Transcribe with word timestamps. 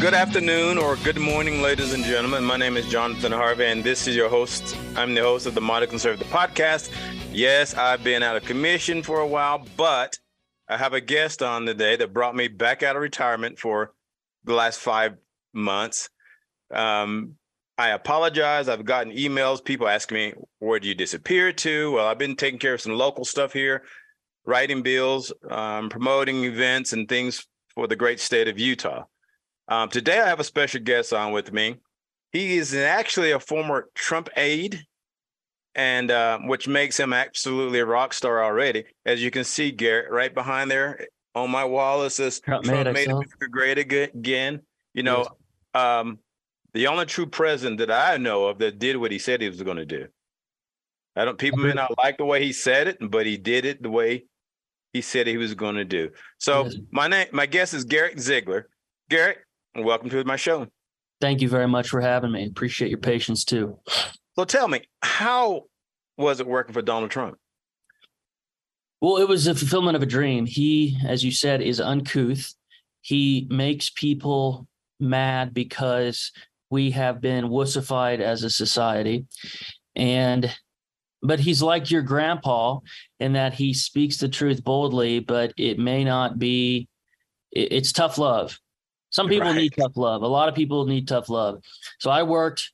Good 0.00 0.14
afternoon 0.14 0.78
or 0.78 0.96
good 0.96 1.18
morning, 1.18 1.60
ladies 1.60 1.92
and 1.92 2.02
gentlemen. 2.02 2.42
My 2.42 2.56
name 2.56 2.78
is 2.78 2.88
Jonathan 2.88 3.32
Harvey, 3.32 3.66
and 3.66 3.84
this 3.84 4.08
is 4.08 4.16
your 4.16 4.30
host. 4.30 4.74
I'm 4.96 5.12
the 5.12 5.20
host 5.20 5.44
of 5.44 5.54
the 5.54 5.60
Modern 5.60 5.90
Conservative 5.90 6.26
podcast. 6.28 6.90
Yes, 7.30 7.74
I've 7.74 8.02
been 8.02 8.22
out 8.22 8.34
of 8.34 8.42
commission 8.46 9.02
for 9.02 9.20
a 9.20 9.26
while, 9.26 9.66
but 9.76 10.18
I 10.70 10.78
have 10.78 10.94
a 10.94 11.02
guest 11.02 11.42
on 11.42 11.66
today 11.66 11.96
that 11.96 12.14
brought 12.14 12.34
me 12.34 12.48
back 12.48 12.82
out 12.82 12.96
of 12.96 13.02
retirement 13.02 13.58
for 13.58 13.92
the 14.44 14.54
last 14.54 14.78
five 14.78 15.16
months. 15.52 16.08
Um, 16.74 17.34
I 17.76 17.90
apologize. 17.90 18.70
I've 18.70 18.86
gotten 18.86 19.12
emails, 19.12 19.62
people 19.62 19.86
asking 19.86 20.14
me, 20.16 20.32
where 20.60 20.80
do 20.80 20.88
you 20.88 20.94
disappear 20.94 21.52
to? 21.52 21.92
Well, 21.92 22.06
I've 22.06 22.16
been 22.16 22.36
taking 22.36 22.58
care 22.58 22.72
of 22.72 22.80
some 22.80 22.94
local 22.94 23.26
stuff 23.26 23.52
here, 23.52 23.82
writing 24.46 24.80
bills, 24.80 25.30
um, 25.50 25.90
promoting 25.90 26.44
events 26.44 26.94
and 26.94 27.06
things 27.06 27.46
for 27.74 27.86
the 27.86 27.96
great 27.96 28.18
state 28.18 28.48
of 28.48 28.58
Utah. 28.58 29.04
Um, 29.70 29.88
today, 29.88 30.18
I 30.18 30.26
have 30.26 30.40
a 30.40 30.44
special 30.44 30.80
guest 30.80 31.12
on 31.12 31.30
with 31.30 31.52
me. 31.52 31.76
He 32.32 32.56
is 32.56 32.74
actually 32.74 33.30
a 33.30 33.38
former 33.38 33.88
Trump 33.94 34.28
aide, 34.36 34.84
and 35.76 36.10
uh, 36.10 36.40
which 36.40 36.66
makes 36.66 36.98
him 36.98 37.12
absolutely 37.12 37.78
a 37.78 37.86
rock 37.86 38.12
star 38.12 38.42
already. 38.42 38.84
As 39.06 39.22
you 39.22 39.30
can 39.30 39.44
see, 39.44 39.70
Garrett, 39.70 40.10
right 40.10 40.34
behind 40.34 40.70
there 40.70 41.06
on 41.36 41.50
my 41.50 41.64
wall, 41.64 42.02
it 42.02 42.10
says 42.10 42.40
Trump 42.40 42.64
Trump 42.64 42.84
made 42.84 42.92
made. 42.92 43.08
America 43.08 43.48
great 43.48 43.78
again. 43.78 44.60
You 44.92 45.04
know, 45.04 45.26
um, 45.72 46.18
the 46.74 46.88
only 46.88 47.06
true 47.06 47.26
president 47.26 47.78
that 47.78 47.92
I 47.92 48.16
know 48.16 48.46
of 48.46 48.58
that 48.58 48.80
did 48.80 48.96
what 48.96 49.12
he 49.12 49.20
said 49.20 49.40
he 49.40 49.48
was 49.48 49.62
going 49.62 49.76
to 49.76 49.86
do. 49.86 50.08
I 51.14 51.24
don't. 51.24 51.38
People 51.38 51.60
may 51.60 51.74
not 51.74 51.96
like 51.96 52.18
the 52.18 52.24
way 52.24 52.44
he 52.44 52.52
said 52.52 52.88
it, 52.88 52.98
but 53.00 53.24
he 53.24 53.36
did 53.36 53.64
it 53.64 53.82
the 53.82 53.90
way 53.90 54.24
he 54.92 55.00
said 55.00 55.28
he 55.28 55.36
was 55.36 55.54
going 55.54 55.76
to 55.76 55.84
do. 55.84 56.10
So 56.38 56.68
my 56.90 57.06
name, 57.06 57.28
my 57.30 57.46
guest 57.46 57.72
is 57.72 57.84
Garrett 57.84 58.18
Ziegler. 58.18 58.68
Garrett, 59.08 59.38
welcome 59.76 60.10
to 60.10 60.24
my 60.24 60.36
show. 60.36 60.66
Thank 61.20 61.42
you 61.42 61.48
very 61.48 61.68
much 61.68 61.88
for 61.88 62.00
having 62.00 62.32
me. 62.32 62.46
Appreciate 62.46 62.88
your 62.90 62.98
patience 62.98 63.44
too. 63.44 63.78
So 64.36 64.44
tell 64.44 64.68
me, 64.68 64.82
how 65.02 65.64
was 66.16 66.40
it 66.40 66.46
working 66.46 66.72
for 66.72 66.82
Donald 66.82 67.10
Trump? 67.10 67.36
Well, 69.00 69.16
it 69.16 69.28
was 69.28 69.46
a 69.46 69.54
fulfillment 69.54 69.96
of 69.96 70.02
a 70.02 70.06
dream. 70.06 70.46
He, 70.46 70.98
as 71.06 71.24
you 71.24 71.32
said, 71.32 71.62
is 71.62 71.80
uncouth. 71.80 72.54
He 73.00 73.46
makes 73.50 73.90
people 73.90 74.66
mad 74.98 75.54
because 75.54 76.32
we 76.70 76.90
have 76.90 77.20
been 77.20 77.46
wussified 77.46 78.20
as 78.20 78.44
a 78.44 78.50
society. 78.50 79.26
And 79.96 80.54
but 81.22 81.40
he's 81.40 81.60
like 81.60 81.90
your 81.90 82.02
grandpa 82.02 82.78
in 83.18 83.34
that 83.34 83.52
he 83.52 83.74
speaks 83.74 84.16
the 84.16 84.28
truth 84.28 84.64
boldly, 84.64 85.20
but 85.20 85.52
it 85.56 85.78
may 85.78 86.04
not 86.04 86.38
be 86.38 86.88
it's 87.52 87.92
tough 87.92 88.16
love. 88.16 88.58
Some 89.10 89.28
people 89.28 89.48
Right. 89.48 89.56
need 89.56 89.74
tough 89.76 89.96
love. 89.96 90.22
A 90.22 90.26
lot 90.26 90.48
of 90.48 90.54
people 90.54 90.86
need 90.86 91.06
tough 91.08 91.28
love. 91.28 91.62
So 91.98 92.10
I 92.10 92.22
worked 92.22 92.70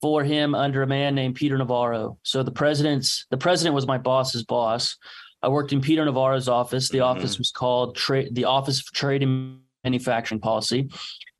for 0.00 0.22
him 0.22 0.54
under 0.54 0.82
a 0.82 0.86
man 0.86 1.14
named 1.14 1.34
Peter 1.34 1.58
Navarro. 1.58 2.18
So 2.22 2.42
the 2.42 2.52
president's 2.52 3.26
the 3.30 3.36
president 3.36 3.74
was 3.74 3.86
my 3.86 3.98
boss's 3.98 4.44
boss. 4.44 4.96
I 5.42 5.48
worked 5.48 5.72
in 5.72 5.80
Peter 5.80 6.04
Navarro's 6.04 6.48
office. 6.48 6.88
The 6.88 6.98
Mhm. 6.98 7.04
office 7.06 7.38
was 7.38 7.50
called 7.50 7.96
Trade 7.96 8.34
the 8.34 8.44
Office 8.44 8.80
of 8.80 8.86
Trade 8.92 9.22
and 9.22 9.60
Manufacturing 9.82 10.40
Policy. 10.40 10.88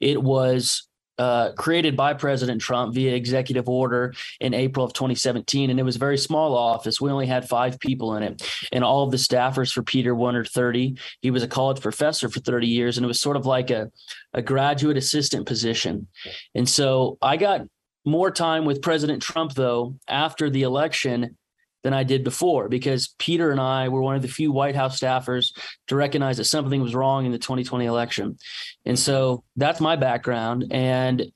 It 0.00 0.22
was 0.22 0.87
uh, 1.18 1.52
created 1.52 1.96
by 1.96 2.14
President 2.14 2.60
Trump 2.60 2.94
via 2.94 3.14
executive 3.14 3.68
order 3.68 4.14
in 4.40 4.54
April 4.54 4.84
of 4.84 4.92
2017, 4.92 5.70
and 5.70 5.80
it 5.80 5.82
was 5.82 5.96
a 5.96 5.98
very 5.98 6.18
small 6.18 6.56
office. 6.56 7.00
We 7.00 7.10
only 7.10 7.26
had 7.26 7.48
five 7.48 7.80
people 7.80 8.14
in 8.16 8.22
it, 8.22 8.42
and 8.72 8.84
all 8.84 9.02
of 9.02 9.10
the 9.10 9.16
staffers 9.16 9.72
for 9.72 9.82
Peter 9.82 10.14
were 10.14 10.28
under 10.28 10.44
30. 10.44 10.96
He 11.20 11.30
was 11.30 11.42
a 11.42 11.48
college 11.48 11.80
professor 11.80 12.28
for 12.28 12.40
30 12.40 12.66
years, 12.66 12.96
and 12.96 13.04
it 13.04 13.08
was 13.08 13.20
sort 13.20 13.36
of 13.36 13.46
like 13.46 13.70
a, 13.70 13.90
a 14.32 14.42
graduate 14.42 14.96
assistant 14.96 15.46
position. 15.46 16.06
And 16.54 16.68
so 16.68 17.18
I 17.20 17.36
got 17.36 17.62
more 18.04 18.30
time 18.30 18.64
with 18.64 18.82
President 18.82 19.22
Trump, 19.22 19.54
though, 19.54 19.96
after 20.08 20.50
the 20.50 20.62
election 20.62 21.36
than 21.82 21.94
I 21.94 22.02
did 22.02 22.24
before, 22.24 22.68
because 22.68 23.14
Peter 23.18 23.50
and 23.50 23.60
I 23.60 23.88
were 23.88 24.02
one 24.02 24.16
of 24.16 24.22
the 24.22 24.28
few 24.28 24.50
White 24.52 24.74
House 24.74 24.98
staffers 24.98 25.52
to 25.86 25.96
recognize 25.96 26.38
that 26.38 26.44
something 26.44 26.82
was 26.82 26.94
wrong 26.94 27.24
in 27.24 27.32
the 27.32 27.38
2020 27.38 27.84
election. 27.86 28.36
And 28.84 28.98
so 28.98 29.44
that's 29.56 29.80
my 29.80 29.96
background. 29.96 30.66
And 30.70 31.30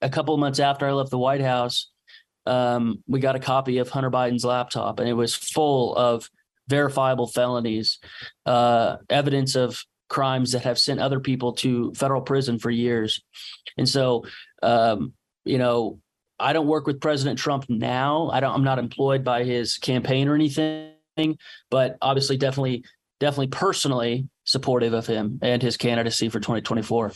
a 0.00 0.08
couple 0.08 0.34
of 0.34 0.40
months 0.40 0.58
after 0.58 0.86
I 0.86 0.92
left 0.92 1.10
the 1.10 1.18
White 1.18 1.42
House, 1.42 1.90
um, 2.46 3.02
we 3.06 3.20
got 3.20 3.36
a 3.36 3.40
copy 3.40 3.78
of 3.78 3.88
Hunter 3.88 4.10
Biden's 4.10 4.44
laptop, 4.44 4.98
and 4.98 5.08
it 5.08 5.14
was 5.14 5.34
full 5.34 5.94
of 5.94 6.28
verifiable 6.68 7.26
felonies, 7.26 7.98
uh, 8.46 8.96
evidence 9.10 9.54
of 9.54 9.84
crimes 10.08 10.52
that 10.52 10.62
have 10.62 10.78
sent 10.78 11.00
other 11.00 11.20
people 11.20 11.52
to 11.52 11.92
federal 11.94 12.20
prison 12.20 12.58
for 12.58 12.70
years. 12.70 13.22
And 13.78 13.88
so, 13.88 14.24
um, 14.62 15.12
you 15.44 15.58
know, 15.58 16.00
I 16.42 16.52
don't 16.52 16.66
work 16.66 16.86
with 16.86 17.00
President 17.00 17.38
Trump 17.38 17.66
now. 17.68 18.28
I 18.32 18.40
don't. 18.40 18.54
I'm 18.54 18.64
not 18.64 18.78
employed 18.78 19.24
by 19.24 19.44
his 19.44 19.78
campaign 19.78 20.28
or 20.28 20.34
anything, 20.34 20.92
but 21.70 21.96
obviously, 22.02 22.36
definitely, 22.36 22.84
definitely, 23.20 23.48
personally 23.48 24.28
supportive 24.44 24.92
of 24.92 25.06
him 25.06 25.38
and 25.42 25.62
his 25.62 25.76
candidacy 25.76 26.28
for 26.28 26.40
2024. 26.40 27.12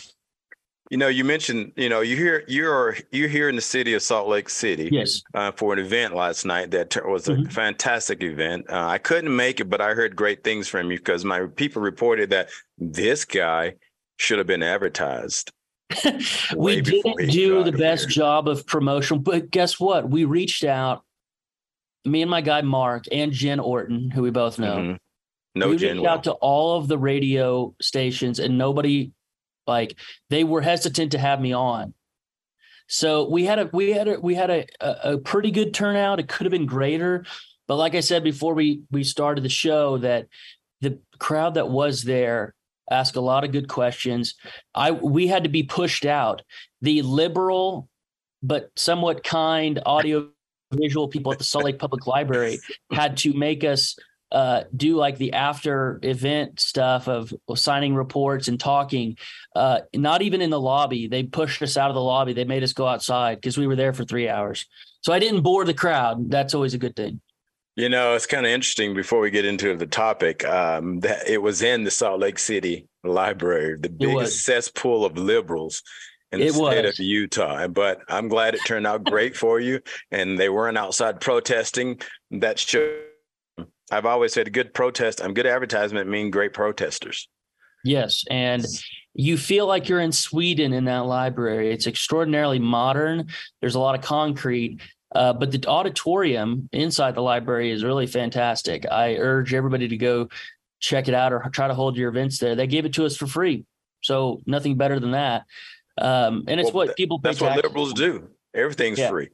You 0.89 0.99
know, 0.99 1.09
you 1.09 1.25
mentioned, 1.25 1.73
you 1.75 1.89
know, 1.89 2.01
you 2.01 2.15
here, 2.15 2.45
you're 2.47 2.97
you're 3.11 3.29
here 3.29 3.49
in 3.49 3.57
the 3.57 3.61
city 3.61 3.95
of 3.95 4.03
Salt 4.03 4.29
Lake 4.29 4.49
City 4.49 4.89
Yes. 4.93 5.21
uh, 5.35 5.51
for 5.51 5.73
an 5.73 5.81
event 5.81 6.15
last 6.15 6.45
night 6.47 6.71
that 6.71 6.97
was 7.05 7.29
a 7.29 7.35
Mhm. 7.35 7.53
fantastic 7.53 8.23
event. 8.23 8.67
Uh, 8.71 8.87
I 8.87 8.99
couldn't 8.99 9.35
make 9.35 9.59
it, 9.59 9.65
but 9.69 9.81
I 9.81 9.95
heard 9.95 10.15
great 10.15 10.45
things 10.45 10.69
from 10.69 10.93
you 10.93 10.99
because 10.99 11.25
my 11.25 11.47
people 11.57 11.83
reported 11.83 12.31
that 12.31 12.51
this 12.79 13.25
guy 13.25 13.75
should 14.19 14.39
have 14.39 14.47
been 14.47 14.63
advertised. 14.63 15.51
we 16.57 16.81
didn't 16.81 17.31
do 17.31 17.63
the 17.63 17.73
best 17.73 18.09
job 18.09 18.49
of 18.49 18.67
promotion, 18.67 19.21
but 19.21 19.51
guess 19.51 19.79
what? 19.79 20.11
We 20.11 20.25
reached 20.25 20.65
out, 20.65 21.05
me 22.05 22.23
and 22.23 22.31
my 22.31 22.41
guy 22.41 22.63
Mark 22.63 23.05
and 23.13 23.33
Jen 23.33 23.61
Orton, 23.61 24.11
who 24.11 24.23
we 24.23 24.31
both 24.31 24.59
know. 24.59 24.77
Mhm. 24.77 24.99
No, 25.55 25.69
we 25.71 25.77
Jen. 25.77 25.99
reached 25.99 26.09
out 26.09 26.25
to 26.25 26.33
all 26.33 26.77
of 26.77 26.89
the 26.89 26.99
radio 26.99 27.75
stations, 27.81 28.39
and 28.39 28.59
nobody, 28.59 29.13
like, 29.67 29.97
they 30.29 30.45
were 30.45 30.61
hesitant 30.61 31.13
to 31.13 31.19
have 31.19 31.41
me 31.41 31.53
on. 31.53 31.95
So 32.89 33.29
we 33.29 33.45
had 33.45 33.59
a 33.59 33.71
we 33.73 33.93
had 33.93 34.09
a 34.09 34.21
we 34.21 34.35
had 34.35 34.51
a 34.51 34.67
a, 34.81 35.15
a 35.15 35.19
pretty 35.19 35.51
good 35.51 35.73
turnout. 35.75 36.21
It 36.21 36.29
could 36.29 36.45
have 36.47 36.53
been 36.53 36.67
greater, 36.67 37.25
but 37.67 37.77
like 37.77 37.95
I 37.95 38.01
said 38.01 38.23
before 38.23 38.55
we 38.55 38.83
we 38.91 39.03
started 39.03 39.45
the 39.45 39.49
show, 39.49 39.99
that 39.99 40.27
the 40.81 41.01
crowd 41.19 41.55
that 41.55 41.69
was 41.69 42.03
there 42.03 42.55
asked 42.91 43.17
a 43.17 43.21
lot 43.21 43.45
of 43.45 43.53
good 43.53 43.69
questions. 43.69 44.35
I 44.75 44.91
we 44.91 45.27
had 45.27 45.45
to 45.45 45.51
be 45.51 45.63
pushed 45.63 46.07
out. 46.07 46.43
The 46.83 47.03
liberal 47.03 47.89
but 48.43 48.71
somewhat 48.77 49.25
kind 49.25 49.81
audio 49.87 50.29
visual 50.73 51.09
people 51.09 51.33
at 51.33 51.39
the 51.39 51.45
Salt 51.45 51.65
Lake 51.65 51.79
Public 51.79 52.07
Library 52.07 52.59
had 52.93 53.17
to 53.19 53.33
make 53.33 53.65
us 53.65 53.97
uh, 54.33 54.65
do 54.77 54.97
like 54.97 55.19
the 55.19 55.33
after 55.33 56.01
event 56.03 56.59
stuff 56.59 57.09
of 57.09 57.33
signing 57.55 57.95
reports 57.95 58.49
and 58.49 58.59
talking. 58.59 59.17
Uh, 59.55 59.81
not 59.95 60.23
even 60.23 60.43
in 60.43 60.51
the 60.51 60.61
lobby. 60.61 61.07
They 61.07 61.23
pushed 61.23 61.63
us 61.63 61.77
out 61.77 61.91
of 61.91 61.95
the 61.95 62.03
lobby. 62.03 62.33
They 62.33 62.45
made 62.45 62.63
us 62.63 62.73
go 62.73 62.87
outside 62.87 63.37
because 63.37 63.57
we 63.57 63.67
were 63.67 63.77
there 63.77 63.93
for 63.93 64.05
three 64.05 64.29
hours. 64.29 64.67
So 65.03 65.13
I 65.13 65.21
didn't 65.21 65.43
bore 65.43 65.65
the 65.65 65.75
crowd. 65.75 66.31
That's 66.31 66.55
always 66.55 66.75
a 66.75 66.79
good 66.79 66.97
thing. 66.97 67.21
You 67.77 67.91
know, 67.91 68.15
it's 68.15 68.25
kind 68.25 68.47
of 68.47 68.53
interesting 68.53 68.95
before 68.95 69.21
we 69.21 69.31
get 69.31 69.45
into 69.45 69.77
the 69.77 69.87
topic 69.87 70.45
um, 70.47 71.01
that 71.01 71.29
it 71.29 71.43
was 71.43 71.61
in 71.61 71.85
the 71.85 71.91
Salt 71.91 72.21
Lake 72.21 72.39
City 72.39 72.89
Library, 73.05 73.77
the 73.79 73.91
biggest 73.91 74.45
cesspool 74.45 75.05
of 75.05 75.19
liberals 75.19 75.83
in 76.33 76.41
the 76.41 76.47
It 76.47 76.55
state 76.55 76.85
was. 76.85 76.99
of 76.99 77.05
Utah. 77.05 77.69
But 77.69 78.01
I'm 78.09 78.29
glad 78.29 78.55
it 78.55 78.63
turned 78.67 78.87
out 78.87 79.05
great 79.05 79.37
for 79.37 79.61
you. 79.61 79.81
And 80.11 80.39
they 80.39 80.49
weren't 80.49 80.79
outside 80.79 81.21
protesting. 81.21 82.01
That 82.31 82.59
should. 82.59 83.03
I've 83.93 84.07
always 84.07 84.33
said, 84.33 84.53
good 84.53 84.73
protest 84.73 85.21
and 85.21 85.37
good 85.37 85.47
advertisement 85.47 86.09
mean 86.09 86.31
great 86.31 86.55
protesters. 86.55 87.29
Yes, 87.85 88.25
and 88.29 88.65
you 89.15 89.37
feel 89.39 89.67
like 89.67 89.89
you're 89.89 90.01
in 90.01 90.11
Sweden 90.11 90.73
in 90.73 90.87
that 90.87 91.07
library. 91.07 91.71
It's 91.71 91.87
extraordinarily 91.87 92.59
modern. 92.59 93.29
There's 93.61 93.77
a 93.77 93.81
lot 93.81 93.95
of 93.95 94.05
concrete, 94.05 94.81
uh, 95.17 95.33
but 95.33 95.51
the 95.51 95.67
auditorium 95.67 96.69
inside 96.73 97.15
the 97.15 97.23
library 97.23 97.71
is 97.71 97.83
really 97.83 98.07
fantastic. 98.07 98.85
I 98.91 99.17
urge 99.17 99.55
everybody 99.55 99.89
to 99.89 99.97
go 99.97 100.29
check 100.81 101.09
it 101.09 101.15
out 101.15 101.33
or 101.33 101.41
try 101.53 101.69
to 101.69 101.75
hold 101.75 101.97
your 101.97 102.11
events 102.11 102.39
there. 102.39 102.55
They 102.55 102.67
gave 102.67 102.85
it 102.85 102.93
to 102.95 103.07
us 103.07 103.17
for 103.17 103.27
free, 103.27 103.65
so 104.03 104.41
nothing 104.47 104.77
better 104.77 105.01
than 105.01 105.13
that. 105.13 105.45
Um, 105.99 106.45
and 106.47 106.61
it's 106.61 106.73
Well, 106.73 106.87
what 106.89 106.97
people 106.97 107.19
pay 107.19 107.31
That's 107.31 107.41
what 107.41 107.57
liberals 107.57 107.95
do. 107.95 108.29
Everything's 108.55 108.99
Yeah. 108.99 109.09
free. 109.09 109.29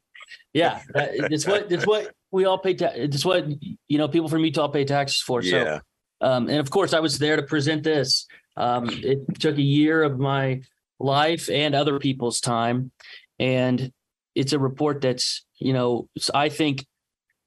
Yeah, 0.54 0.80
it's 0.94 1.46
what 1.46 1.72
it's 1.72 1.86
what 1.86 2.12
we 2.30 2.44
all 2.44 2.58
pay. 2.58 2.74
Ta- 2.74 2.92
it's 2.94 3.24
what 3.24 3.46
you 3.88 3.98
know 3.98 4.06
people 4.08 4.28
from 4.28 4.44
Utah 4.44 4.68
pay 4.68 4.84
taxes 4.84 5.20
for. 5.20 5.42
So 5.42 5.56
Yeah. 5.56 5.80
um, 6.20 6.48
and 6.48 6.58
of 6.58 6.70
course, 6.70 6.92
I 6.94 7.00
was 7.00 7.18
there 7.18 7.36
to 7.36 7.42
present 7.42 7.82
this. 7.82 8.26
Um, 8.56 8.88
it 8.88 9.18
took 9.40 9.56
a 9.56 9.62
year 9.62 10.02
of 10.02 10.18
my 10.18 10.60
life 11.00 11.50
and 11.50 11.74
other 11.74 11.98
people's 11.98 12.40
time, 12.40 12.92
and 13.38 13.92
it's 14.34 14.52
a 14.52 14.58
report 14.58 15.00
that's 15.00 15.44
you 15.58 15.72
know 15.72 16.08
I 16.34 16.48
think 16.48 16.86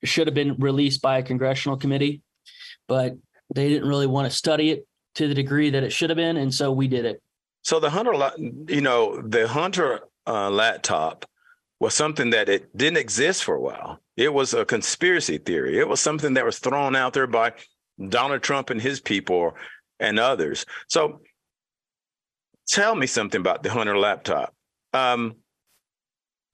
should 0.04 0.28
have 0.28 0.36
been 0.36 0.56
released 0.58 1.02
by 1.02 1.18
a 1.18 1.24
congressional 1.24 1.78
committee, 1.78 2.22
but 2.88 3.16
they 3.54 3.70
didn't 3.70 3.88
really 3.88 4.08
want 4.08 4.30
to 4.30 4.36
study 4.36 4.72
it 4.72 4.88
to 5.16 5.28
the 5.28 5.34
degree 5.34 5.70
that 5.70 5.84
it 5.84 5.92
should 5.92 6.10
have 6.10 6.18
been, 6.18 6.38
and 6.38 6.54
so 6.54 6.72
we 6.72 6.88
did 6.88 7.06
it. 7.06 7.22
So 7.64 7.80
the 7.80 7.90
Hunter, 7.90 8.14
you 8.68 8.82
know, 8.82 9.22
the 9.22 9.48
Hunter 9.48 10.02
uh, 10.28 10.50
laptop 10.52 11.26
was 11.80 11.94
something 11.94 12.30
that 12.30 12.50
it 12.50 12.76
didn't 12.78 12.98
exist 12.98 13.44
for 13.44 13.56
a 13.56 13.62
while. 13.62 14.00
It 14.16 14.34
was 14.34 14.54
a 14.54 14.66
conspiracy 14.66 15.38
theory. 15.38 15.80
It 15.80 15.88
was 15.88 16.00
something 16.00 16.36
that 16.36 16.46
was 16.46 16.60
thrown 16.60 16.96
out 16.96 17.14
there 17.14 17.28
by 17.28 17.54
Donald 18.10 18.44
Trump 18.44 18.70
and 18.70 18.82
his 18.82 19.00
people 19.00 19.54
and 20.00 20.20
others. 20.20 20.66
So 20.88 21.22
tell 22.68 22.96
me 22.96 23.08
something 23.08 23.42
about 23.42 23.64
the 23.64 23.72
Hunter 23.72 23.98
laptop. 23.98 24.54
Um, 24.94 25.36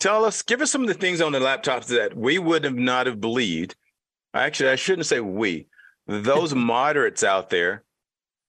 tell 0.01 0.25
us, 0.25 0.42
give 0.42 0.62
us 0.62 0.71
some 0.71 0.81
of 0.81 0.88
the 0.88 0.94
things 0.94 1.21
on 1.21 1.31
the 1.31 1.39
laptops 1.39 1.86
that 1.88 2.18
we 2.18 2.39
would 2.39 2.63
have 2.65 2.75
not 2.75 3.06
have 3.06 3.21
believed. 3.21 3.75
Actually, 4.33 4.71
I 4.71 4.75
shouldn't 4.75 5.06
say 5.06 5.21
we. 5.21 5.68
Those 6.07 6.53
moderates 6.74 7.24
out 7.24 7.50
there 7.50 7.83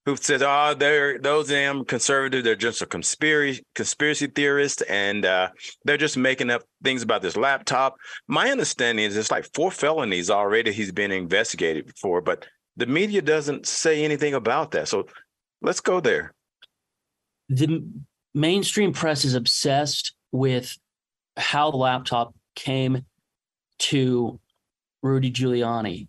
who 0.07 0.17
says, 0.17 0.43
"Oh, 0.43 0.75
they're 0.77 1.19
those 1.19 1.49
damn 1.49 1.85
conservative. 1.85 2.43
They're 2.43 2.57
just 2.57 2.83
a 2.83 2.87
conspiracy 2.87 3.65
conspiracy 3.75 4.27
theorist, 4.27 4.83
and 4.89 5.25
uh, 5.25 5.51
they're 5.85 5.97
just 5.97 6.17
making 6.17 6.51
up 6.51 6.63
things 6.83 7.03
about 7.03 7.23
this 7.23 7.37
laptop." 7.37 7.97
My 8.27 8.51
understanding 8.51 9.05
is 9.05 9.17
it's 9.17 9.31
like 9.31 9.53
four 9.55 9.71
felonies 9.71 10.31
already 10.31 10.73
he's 10.73 10.93
been 10.93 11.13
investigated 11.13 11.93
for, 11.99 12.21
but 12.21 12.47
the 12.77 12.87
media 12.87 13.23
doesn't 13.23 13.67
say 13.67 14.05
anything 14.05 14.35
about 14.35 14.71
that. 14.73 14.89
So 14.89 15.07
let's 15.61 15.81
go 15.81 16.01
there. 16.01 16.33
The 17.49 17.85
mainstream 18.35 18.93
press 18.93 19.25
is 19.25 19.35
obsessed 19.35 20.15
with 20.33 20.79
how 21.37 21.71
the 21.71 21.77
laptop 21.77 22.35
came 22.55 23.05
to 23.79 24.39
Rudy 25.03 25.31
Giuliani. 25.31 26.09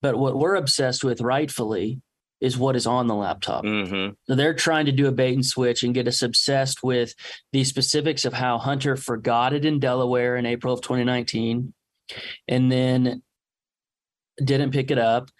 But 0.00 0.16
what 0.16 0.36
we're 0.36 0.54
obsessed 0.54 1.04
with, 1.04 1.20
rightfully, 1.20 2.00
is 2.40 2.56
what 2.56 2.76
is 2.76 2.86
on 2.86 3.08
the 3.08 3.14
laptop. 3.14 3.64
Mm-hmm. 3.64 4.12
So 4.26 4.34
they're 4.34 4.54
trying 4.54 4.86
to 4.86 4.92
do 4.92 5.08
a 5.08 5.12
bait 5.12 5.34
and 5.34 5.44
switch 5.44 5.82
and 5.82 5.94
get 5.94 6.06
us 6.06 6.22
obsessed 6.22 6.82
with 6.82 7.14
the 7.52 7.64
specifics 7.64 8.24
of 8.24 8.32
how 8.32 8.58
Hunter 8.58 8.96
forgot 8.96 9.52
it 9.52 9.64
in 9.64 9.80
Delaware 9.80 10.36
in 10.36 10.46
April 10.46 10.72
of 10.72 10.80
2019 10.80 11.72
and 12.46 12.72
then 12.72 13.22
didn't 14.42 14.70
pick 14.70 14.90
it 14.90 14.98
up. 14.98 15.30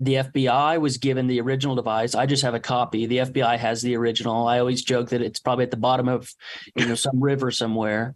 The 0.00 0.14
FBI 0.14 0.80
was 0.80 0.98
given 0.98 1.26
the 1.26 1.40
original 1.40 1.76
device. 1.76 2.14
I 2.14 2.26
just 2.26 2.42
have 2.42 2.54
a 2.54 2.60
copy. 2.60 3.06
The 3.06 3.18
FBI 3.18 3.58
has 3.58 3.80
the 3.80 3.96
original. 3.96 4.46
I 4.46 4.58
always 4.58 4.82
joke 4.82 5.10
that 5.10 5.22
it's 5.22 5.40
probably 5.40 5.64
at 5.64 5.70
the 5.70 5.76
bottom 5.76 6.08
of, 6.08 6.30
you 6.74 6.86
know, 6.86 6.94
some 6.94 7.22
river 7.22 7.50
somewhere. 7.50 8.14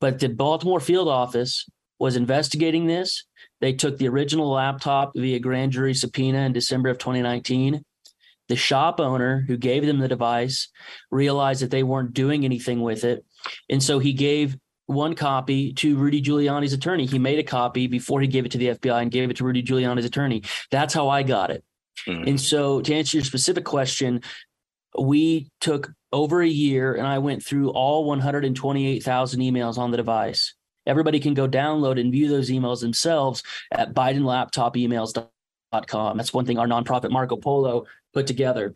But 0.00 0.20
the 0.20 0.28
Baltimore 0.28 0.80
field 0.80 1.08
office 1.08 1.68
was 1.98 2.16
investigating 2.16 2.86
this 2.86 3.24
they 3.60 3.72
took 3.72 3.98
the 3.98 4.08
original 4.08 4.50
laptop 4.50 5.12
via 5.16 5.38
grand 5.40 5.72
jury 5.72 5.94
subpoena 5.94 6.40
in 6.40 6.52
December 6.52 6.90
of 6.90 6.98
2019. 6.98 7.84
The 8.48 8.56
shop 8.56 9.00
owner 9.00 9.44
who 9.46 9.56
gave 9.56 9.84
them 9.84 9.98
the 9.98 10.08
device 10.08 10.68
realized 11.10 11.62
that 11.62 11.70
they 11.70 11.82
weren't 11.82 12.14
doing 12.14 12.44
anything 12.44 12.80
with 12.80 13.04
it. 13.04 13.24
And 13.68 13.82
so 13.82 13.98
he 13.98 14.12
gave 14.12 14.56
one 14.88 15.14
copy 15.14 15.72
to 15.74 15.96
Rudy 15.96 16.20
Giuliani's 16.22 16.72
attorney. 16.72 17.06
He 17.06 17.18
made 17.18 17.38
a 17.38 17.44
copy 17.44 17.86
before 17.86 18.22
he 18.22 18.26
gave 18.26 18.46
it 18.46 18.52
to 18.52 18.58
the 18.58 18.68
FBI 18.68 19.02
and 19.02 19.10
gave 19.10 19.28
it 19.30 19.36
to 19.36 19.44
Rudy 19.44 19.62
Giuliani's 19.62 20.06
attorney. 20.06 20.42
That's 20.70 20.94
how 20.94 21.10
I 21.10 21.22
got 21.22 21.50
it. 21.50 21.62
Mm-hmm. 22.06 22.28
And 22.28 22.40
so, 22.40 22.80
to 22.80 22.94
answer 22.94 23.18
your 23.18 23.24
specific 23.24 23.64
question, 23.64 24.22
we 24.98 25.50
took 25.60 25.92
over 26.10 26.40
a 26.40 26.48
year 26.48 26.94
and 26.94 27.06
I 27.06 27.18
went 27.18 27.44
through 27.44 27.68
all 27.70 28.06
128,000 28.06 29.40
emails 29.40 29.76
on 29.76 29.90
the 29.90 29.98
device. 29.98 30.54
Everybody 30.86 31.20
can 31.20 31.34
go 31.34 31.46
download 31.46 32.00
and 32.00 32.10
view 32.10 32.28
those 32.28 32.48
emails 32.48 32.80
themselves 32.80 33.42
at 33.70 33.92
BidenLaptopEmails.com. 33.92 36.16
That's 36.16 36.32
one 36.32 36.46
thing 36.46 36.58
our 36.58 36.66
nonprofit 36.66 37.10
Marco 37.10 37.36
Polo 37.36 37.84
put 38.14 38.26
together. 38.26 38.74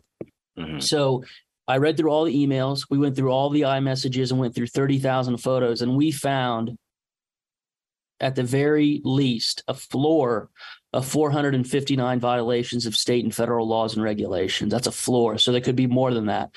Mm-hmm. 0.57 0.79
So 0.79 1.23
I 1.67 1.77
read 1.77 1.97
through 1.97 2.11
all 2.11 2.25
the 2.25 2.35
emails. 2.35 2.85
We 2.89 2.97
went 2.97 3.15
through 3.15 3.31
all 3.31 3.49
the 3.49 3.61
iMessages 3.61 4.31
and 4.31 4.39
went 4.39 4.55
through 4.55 4.67
30,000 4.67 5.37
photos, 5.37 5.81
and 5.81 5.95
we 5.95 6.11
found 6.11 6.77
at 8.19 8.35
the 8.35 8.43
very 8.43 9.01
least 9.03 9.63
a 9.67 9.73
floor 9.73 10.49
of 10.93 11.05
459 11.05 12.19
violations 12.19 12.85
of 12.85 12.95
state 12.95 13.23
and 13.23 13.33
federal 13.33 13.67
laws 13.67 13.95
and 13.95 14.03
regulations. 14.03 14.71
That's 14.71 14.87
a 14.87 14.91
floor. 14.91 15.37
So 15.37 15.51
there 15.51 15.61
could 15.61 15.75
be 15.75 15.87
more 15.87 16.13
than 16.13 16.27
that. 16.27 16.51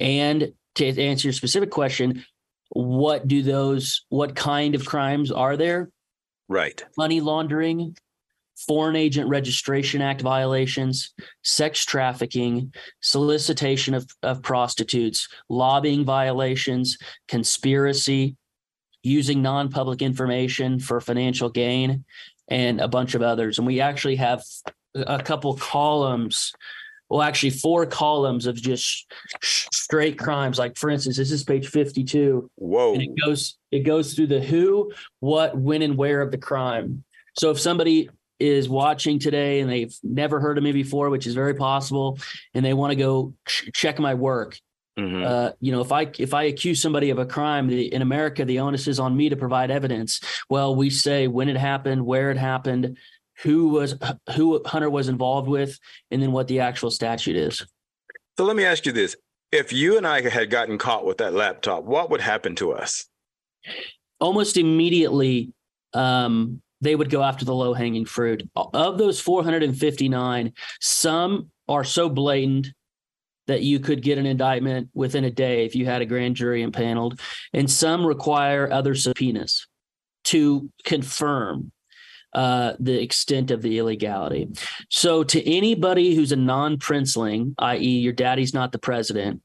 And 0.00 0.52
to 0.76 0.86
answer 0.86 1.28
your 1.28 1.32
specific 1.32 1.70
question, 1.70 2.24
what 2.70 3.28
do 3.28 3.42
those 3.42 4.04
what 4.08 4.34
kind 4.34 4.74
of 4.74 4.84
crimes 4.84 5.30
are 5.30 5.56
there 5.56 5.90
right 6.48 6.84
money 6.98 7.20
laundering 7.20 7.96
foreign 8.56 8.96
agent 8.96 9.28
registration 9.28 10.00
act 10.00 10.20
violations 10.20 11.12
sex 11.42 11.84
trafficking 11.84 12.72
solicitation 13.00 13.94
of, 13.94 14.08
of 14.22 14.42
prostitutes 14.42 15.28
lobbying 15.48 16.04
violations 16.04 16.98
conspiracy 17.28 18.36
using 19.02 19.42
non-public 19.42 20.00
information 20.00 20.78
for 20.78 21.00
financial 21.00 21.50
gain 21.50 22.04
and 22.48 22.80
a 22.80 22.88
bunch 22.88 23.14
of 23.14 23.22
others 23.22 23.58
and 23.58 23.66
we 23.66 23.80
actually 23.80 24.16
have 24.16 24.42
a 24.94 25.20
couple 25.20 25.54
columns 25.56 26.52
well, 27.10 27.22
actually 27.22 27.50
four 27.50 27.86
columns 27.86 28.46
of 28.46 28.56
just 28.56 29.12
straight 29.42 30.18
crimes. 30.18 30.58
Like 30.58 30.76
for 30.76 30.90
instance, 30.90 31.16
this 31.16 31.30
is 31.30 31.44
page 31.44 31.68
52. 31.68 32.50
Whoa. 32.56 32.94
And 32.94 33.02
it 33.02 33.10
goes 33.24 33.56
it 33.70 33.80
goes 33.80 34.14
through 34.14 34.28
the 34.28 34.40
who, 34.40 34.90
what, 35.20 35.56
when, 35.56 35.82
and 35.82 35.96
where 35.96 36.22
of 36.22 36.30
the 36.30 36.38
crime. 36.38 37.04
So 37.38 37.50
if 37.50 37.60
somebody 37.60 38.08
is 38.44 38.68
watching 38.68 39.18
today 39.18 39.60
and 39.60 39.70
they've 39.70 39.94
never 40.02 40.40
heard 40.40 40.58
of 40.58 40.64
me 40.64 40.72
before, 40.72 41.10
which 41.10 41.26
is 41.26 41.34
very 41.34 41.54
possible, 41.54 42.18
and 42.52 42.64
they 42.64 42.74
want 42.74 42.90
to 42.90 42.96
go 42.96 43.34
ch- 43.46 43.70
check 43.72 43.98
my 43.98 44.14
work. 44.14 44.58
Mm-hmm. 44.98 45.24
Uh, 45.24 45.50
you 45.60 45.72
know, 45.72 45.80
if 45.80 45.90
I 45.90 46.10
if 46.18 46.34
I 46.34 46.44
accuse 46.44 46.80
somebody 46.80 47.10
of 47.10 47.18
a 47.18 47.26
crime, 47.26 47.66
the, 47.66 47.92
in 47.92 48.00
America, 48.00 48.44
the 48.44 48.60
onus 48.60 48.86
is 48.86 49.00
on 49.00 49.16
me 49.16 49.28
to 49.28 49.36
provide 49.36 49.70
evidence. 49.70 50.20
Well, 50.48 50.76
we 50.76 50.88
say 50.90 51.26
when 51.26 51.48
it 51.48 51.56
happened, 51.56 52.06
where 52.06 52.30
it 52.30 52.36
happened, 52.36 52.96
who 53.42 53.70
was 53.70 53.96
who 54.36 54.62
Hunter 54.64 54.90
was 54.90 55.08
involved 55.08 55.48
with, 55.48 55.78
and 56.12 56.22
then 56.22 56.30
what 56.30 56.46
the 56.46 56.60
actual 56.60 56.92
statute 56.92 57.36
is. 57.36 57.66
So 58.38 58.44
let 58.44 58.54
me 58.54 58.64
ask 58.64 58.86
you 58.86 58.92
this: 58.92 59.16
If 59.50 59.72
you 59.72 59.96
and 59.96 60.06
I 60.06 60.28
had 60.28 60.48
gotten 60.50 60.78
caught 60.78 61.04
with 61.04 61.18
that 61.18 61.34
laptop, 61.34 61.82
what 61.84 62.08
would 62.10 62.20
happen 62.20 62.54
to 62.56 62.72
us? 62.72 63.06
Almost 64.20 64.56
immediately, 64.56 65.52
um, 65.92 66.62
they 66.84 66.94
would 66.94 67.10
go 67.10 67.22
after 67.22 67.44
the 67.44 67.54
low 67.54 67.74
hanging 67.74 68.04
fruit. 68.04 68.48
Of 68.54 68.98
those 68.98 69.20
459, 69.20 70.52
some 70.80 71.50
are 71.68 71.84
so 71.84 72.08
blatant 72.08 72.68
that 73.46 73.62
you 73.62 73.80
could 73.80 74.02
get 74.02 74.18
an 74.18 74.26
indictment 74.26 74.88
within 74.94 75.24
a 75.24 75.30
day 75.30 75.64
if 75.64 75.74
you 75.74 75.86
had 75.86 76.02
a 76.02 76.06
grand 76.06 76.36
jury 76.36 76.62
impaneled, 76.62 77.20
and 77.52 77.70
some 77.70 78.06
require 78.06 78.70
other 78.70 78.94
subpoenas 78.94 79.66
to 80.24 80.70
confirm 80.84 81.72
uh, 82.32 82.74
the 82.80 83.00
extent 83.00 83.50
of 83.50 83.62
the 83.62 83.78
illegality. 83.78 84.48
So, 84.90 85.24
to 85.24 85.50
anybody 85.50 86.14
who's 86.14 86.32
a 86.32 86.36
non 86.36 86.78
princeling, 86.78 87.54
i.e., 87.58 87.98
your 87.98 88.12
daddy's 88.12 88.54
not 88.54 88.72
the 88.72 88.78
president, 88.78 89.40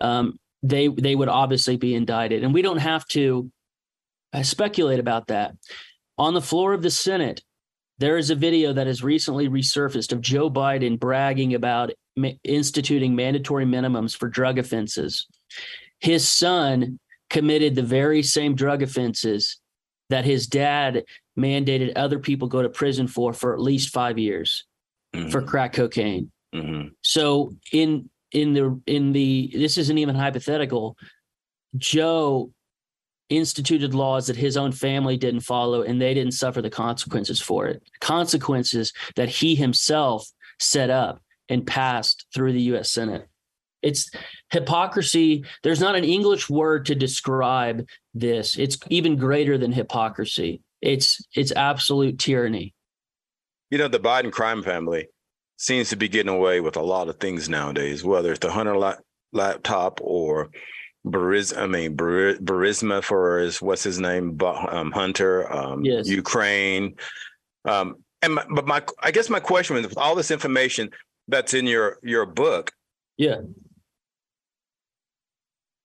um, 0.00 0.38
they 0.62 0.88
they 0.88 1.14
would 1.14 1.28
obviously 1.28 1.76
be 1.76 1.94
indicted, 1.94 2.44
and 2.44 2.54
we 2.54 2.62
don't 2.62 2.78
have 2.78 3.06
to 3.08 3.50
uh, 4.32 4.42
speculate 4.42 5.00
about 5.00 5.26
that. 5.26 5.54
On 6.22 6.34
the 6.34 6.40
floor 6.40 6.72
of 6.72 6.82
the 6.82 6.90
Senate, 6.90 7.42
there 7.98 8.16
is 8.16 8.30
a 8.30 8.36
video 8.36 8.72
that 8.72 8.86
has 8.86 9.02
recently 9.02 9.48
resurfaced 9.48 10.12
of 10.12 10.20
Joe 10.20 10.48
Biden 10.48 10.96
bragging 10.96 11.54
about 11.54 11.90
ma- 12.16 12.38
instituting 12.44 13.16
mandatory 13.16 13.64
minimums 13.64 14.16
for 14.16 14.28
drug 14.28 14.56
offenses. 14.56 15.26
His 15.98 16.28
son 16.28 17.00
committed 17.28 17.74
the 17.74 17.82
very 17.82 18.22
same 18.22 18.54
drug 18.54 18.82
offenses 18.82 19.58
that 20.10 20.24
his 20.24 20.46
dad 20.46 21.02
mandated 21.36 21.90
other 21.96 22.20
people 22.20 22.46
go 22.46 22.62
to 22.62 22.68
prison 22.68 23.08
for 23.08 23.32
for 23.32 23.52
at 23.52 23.60
least 23.60 23.92
five 23.92 24.16
years 24.16 24.64
mm-hmm. 25.12 25.28
for 25.28 25.42
crack 25.42 25.72
cocaine. 25.72 26.30
Mm-hmm. 26.54 26.90
So 27.02 27.56
in 27.72 28.08
in 28.30 28.52
the 28.52 28.80
in 28.86 29.10
the 29.10 29.50
this 29.54 29.76
isn't 29.76 29.98
even 29.98 30.14
hypothetical. 30.14 30.96
Joe 31.76 32.52
instituted 33.36 33.94
laws 33.94 34.26
that 34.26 34.36
his 34.36 34.56
own 34.56 34.72
family 34.72 35.16
didn't 35.16 35.40
follow 35.40 35.82
and 35.82 36.00
they 36.00 36.14
didn't 36.14 36.34
suffer 36.34 36.62
the 36.62 36.70
consequences 36.70 37.40
for 37.40 37.66
it. 37.66 37.82
Consequences 38.00 38.92
that 39.16 39.28
he 39.28 39.54
himself 39.54 40.28
set 40.58 40.90
up 40.90 41.20
and 41.48 41.66
passed 41.66 42.26
through 42.34 42.52
the 42.52 42.62
US 42.62 42.90
Senate. 42.90 43.26
It's 43.82 44.10
hypocrisy. 44.50 45.44
There's 45.62 45.80
not 45.80 45.96
an 45.96 46.04
English 46.04 46.48
word 46.48 46.86
to 46.86 46.94
describe 46.94 47.86
this. 48.14 48.56
It's 48.56 48.78
even 48.88 49.16
greater 49.16 49.58
than 49.58 49.72
hypocrisy. 49.72 50.62
It's 50.80 51.24
it's 51.34 51.52
absolute 51.52 52.18
tyranny. 52.18 52.74
You 53.70 53.78
know, 53.78 53.88
the 53.88 53.98
Biden 53.98 54.30
crime 54.30 54.62
family 54.62 55.08
seems 55.56 55.88
to 55.90 55.96
be 55.96 56.08
getting 56.08 56.32
away 56.32 56.60
with 56.60 56.76
a 56.76 56.82
lot 56.82 57.08
of 57.08 57.18
things 57.18 57.48
nowadays, 57.48 58.04
whether 58.04 58.30
it's 58.30 58.40
the 58.40 58.50
Hunter 58.50 58.76
la- 58.76 58.96
laptop 59.32 60.00
or 60.02 60.50
Buriz, 61.06 61.56
I 61.56 61.66
mean 61.66 61.96
Burisma 61.96 63.02
for 63.02 63.38
his 63.38 63.60
what's 63.60 63.82
his 63.82 63.98
name, 63.98 64.38
um, 64.42 64.92
Hunter, 64.92 65.52
um, 65.52 65.84
yes. 65.84 66.08
Ukraine, 66.08 66.94
um, 67.64 67.96
and 68.22 68.34
my, 68.34 68.44
but 68.54 68.66
my 68.66 68.82
I 69.00 69.10
guess 69.10 69.28
my 69.28 69.40
question 69.40 69.76
was 69.76 69.86
with 69.86 69.98
all 69.98 70.14
this 70.14 70.30
information 70.30 70.90
that's 71.28 71.54
in 71.54 71.66
your 71.66 71.98
your 72.02 72.24
book, 72.24 72.72
yeah, 73.16 73.40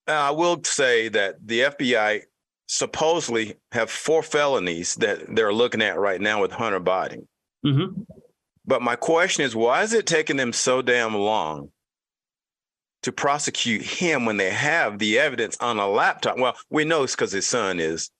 I 0.06 0.30
will 0.30 0.62
say 0.64 1.08
that 1.08 1.46
the 1.46 1.60
FBI 1.60 2.22
supposedly 2.68 3.56
have 3.72 3.90
four 3.90 4.22
felonies 4.22 4.94
that 4.96 5.34
they're 5.34 5.52
looking 5.52 5.82
at 5.82 5.98
right 5.98 6.20
now 6.20 6.40
with 6.40 6.52
Hunter 6.52 6.80
Biden. 6.80 7.26
Mm-hmm. 7.64 8.02
But 8.66 8.82
my 8.82 8.96
question 8.96 9.44
is, 9.44 9.56
why 9.56 9.82
is 9.82 9.94
it 9.94 10.06
taking 10.06 10.36
them 10.36 10.52
so 10.52 10.82
damn 10.82 11.16
long 11.16 11.70
to 13.02 13.12
prosecute 13.12 13.82
him 13.82 14.24
when 14.24 14.36
they 14.36 14.50
have 14.50 14.98
the 14.98 15.18
evidence 15.18 15.56
on 15.60 15.78
a 15.78 15.88
laptop? 15.88 16.38
Well, 16.38 16.56
we 16.70 16.84
know 16.84 17.04
it's 17.04 17.14
because 17.14 17.32
his 17.32 17.46
son 17.46 17.80
is 17.80 18.10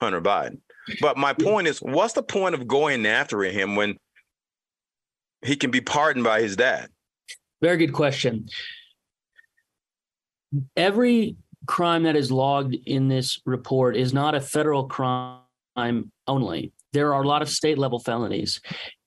Hunter 0.00 0.20
Biden. 0.20 0.58
But 1.00 1.16
my 1.16 1.32
point 1.32 1.66
is, 1.66 1.78
what's 1.78 2.12
the 2.14 2.22
point 2.22 2.54
of 2.54 2.66
going 2.66 3.06
after 3.06 3.42
him 3.42 3.76
when 3.76 3.96
he 5.42 5.56
can 5.56 5.70
be 5.70 5.80
pardoned 5.80 6.24
by 6.24 6.42
his 6.42 6.56
dad? 6.56 6.88
Very 7.62 7.78
good 7.78 7.92
question. 7.92 8.48
Every 10.76 11.36
crime 11.66 12.02
that 12.02 12.16
is 12.16 12.30
logged 12.30 12.76
in 12.86 13.08
this 13.08 13.40
report 13.46 13.96
is 13.96 14.12
not 14.12 14.34
a 14.34 14.40
federal 14.40 14.86
crime 14.86 15.40
only. 16.26 16.72
There 16.92 17.14
are 17.14 17.22
a 17.22 17.26
lot 17.26 17.42
of 17.42 17.48
state 17.48 17.78
level 17.78 17.98
felonies, 17.98 18.60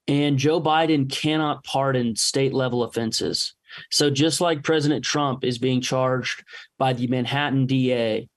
and 0.07 0.37
Joe 0.37 0.61
Biden 0.61 1.09
cannot 1.09 1.63
pardon 1.63 2.15
state 2.15 2.53
level 2.53 2.83
offenses. 2.83 3.53
So, 3.91 4.09
just 4.09 4.41
like 4.41 4.63
President 4.63 5.03
Trump 5.03 5.43
is 5.43 5.57
being 5.57 5.81
charged 5.81 6.43
by 6.77 6.93
the 6.93 7.07
Manhattan 7.07 7.65
DA, 7.65 8.27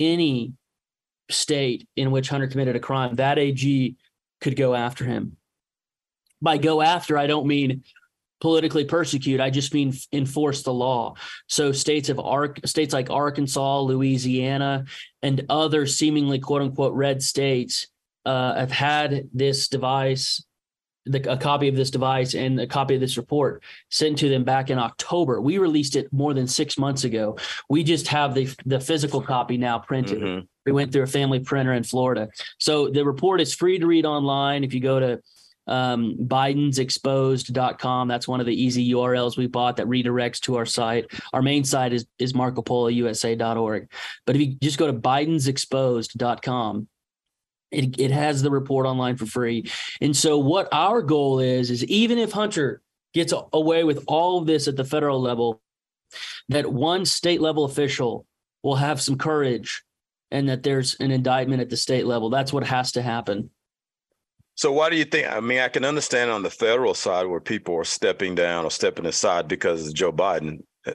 any 0.00 0.52
state 1.30 1.86
in 1.96 2.10
which 2.10 2.28
Hunter 2.28 2.46
committed 2.46 2.76
a 2.76 2.80
crime, 2.80 3.14
that 3.16 3.38
AG 3.38 3.96
could 4.40 4.56
go 4.56 4.74
after 4.74 5.04
him. 5.04 5.36
By 6.40 6.58
go 6.58 6.82
after, 6.82 7.16
I 7.16 7.26
don't 7.26 7.46
mean 7.46 7.84
politically 8.40 8.84
persecute. 8.84 9.40
I 9.40 9.50
just 9.50 9.72
mean 9.72 9.94
enforce 10.12 10.62
the 10.62 10.74
law. 10.74 11.14
So 11.46 11.70
states 11.70 12.08
of 12.08 12.18
Ar- 12.18 12.56
states 12.64 12.92
like 12.92 13.08
Arkansas, 13.08 13.80
Louisiana, 13.82 14.84
and 15.22 15.46
other 15.48 15.86
seemingly 15.86 16.40
quote 16.40 16.60
unquote 16.60 16.94
red 16.94 17.22
states 17.22 17.86
uh, 18.26 18.56
have 18.56 18.72
had 18.72 19.28
this 19.32 19.68
device, 19.68 20.44
the, 21.06 21.32
a 21.32 21.36
copy 21.36 21.68
of 21.68 21.76
this 21.76 21.90
device 21.90 22.34
and 22.34 22.60
a 22.60 22.66
copy 22.66 22.94
of 22.94 23.00
this 23.00 23.16
report 23.16 23.62
sent 23.90 24.18
to 24.18 24.28
them 24.28 24.44
back 24.44 24.70
in 24.70 24.78
October. 24.78 25.40
We 25.40 25.58
released 25.58 25.96
it 25.96 26.12
more 26.12 26.34
than 26.34 26.46
six 26.46 26.78
months 26.78 27.04
ago. 27.04 27.36
We 27.68 27.84
just 27.84 28.08
have 28.08 28.34
the 28.34 28.54
the 28.66 28.80
physical 28.80 29.20
copy 29.20 29.56
now 29.56 29.78
printed. 29.78 30.20
Mm-hmm. 30.20 30.44
We 30.66 30.72
went 30.72 30.92
through 30.92 31.02
a 31.02 31.08
family 31.08 31.40
printer 31.40 31.72
in 31.72 31.82
Florida. 31.82 32.28
So 32.58 32.88
the 32.88 33.04
report 33.04 33.40
is 33.40 33.54
free 33.54 33.78
to 33.78 33.86
read 33.86 34.06
online. 34.06 34.62
If 34.64 34.74
you 34.74 34.80
go 34.80 35.00
to 35.00 35.20
um, 35.66 36.16
bidensexposed.com. 36.18 38.08
That's 38.08 38.28
one 38.28 38.40
of 38.40 38.46
the 38.46 38.62
easy 38.62 38.92
URLs 38.92 39.36
we 39.36 39.46
bought 39.46 39.76
that 39.76 39.86
redirects 39.86 40.40
to 40.40 40.56
our 40.56 40.66
site. 40.66 41.06
Our 41.32 41.42
main 41.42 41.64
site 41.64 41.92
is, 41.92 42.06
is 42.18 42.32
marcopolousa.org. 42.32 43.90
But 44.26 44.36
if 44.36 44.42
you 44.42 44.56
just 44.60 44.78
go 44.78 44.86
to 44.86 44.92
bidensexposed.com, 44.92 46.88
it, 47.72 47.98
it 47.98 48.10
has 48.10 48.42
the 48.42 48.50
report 48.50 48.86
online 48.86 49.16
for 49.16 49.26
free. 49.26 49.70
And 50.00 50.16
so 50.16 50.38
what 50.38 50.68
our 50.72 51.02
goal 51.02 51.40
is, 51.40 51.70
is 51.70 51.84
even 51.86 52.18
if 52.18 52.32
Hunter 52.32 52.82
gets 53.14 53.32
away 53.52 53.84
with 53.84 54.04
all 54.06 54.38
of 54.38 54.46
this 54.46 54.68
at 54.68 54.76
the 54.76 54.84
federal 54.84 55.20
level, 55.20 55.60
that 56.48 56.70
one 56.70 57.04
state 57.04 57.40
level 57.40 57.64
official 57.64 58.26
will 58.62 58.76
have 58.76 59.00
some 59.00 59.16
courage 59.16 59.82
and 60.30 60.48
that 60.48 60.62
there's 60.62 60.94
an 61.00 61.10
indictment 61.10 61.60
at 61.60 61.70
the 61.70 61.76
state 61.76 62.06
level. 62.06 62.30
That's 62.30 62.52
what 62.52 62.64
has 62.64 62.92
to 62.92 63.02
happen. 63.02 63.50
So 64.54 64.70
why 64.70 64.90
do 64.90 64.96
you 64.96 65.04
think? 65.04 65.28
I 65.28 65.40
mean, 65.40 65.60
I 65.60 65.68
can 65.68 65.84
understand 65.84 66.30
on 66.30 66.42
the 66.42 66.50
federal 66.50 66.94
side 66.94 67.26
where 67.26 67.40
people 67.40 67.74
are 67.76 67.84
stepping 67.84 68.34
down 68.34 68.64
or 68.64 68.70
stepping 68.70 69.06
aside 69.06 69.48
because 69.48 69.88
of 69.88 69.94
Joe 69.94 70.12
Biden, 70.12 70.62
uh, 70.86 70.92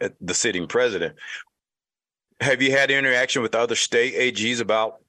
uh, 0.00 0.08
the 0.20 0.34
sitting 0.34 0.68
president. 0.68 1.16
Have 2.40 2.62
you 2.62 2.70
had 2.70 2.90
interaction 2.90 3.42
with 3.42 3.54
other 3.54 3.74
state 3.74 4.14
AGs 4.14 4.60
about 4.60 5.01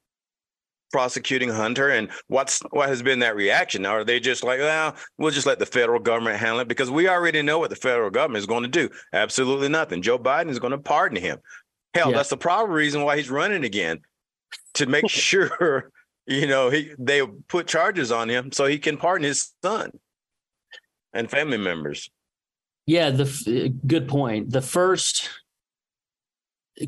prosecuting 0.93 1.50
Hunter, 1.50 1.89
and 1.89 2.09
what's 2.27 2.62
what 2.71 2.88
has 2.88 3.01
been 3.01 3.19
that 3.19 3.35
reaction? 3.35 3.85
Are 3.85 4.05
they 4.05 4.21
just 4.21 4.45
like, 4.45 4.59
well, 4.59 4.95
we'll 5.17 5.31
just 5.31 5.47
let 5.47 5.59
the 5.59 5.65
federal 5.65 6.00
government 6.00 6.39
handle 6.39 6.62
it 6.62 6.69
because 6.69 6.89
we 6.89 7.09
already 7.09 7.41
know 7.41 7.59
what 7.59 7.69
the 7.69 7.75
federal 7.75 8.09
government 8.09 8.39
is 8.39 8.45
going 8.45 8.63
to 8.63 8.69
do? 8.69 8.89
Absolutely 9.12 9.67
nothing. 9.67 10.01
Joe 10.01 10.17
Biden 10.17 10.50
is 10.50 10.59
going 10.59 10.71
to 10.71 10.77
pardon 10.77 11.17
him. 11.17 11.39
Hell, 11.93 12.12
yeah. 12.12 12.17
that's 12.17 12.29
the 12.29 12.38
probable 12.38 12.73
reason 12.73 13.03
why 13.03 13.17
he's 13.17 13.29
running 13.29 13.65
again 13.65 14.00
to 14.75 14.85
make 14.85 15.09
sure 15.09 15.91
you 16.25 16.47
know, 16.47 16.69
he 16.69 16.91
they 16.97 17.21
put 17.47 17.67
charges 17.67 18.12
on 18.12 18.29
him 18.29 18.51
so 18.51 18.65
he 18.65 18.79
can 18.79 18.97
pardon 18.97 19.25
his 19.25 19.51
son 19.62 19.91
and 21.13 21.29
family 21.29 21.57
members. 21.57 22.09
Yeah, 22.85 23.09
the 23.09 23.25
eh, 23.47 23.69
good 23.85 24.07
point. 24.07 24.50
The 24.50 24.62
first 24.62 25.29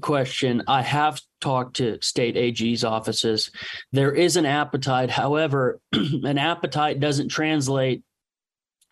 question 0.01 0.63
I 0.67 0.81
have 0.81 1.21
talked 1.41 1.77
to 1.77 2.01
state 2.01 2.37
AG's 2.37 2.83
offices. 2.83 3.51
There 3.91 4.11
is 4.11 4.35
an 4.35 4.45
appetite. 4.45 5.09
However, 5.09 5.79
an 5.93 6.37
appetite 6.37 6.99
doesn't 6.99 7.29
translate 7.29 8.03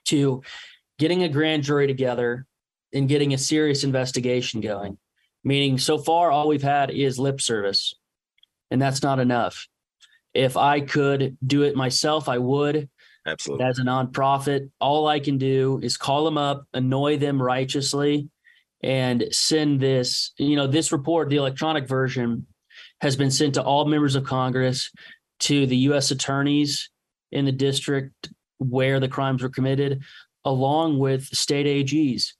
to 0.06 0.44
getting 1.00 1.24
a 1.24 1.30
grand 1.30 1.64
jury 1.64 1.88
together 1.88 2.46
and 2.94 3.10
getting 3.10 3.34
a 3.34 3.38
serious 3.38 3.84
investigation 3.84 4.62
going. 4.62 4.98
Meaning, 5.44 5.78
so 5.78 5.98
far, 5.98 6.32
all 6.32 6.48
we've 6.48 6.64
had 6.64 6.90
is 6.90 7.20
lip 7.20 7.42
service, 7.42 7.94
and 8.72 8.82
that's 8.82 9.04
not 9.04 9.20
enough. 9.20 9.68
If 10.34 10.56
I 10.56 10.80
could 10.80 11.38
do 11.46 11.64
it 11.64 11.76
myself, 11.76 12.30
I 12.30 12.38
would. 12.38 12.90
Absolutely. 13.26 13.66
As 13.66 13.80
a 13.80 13.84
nonprofit, 13.84 14.70
all 14.80 15.08
I 15.08 15.20
can 15.20 15.38
do 15.38 15.80
is 15.82 15.98
call 15.98 16.26
them 16.26 16.38
up, 16.38 16.66
annoy 16.74 17.18
them 17.18 17.42
righteously, 17.42 18.30
and 18.84 19.26
send 19.32 19.80
this. 19.80 20.32
You 20.38 20.56
know, 20.56 20.68
this 20.68 20.92
report, 20.92 21.30
the 21.30 21.38
electronic 21.38 21.88
version, 21.88 22.46
has 23.02 23.16
been 23.16 23.32
sent 23.32 23.56
to 23.56 23.64
all 23.64 23.86
members 23.86 24.16
of 24.16 24.24
Congress, 24.24 24.92
to 25.40 25.66
the 25.66 25.78
U.S. 25.78 26.12
attorneys 26.12 26.90
in 27.32 27.46
the 27.46 27.52
district 27.52 28.30
where 28.60 29.00
the 29.00 29.08
crimes 29.10 29.44
were 29.44 29.50
committed, 29.50 30.02
along 30.46 31.00
with 31.00 31.26
state 31.26 31.66
AGs. 31.66 32.34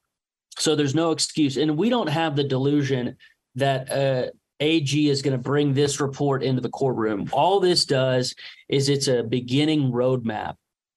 So 0.58 0.76
there's 0.76 0.96
no 0.96 1.12
excuse. 1.12 1.58
And 1.58 1.78
we 1.78 1.90
don't 1.90 2.08
have 2.08 2.36
the 2.36 2.44
delusion 2.44 3.18
that 3.56 3.92
uh, 3.92 4.32
AG 4.60 5.10
is 5.10 5.22
going 5.22 5.36
to 5.36 5.42
bring 5.42 5.74
this 5.74 6.00
report 6.00 6.44
into 6.44 6.62
the 6.62 6.70
courtroom. 6.70 7.28
All 7.34 7.60
this 7.60 7.86
does 7.86 8.36
is 8.70 8.88
it's 8.88 9.08
a 9.08 9.24
beginning 9.24 9.92
roadmap. 9.92 10.56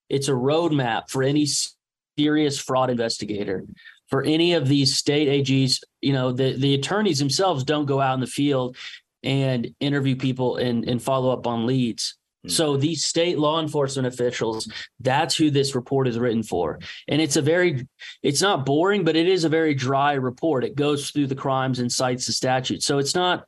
It's 0.09 0.29
a 0.29 0.33
roadmap 0.33 1.11
for 1.11 1.23
any 1.23 1.49
serious 2.19 2.59
fraud 2.59 2.91
investigator. 2.91 3.65
For 4.09 4.23
any 4.23 4.55
of 4.55 4.69
these 4.69 4.97
state 4.97 5.29
AGs, 5.29 5.81
you 6.01 6.13
know, 6.13 6.33
the, 6.33 6.53
the 6.57 6.75
attorneys 6.75 7.19
themselves 7.19 7.65
don't 7.65 7.87
go 7.87 8.01
out 8.01 8.15
in 8.15 8.21
the 8.21 8.27
field 8.27 8.77
and 9.23 9.69
interview 9.81 10.17
people 10.17 10.57
and, 10.57 10.89
and 10.89 11.03
follow 11.03 11.33
up 11.33 11.47
on 11.47 11.67
leads. 11.67 12.17
So 12.49 12.73
mm-hmm. 12.73 12.81
these 12.81 13.05
state 13.05 13.39
law 13.39 13.61
enforcement 13.61 14.07
officials, 14.07 14.71
that's 15.01 15.37
who 15.37 15.51
this 15.51 15.75
report 15.75 16.09
is 16.09 16.19
written 16.19 16.43
for. 16.43 16.79
And 17.09 17.21
it's 17.21 17.37
a 17.37 17.43
very 17.43 17.87
it's 18.23 18.43
not 18.43 18.67
boring, 18.67 19.05
but 19.05 19.17
it 19.17 19.29
is 19.29 19.45
a 19.45 19.49
very 19.49 19.75
dry 19.75 20.13
report. 20.13 20.65
It 20.65 20.77
goes 20.77 21.11
through 21.11 21.27
the 21.27 21.35
crimes 21.35 21.79
and 21.79 21.91
cites 21.91 22.27
the 22.27 22.33
statute. 22.33 22.83
So 22.83 22.99
it's 22.99 23.15
not 23.15 23.47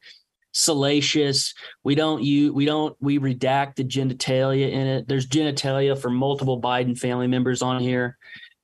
salacious. 0.52 1.54
We 1.84 1.94
don't 1.94 2.22
you 2.22 2.52
we 2.52 2.64
don't 2.64 2.96
we 3.00 3.18
redact 3.18 3.76
the 3.76 3.84
genitalia 3.84 4.70
in 4.70 4.86
it. 4.86 5.08
There's 5.08 5.26
genitalia 5.26 5.98
for 6.00 6.10
multiple 6.10 6.60
Biden 6.60 6.98
family 6.98 7.26
members 7.26 7.62
on 7.62 7.80
here. 7.80 8.18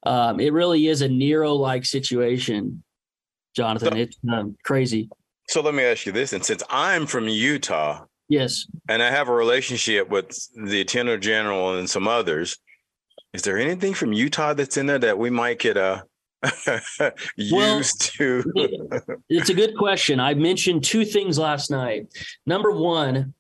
Um, 0.05 0.41
it 0.41 0.53
really 0.53 0.89
is 0.89 1.01
a 1.01 1.09
Nero-like 1.09 1.85
situation, 1.85 2.83
Jonathan. 3.57 3.93
So, 3.93 3.99
it's 3.99 4.19
um, 4.31 4.57
crazy. 4.65 5.09
So 5.49 5.61
let 5.61 5.75
me 5.75 5.83
ask 5.83 6.07
you 6.07 6.13
this: 6.13 6.33
and 6.33 6.45
since 6.45 6.63
I'm 6.71 7.07
from 7.07 7.29
Utah, 7.29 8.05
Yes. 8.29 8.67
And 8.89 9.03
I 9.03 9.11
have 9.11 9.29
a 9.29 9.35
relationship 9.35 10.09
with 10.09 10.37
the 10.57 10.81
Attorney 10.81 11.19
General 11.19 11.79
and 11.79 11.89
some 11.89 12.09
others. 12.09 12.59
Is 13.33 13.43
there 13.43 13.59
anything 13.59 13.95
from 13.95 14.13
Utah 14.13 14.55
that's 14.55 14.77
in 14.77 14.87
there 14.87 14.99
that 14.99 15.19
we 15.19 15.31
might 15.31 15.59
get 15.59 15.77
uh, 15.77 16.03
used 17.37 17.53
well, 17.53 17.83
to? 17.83 18.45
it's 19.29 19.51
a 19.51 19.55
good 19.55 19.77
question. 19.77 20.21
I 20.21 20.35
mentioned 20.35 20.85
two 20.85 21.05
things 21.05 21.39
last 21.39 21.71
night. 21.71 22.07
Number 22.47 22.71
one, 22.71 23.35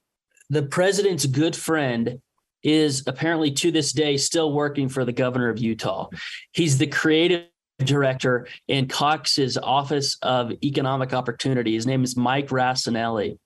the 0.50 0.64
president's 0.64 1.26
good 1.26 1.56
friend 1.56 2.20
is 2.64 3.04
apparently 3.06 3.52
to 3.52 3.70
this 3.70 3.92
day 3.92 4.16
still 4.16 4.52
working 4.52 4.88
for 4.88 5.04
the 5.04 5.12
governor 5.12 5.48
of 5.48 5.58
Utah. 5.58 6.08
He's 6.52 6.78
the 6.78 6.86
creative 6.86 7.44
director 7.78 8.46
in 8.68 8.88
Cox's 8.88 9.58
Office 9.58 10.16
of 10.22 10.52
Economic 10.64 11.12
Opportunity. 11.12 11.74
His 11.74 11.86
name 11.86 12.02
is 12.02 12.16
Mike 12.16 12.48
Rassanelli. 12.48 13.38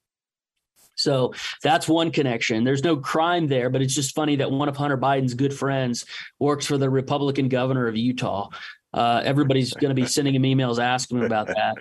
So 0.94 1.32
that's 1.62 1.88
one 1.88 2.10
connection. 2.10 2.64
There's 2.64 2.82
no 2.82 2.96
crime 2.96 3.46
there, 3.46 3.70
but 3.70 3.82
it's 3.82 3.94
just 3.94 4.14
funny 4.14 4.36
that 4.36 4.50
one 4.50 4.68
of 4.68 4.76
Hunter 4.76 4.98
Biden's 4.98 5.34
good 5.34 5.54
friends 5.54 6.04
works 6.40 6.66
for 6.66 6.76
the 6.76 6.90
Republican 6.90 7.48
governor 7.48 7.86
of 7.86 7.96
Utah. 7.96 8.48
Uh, 8.92 9.22
everybody's 9.24 9.72
going 9.74 9.94
to 9.94 10.00
be 10.00 10.08
sending 10.08 10.34
him 10.34 10.42
emails 10.42 10.82
asking 10.82 11.18
him 11.18 11.24
about 11.24 11.46
that. 11.48 11.74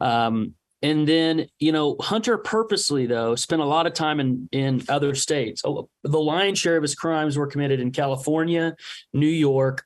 Um, 0.00 0.54
and 0.82 1.06
then, 1.06 1.46
you 1.58 1.72
know, 1.72 1.96
Hunter 2.00 2.38
purposely, 2.38 3.06
though, 3.06 3.34
spent 3.34 3.60
a 3.60 3.66
lot 3.66 3.86
of 3.86 3.92
time 3.92 4.18
in, 4.18 4.48
in 4.50 4.82
other 4.88 5.14
states. 5.14 5.62
Oh, 5.64 5.88
the 6.02 6.20
lion's 6.20 6.58
share 6.58 6.76
of 6.76 6.82
his 6.82 6.94
crimes 6.94 7.36
were 7.36 7.46
committed 7.46 7.80
in 7.80 7.90
California, 7.90 8.74
New 9.12 9.26
York, 9.26 9.84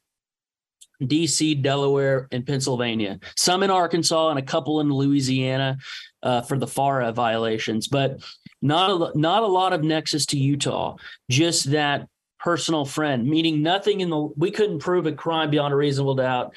DC, 1.03 1.61
Delaware, 1.63 2.29
and 2.31 2.47
Pennsylvania. 2.47 3.19
Some 3.37 3.65
in 3.65 3.71
Arkansas 3.71 4.31
and 4.31 4.39
a 4.39 4.43
couple 4.43 4.81
in 4.81 4.89
Louisiana 4.89 5.79
uh, 6.23 6.43
for 6.43 6.57
the 6.57 6.67
FARA 6.69 7.13
violations, 7.13 7.89
but 7.89 8.23
not 8.63 8.91
a, 8.91 9.19
not 9.19 9.43
a 9.43 9.47
lot 9.47 9.73
of 9.73 9.83
nexus 9.83 10.27
to 10.27 10.39
Utah. 10.39 10.97
Just 11.29 11.73
that 11.73 12.09
personal 12.39 12.85
friend, 12.85 13.27
meaning 13.27 13.63
nothing 13.63 14.01
in 14.01 14.11
the. 14.11 14.29
We 14.37 14.53
couldn't 14.53 14.79
prove 14.79 15.07
a 15.07 15.13
crime 15.13 15.51
beyond 15.51 15.75
a 15.75 15.77
reasonable 15.77 16.15
doubt 16.15 16.55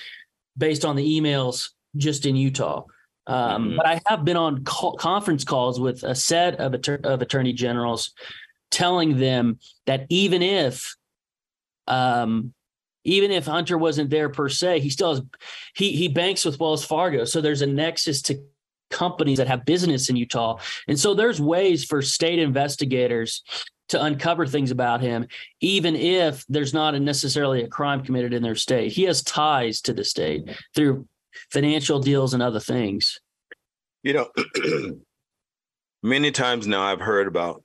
based 0.56 0.86
on 0.86 0.96
the 0.96 1.20
emails 1.20 1.70
just 1.96 2.28
in 2.28 2.36
Utah. 2.36 2.84
Um, 3.28 3.70
mm-hmm. 3.70 3.78
But 3.78 3.86
I 3.86 4.02
have 4.08 4.26
been 4.26 4.38
on 4.38 4.64
call, 4.64 4.96
conference 4.96 5.44
calls 5.44 5.80
with 5.80 6.04
a 6.04 6.16
set 6.16 6.56
of, 6.56 6.74
of 7.04 7.22
attorney 7.22 7.54
generals 7.54 8.14
telling 8.72 9.18
them 9.18 9.60
that 9.86 10.06
even 10.10 10.42
if 10.42 10.96
um, 11.88 12.54
even 13.04 13.32
if 13.32 13.46
Hunter 13.46 13.78
wasn't 13.78 14.10
there 14.10 14.30
per 14.30 14.50
se, 14.50 14.82
he 14.82 14.90
still 14.90 15.16
has 15.16 15.24
he 15.76 15.94
he 15.94 16.08
banks 16.08 16.44
with 16.44 16.60
Wells 16.60 16.86
Fargo. 16.86 17.26
So 17.26 17.42
there's 17.42 17.62
a 17.62 17.68
nexus 17.68 18.22
to 18.24 18.42
companies 18.90 19.38
that 19.38 19.48
have 19.48 19.66
business 19.66 20.10
in 20.10 20.16
Utah. 20.16 20.60
And 20.88 21.00
so 21.00 21.14
there's 21.14 21.42
ways 21.42 21.84
for 21.84 22.02
state 22.02 22.40
investigators 22.40 23.44
to 23.90 24.04
uncover 24.04 24.46
things 24.46 24.72
about 24.72 25.02
him, 25.02 25.28
even 25.62 25.96
if 25.96 26.46
there's 26.48 26.74
not 26.74 26.96
a 26.96 27.00
necessarily 27.00 27.64
a 27.64 27.68
crime 27.68 28.04
committed 28.04 28.34
in 28.34 28.44
their 28.44 28.56
state. 28.56 28.92
He 28.92 29.04
has 29.04 29.24
ties 29.24 29.82
to 29.82 29.94
the 29.94 30.04
state 30.04 30.50
through 30.76 31.08
financial 31.52 32.00
deals 32.00 32.34
and 32.34 32.44
other 32.44 32.60
things. 32.60 33.20
You 34.04 34.14
know, 34.14 34.30
many 36.04 36.32
times 36.32 36.68
now 36.68 36.82
I've 36.82 37.02
heard 37.02 37.28
about 37.28 37.64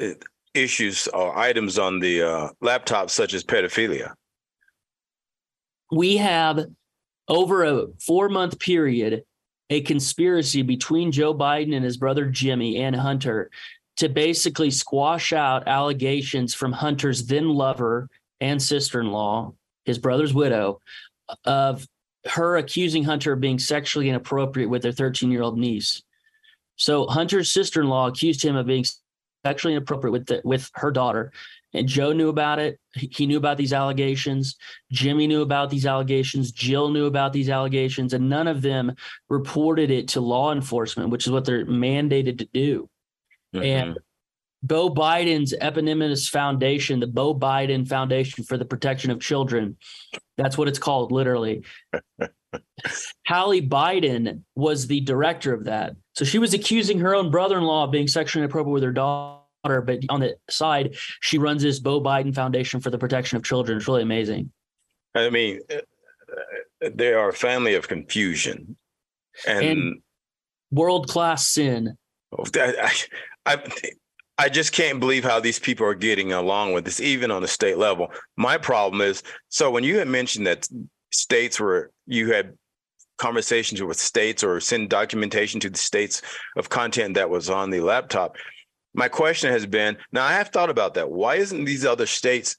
uh, 0.00 0.10
issues 0.54 1.08
or 1.08 1.36
items 1.36 1.78
on 1.78 1.98
the 1.98 2.22
uh, 2.22 2.48
laptop, 2.60 3.10
such 3.10 3.34
as 3.34 3.44
pedophilia. 3.44 4.12
We 5.90 6.16
have 6.16 6.60
over 7.28 7.64
a 7.64 7.86
four 8.04 8.28
month 8.28 8.58
period 8.58 9.24
a 9.70 9.80
conspiracy 9.80 10.62
between 10.62 11.10
Joe 11.10 11.34
Biden 11.34 11.74
and 11.74 11.84
his 11.84 11.96
brother 11.96 12.26
Jimmy 12.26 12.78
and 12.78 12.94
Hunter 12.94 13.50
to 13.96 14.08
basically 14.08 14.70
squash 14.70 15.32
out 15.32 15.66
allegations 15.66 16.54
from 16.54 16.72
Hunter's 16.72 17.26
then 17.26 17.48
lover 17.48 18.08
and 18.40 18.60
sister 18.60 19.00
in 19.00 19.10
law, 19.10 19.54
his 19.84 19.98
brother's 19.98 20.34
widow, 20.34 20.80
of 21.44 21.86
her 22.26 22.56
accusing 22.56 23.04
Hunter 23.04 23.32
of 23.32 23.40
being 23.40 23.58
sexually 23.58 24.08
inappropriate 24.08 24.70
with 24.70 24.82
their 24.82 24.92
13 24.92 25.30
year 25.30 25.42
old 25.42 25.58
niece. 25.58 26.02
So 26.76 27.06
Hunter's 27.06 27.50
sister 27.50 27.82
in 27.82 27.88
law 27.88 28.08
accused 28.08 28.44
him 28.44 28.56
of 28.56 28.66
being 28.66 28.84
sexually 29.44 29.74
inappropriate 29.74 30.12
with 30.12 30.26
the, 30.26 30.40
with 30.44 30.70
her 30.74 30.90
daughter, 30.90 31.32
and 31.74 31.88
Joe 31.88 32.12
knew 32.12 32.28
about 32.28 32.60
it. 32.60 32.78
He 32.94 33.26
knew 33.26 33.36
about 33.36 33.56
these 33.56 33.72
allegations. 33.72 34.56
Jimmy 34.92 35.26
knew 35.26 35.42
about 35.42 35.70
these 35.70 35.86
allegations. 35.86 36.52
Jill 36.52 36.90
knew 36.90 37.06
about 37.06 37.32
these 37.32 37.50
allegations, 37.50 38.14
and 38.14 38.28
none 38.30 38.46
of 38.46 38.62
them 38.62 38.94
reported 39.28 39.90
it 39.90 40.08
to 40.08 40.20
law 40.20 40.52
enforcement, 40.52 41.10
which 41.10 41.26
is 41.26 41.32
what 41.32 41.44
they're 41.44 41.66
mandated 41.66 42.38
to 42.38 42.44
do. 42.46 42.88
Mm-hmm. 43.54 43.64
And 43.64 43.98
Beau 44.64 44.88
Biden's 44.88 45.52
eponymous 45.60 46.28
foundation, 46.28 46.98
the 46.98 47.06
Beau 47.06 47.34
Biden 47.34 47.86
Foundation 47.86 48.44
for 48.44 48.56
the 48.56 48.64
Protection 48.64 49.10
of 49.10 49.20
Children, 49.20 49.76
that's 50.38 50.56
what 50.56 50.68
it's 50.68 50.78
called, 50.78 51.12
literally. 51.12 51.64
Hallie 53.26 53.68
Biden 53.68 54.42
was 54.54 54.86
the 54.86 55.00
director 55.00 55.52
of 55.52 55.64
that. 55.64 55.96
So 56.14 56.24
she 56.24 56.38
was 56.38 56.54
accusing 56.54 56.98
her 57.00 57.14
own 57.14 57.30
brother 57.30 57.58
in 57.58 57.64
law 57.64 57.84
of 57.84 57.90
being 57.90 58.08
sexually 58.08 58.42
inappropriate 58.42 58.72
with 58.72 58.82
her 58.84 58.92
daughter 58.92 59.40
but 59.64 60.00
on 60.10 60.20
the 60.20 60.36
side, 60.50 60.94
she 61.20 61.38
runs 61.38 61.62
this 61.62 61.78
Beau 61.80 61.98
Biden 62.00 62.34
Foundation 62.34 62.80
for 62.80 62.90
the 62.90 62.98
Protection 62.98 63.36
of 63.38 63.44
Children. 63.44 63.78
It's 63.78 63.88
really 63.88 64.02
amazing. 64.02 64.52
I 65.14 65.30
mean, 65.30 65.60
uh, 65.70 66.90
they 66.92 67.14
are 67.14 67.30
a 67.30 67.32
family 67.32 67.74
of 67.74 67.88
confusion 67.88 68.76
and, 69.46 69.64
and 69.64 70.02
world 70.70 71.08
class 71.08 71.48
sin. 71.48 71.96
I, 72.54 72.92
I, 73.46 73.54
I 73.54 73.62
just 74.48 74.72
can't 74.72 75.00
believe 75.00 75.24
how 75.24 75.40
these 75.40 75.58
people 75.58 75.86
are 75.86 75.94
getting 75.94 76.32
along 76.32 76.72
with 76.72 76.84
this, 76.84 77.00
even 77.00 77.30
on 77.30 77.42
the 77.42 77.48
state 77.48 77.78
level. 77.78 78.12
My 78.36 78.58
problem 78.58 79.00
is 79.00 79.22
so 79.48 79.70
when 79.70 79.84
you 79.84 79.98
had 79.98 80.08
mentioned 80.08 80.46
that 80.46 80.68
states 81.12 81.60
were 81.60 81.90
you 82.06 82.32
had 82.32 82.56
conversations 83.16 83.80
with 83.80 83.96
states 83.96 84.42
or 84.42 84.58
send 84.58 84.90
documentation 84.90 85.60
to 85.60 85.70
the 85.70 85.78
states 85.78 86.20
of 86.56 86.68
content 86.68 87.14
that 87.14 87.30
was 87.30 87.48
on 87.48 87.70
the 87.70 87.80
laptop 87.80 88.36
my 88.94 89.08
question 89.08 89.50
has 89.50 89.66
been 89.66 89.96
now 90.12 90.24
I 90.24 90.32
have 90.32 90.48
thought 90.48 90.70
about 90.70 90.94
that. 90.94 91.10
Why 91.10 91.34
isn't 91.36 91.64
these 91.64 91.84
other 91.84 92.06
states 92.06 92.56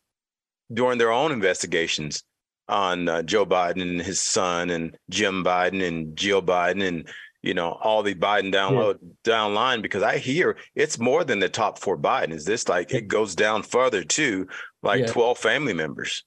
doing 0.72 0.98
their 0.98 1.12
own 1.12 1.32
investigations 1.32 2.24
on 2.68 3.08
uh, 3.08 3.22
Joe 3.22 3.46
Biden 3.46 3.82
and 3.82 4.02
his 4.02 4.20
son 4.20 4.70
and 4.70 4.98
Jim 5.10 5.44
Biden 5.44 5.86
and 5.86 6.16
Jill 6.16 6.42
Biden 6.42 6.86
and 6.86 7.08
you 7.46 7.54
know 7.54 7.78
all 7.82 8.04
the 8.04 8.16
Biden 8.16 8.52
down 8.52 8.74
yeah. 8.74 8.94
down 9.24 9.54
line 9.54 9.82
because 9.82 10.04
I 10.04 10.18
hear 10.18 10.58
it's 10.76 11.00
more 11.00 11.24
than 11.24 11.40
the 11.40 11.50
top 11.50 11.80
four 11.80 11.98
Biden. 11.98 12.32
Is 12.32 12.46
this 12.46 12.68
like 12.68 12.94
it 12.94 13.08
goes 13.08 13.36
down 13.36 13.64
further 13.64 14.04
too, 14.04 14.48
like 14.84 15.02
yeah. 15.02 15.08
12 15.08 15.38
family 15.38 15.74
members? 15.74 16.24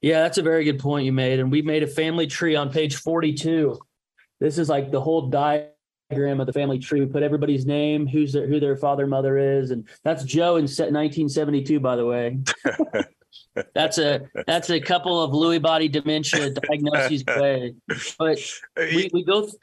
Yeah, 0.00 0.20
that's 0.22 0.38
a 0.38 0.42
very 0.42 0.64
good 0.64 0.78
point 0.78 1.06
you 1.06 1.12
made. 1.12 1.40
And 1.40 1.50
we 1.50 1.62
made 1.62 1.82
a 1.82 1.86
family 1.86 2.26
tree 2.26 2.54
on 2.54 2.70
page 2.70 2.96
42. 2.96 3.78
This 4.38 4.58
is 4.58 4.68
like 4.68 4.90
the 4.90 5.00
whole 5.00 5.28
diet 5.28 5.74
diagram 6.10 6.40
of 6.40 6.46
the 6.46 6.52
family 6.52 6.78
tree. 6.78 7.00
We 7.00 7.06
put 7.06 7.22
everybody's 7.22 7.66
name, 7.66 8.06
who's 8.06 8.32
their, 8.32 8.46
who 8.46 8.60
their 8.60 8.76
father 8.76 9.06
mother 9.06 9.38
is, 9.38 9.70
and 9.70 9.88
that's 10.04 10.24
Joe 10.24 10.56
in 10.56 10.64
1972, 10.64 11.80
by 11.80 11.96
the 11.96 12.06
way. 12.06 12.38
that's 13.74 13.98
a 13.98 14.22
that's 14.46 14.70
a 14.70 14.80
couple 14.80 15.22
of 15.22 15.30
Lewy 15.32 15.60
body 15.60 15.88
dementia 15.88 16.50
diagnoses 16.68 17.24
away. 17.28 17.74
But 18.18 18.38
we, 18.76 19.10
we 19.12 19.24
go. 19.24 19.42
Th- 19.42 19.54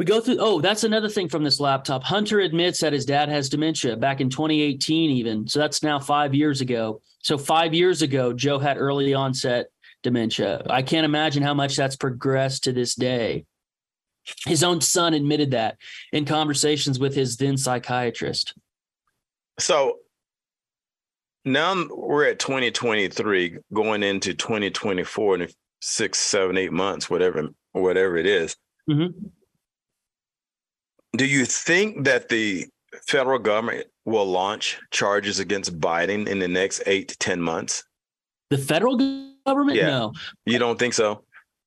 we 0.00 0.06
go 0.06 0.18
through. 0.18 0.38
Oh, 0.40 0.62
that's 0.62 0.82
another 0.82 1.10
thing 1.10 1.28
from 1.28 1.44
this 1.44 1.60
laptop. 1.60 2.02
Hunter 2.02 2.40
admits 2.40 2.80
that 2.80 2.94
his 2.94 3.04
dad 3.04 3.28
has 3.28 3.50
dementia 3.50 3.98
back 3.98 4.22
in 4.22 4.30
2018, 4.30 5.10
even. 5.10 5.46
So 5.46 5.58
that's 5.58 5.82
now 5.82 5.98
five 5.98 6.34
years 6.34 6.62
ago. 6.62 7.02
So 7.18 7.36
five 7.36 7.74
years 7.74 8.00
ago, 8.00 8.32
Joe 8.32 8.58
had 8.58 8.78
early 8.78 9.12
onset 9.12 9.66
dementia. 10.02 10.62
I 10.70 10.80
can't 10.80 11.04
imagine 11.04 11.42
how 11.42 11.52
much 11.52 11.76
that's 11.76 11.96
progressed 11.96 12.64
to 12.64 12.72
this 12.72 12.94
day. 12.94 13.44
His 14.46 14.62
own 14.62 14.80
son 14.80 15.12
admitted 15.12 15.50
that 15.50 15.76
in 16.14 16.24
conversations 16.24 16.98
with 16.98 17.14
his 17.14 17.36
then 17.36 17.58
psychiatrist. 17.58 18.54
So 19.58 19.98
now 21.44 21.74
we're 21.90 22.24
at 22.24 22.38
2023, 22.38 23.58
going 23.74 24.02
into 24.02 24.32
2024 24.32 25.34
in 25.34 25.48
six, 25.82 26.18
seven, 26.18 26.56
eight 26.56 26.72
months, 26.72 27.10
whatever, 27.10 27.50
whatever 27.72 28.16
it 28.16 28.24
is. 28.24 28.56
Mm-hmm. 28.88 29.26
Do 31.16 31.26
you 31.26 31.44
think 31.44 32.04
that 32.04 32.28
the 32.28 32.66
federal 33.06 33.38
government 33.38 33.86
will 34.04 34.26
launch 34.26 34.78
charges 34.90 35.38
against 35.38 35.78
Biden 35.78 36.28
in 36.28 36.38
the 36.38 36.48
next 36.48 36.82
eight 36.86 37.08
to 37.08 37.18
10 37.18 37.40
months? 37.40 37.84
The 38.50 38.58
federal 38.58 38.96
government? 39.46 39.76
Yeah. 39.76 39.86
No. 39.86 40.12
You 40.44 40.58
don't 40.58 40.78
think 40.78 40.94
so? 40.94 41.24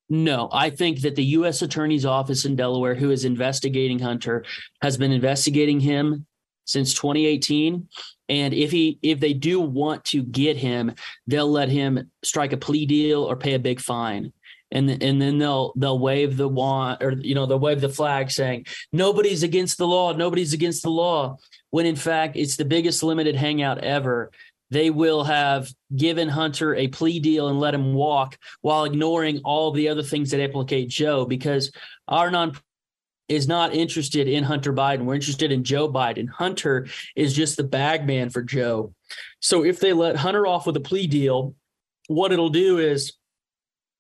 No, 0.10 0.50
I 0.52 0.70
think 0.70 1.02
that 1.02 1.16
the 1.16 1.24
U.S. 1.26 1.62
Attorney's 1.62 2.06
Office 2.06 2.46
in 2.46 2.56
Delaware, 2.56 2.94
who 2.94 3.12
is 3.12 3.26
investigating 3.26 4.00
Hunter, 4.00 4.44
has 4.82 4.98
been 4.98 5.12
investigating 5.12 5.80
him 5.80 6.26
since 6.66 6.94
2018. 6.94 7.88
And 8.30 8.54
if 8.54 8.72
he 8.72 9.00
if 9.02 9.20
they 9.20 9.34
do 9.34 9.60
want 9.60 10.04
to 10.06 10.24
get 10.24 10.58
him, 10.58 10.94
they'll 11.28 11.50
let 11.50 11.70
him 11.70 12.12
strike 12.24 12.54
a 12.54 12.58
plea 12.58 12.86
deal 12.86 13.24
or 13.24 13.36
pay 13.36 13.54
a 13.54 13.60
big 13.60 13.80
fine. 13.80 14.32
And, 14.74 14.90
and 15.04 15.22
then 15.22 15.38
they'll 15.38 15.72
they'll 15.76 16.00
wave 16.00 16.36
the 16.36 16.48
wand 16.48 16.98
or 17.02 17.12
you 17.12 17.36
know 17.36 17.46
they'll 17.46 17.60
wave 17.60 17.80
the 17.80 17.90
flag 17.90 18.32
saying 18.32 18.66
nobody's 18.92 19.44
against 19.44 19.78
the 19.78 19.86
law 19.86 20.14
nobody's 20.14 20.52
against 20.52 20.82
the 20.82 20.90
law 20.90 21.38
when 21.70 21.86
in 21.86 21.96
fact 21.96 22.36
it's 22.36 22.56
the 22.56 22.66
biggest 22.66 23.04
limited 23.04 23.36
hangout 23.36 23.78
ever 23.78 24.32
they 24.72 24.90
will 24.90 25.24
have 25.24 25.72
given 25.96 26.28
Hunter 26.28 26.74
a 26.74 26.88
plea 26.88 27.20
deal 27.20 27.48
and 27.48 27.60
let 27.60 27.76
him 27.76 27.94
walk 27.94 28.38
while 28.62 28.86
ignoring 28.86 29.42
all 29.46 29.72
the 29.72 29.88
other 29.88 30.02
things 30.02 30.32
that 30.32 30.40
implicate 30.40 30.90
Joe 30.90 31.26
because 31.26 31.72
our 32.08 32.32
non 32.32 32.58
is 33.30 33.48
not 33.48 33.74
interested 33.74 34.28
in 34.28 34.44
Hunter 34.44 34.74
Biden. 34.74 35.06
We're 35.06 35.16
interested 35.16 35.52
in 35.52 35.64
Joe 35.64 35.90
Biden. 35.92 36.28
Hunter 36.28 36.88
is 37.16 37.34
just 37.34 37.56
the 37.56 37.64
bag 37.64 38.06
man 38.06 38.30
for 38.30 38.42
Joe. 38.42 38.94
So 39.40 39.64
if 39.64 39.80
they 39.80 39.94
let 39.94 40.16
Hunter 40.16 40.46
off 40.46 40.66
with 40.66 40.76
a 40.76 40.82
plea 40.82 41.08
deal, 41.08 41.56
what 42.08 42.32
it'll 42.32 42.50
do 42.50 42.80
is 42.80 43.14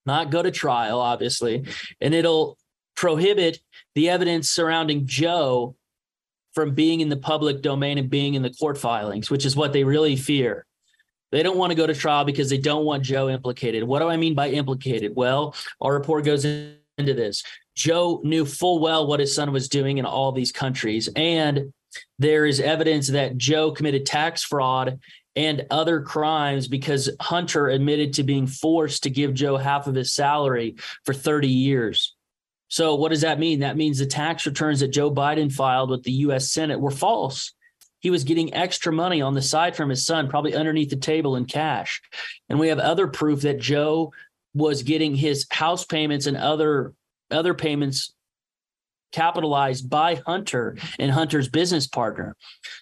not 0.05 0.31
go 0.31 0.41
to 0.41 0.51
trial, 0.51 0.99
obviously, 0.99 1.65
and 2.01 2.13
it'll 2.13 2.57
prohibit 2.95 3.59
the 3.95 4.09
evidence 4.09 4.49
surrounding 4.49 5.05
Joe 5.05 5.75
from 6.53 6.75
being 6.75 7.01
in 7.01 7.09
the 7.09 7.17
public 7.17 7.61
domain 7.61 7.97
and 7.97 8.09
being 8.09 8.35
in 8.35 8.41
the 8.41 8.51
court 8.51 8.77
filings, 8.77 9.29
which 9.29 9.45
is 9.45 9.55
what 9.55 9.73
they 9.73 9.83
really 9.83 10.15
fear. 10.15 10.65
They 11.31 11.41
don't 11.41 11.57
want 11.57 11.71
to 11.71 11.75
go 11.75 11.87
to 11.87 11.95
trial 11.95 12.25
because 12.25 12.49
they 12.49 12.59
don't 12.59 12.85
want 12.85 13.03
Joe 13.03 13.27
implicated. 13.29 13.83
What 13.83 13.99
do 13.99 14.07
I 14.07 14.17
mean 14.17 14.35
by 14.35 14.49
implicated? 14.49 15.13
Well, 15.15 15.55
our 15.81 15.93
report 15.93 16.25
goes 16.25 16.45
into 16.45 17.13
this. 17.13 17.43
Joe 17.75 18.21
knew 18.23 18.45
full 18.45 18.79
well 18.79 19.07
what 19.07 19.19
his 19.19 19.33
son 19.33 19.51
was 19.51 19.67
doing 19.67 19.97
in 19.97 20.05
all 20.05 20.31
these 20.31 20.51
countries. 20.51 21.09
And 21.15 21.73
there 22.19 22.45
is 22.45 22.59
evidence 22.59 23.07
that 23.07 23.37
Joe 23.37 23.71
committed 23.71 24.05
tax 24.05 24.43
fraud 24.43 24.99
and 25.35 25.65
other 25.71 26.01
crimes 26.01 26.67
because 26.67 27.09
Hunter 27.19 27.67
admitted 27.67 28.13
to 28.13 28.23
being 28.23 28.47
forced 28.47 29.03
to 29.03 29.09
give 29.09 29.33
Joe 29.33 29.57
half 29.57 29.87
of 29.87 29.95
his 29.95 30.13
salary 30.13 30.75
for 31.05 31.13
30 31.13 31.47
years. 31.47 32.15
So, 32.67 32.95
what 32.95 33.09
does 33.09 33.21
that 33.21 33.39
mean? 33.39 33.59
That 33.59 33.77
means 33.77 33.99
the 33.99 34.05
tax 34.05 34.45
returns 34.45 34.79
that 34.79 34.89
Joe 34.89 35.11
Biden 35.11 35.51
filed 35.51 35.89
with 35.89 36.03
the 36.03 36.11
US 36.11 36.51
Senate 36.51 36.79
were 36.79 36.91
false. 36.91 37.53
He 37.99 38.09
was 38.09 38.23
getting 38.23 38.53
extra 38.53 38.91
money 38.91 39.21
on 39.21 39.33
the 39.33 39.41
side 39.41 39.75
from 39.75 39.89
his 39.89 40.05
son, 40.05 40.27
probably 40.27 40.55
underneath 40.55 40.89
the 40.89 40.97
table 40.97 41.35
in 41.35 41.45
cash. 41.45 42.01
And 42.49 42.59
we 42.59 42.67
have 42.67 42.79
other 42.79 43.07
proof 43.07 43.41
that 43.41 43.59
Joe 43.59 44.11
was 44.53 44.83
getting 44.83 45.15
his 45.15 45.47
house 45.49 45.85
payments 45.85 46.25
and 46.25 46.37
other 46.37 46.93
other 47.31 47.53
payments 47.53 48.12
capitalized 49.13 49.89
by 49.89 50.21
Hunter 50.25 50.75
and 50.99 51.11
Hunter's 51.11 51.47
business 51.47 51.87
partner. 51.87 52.35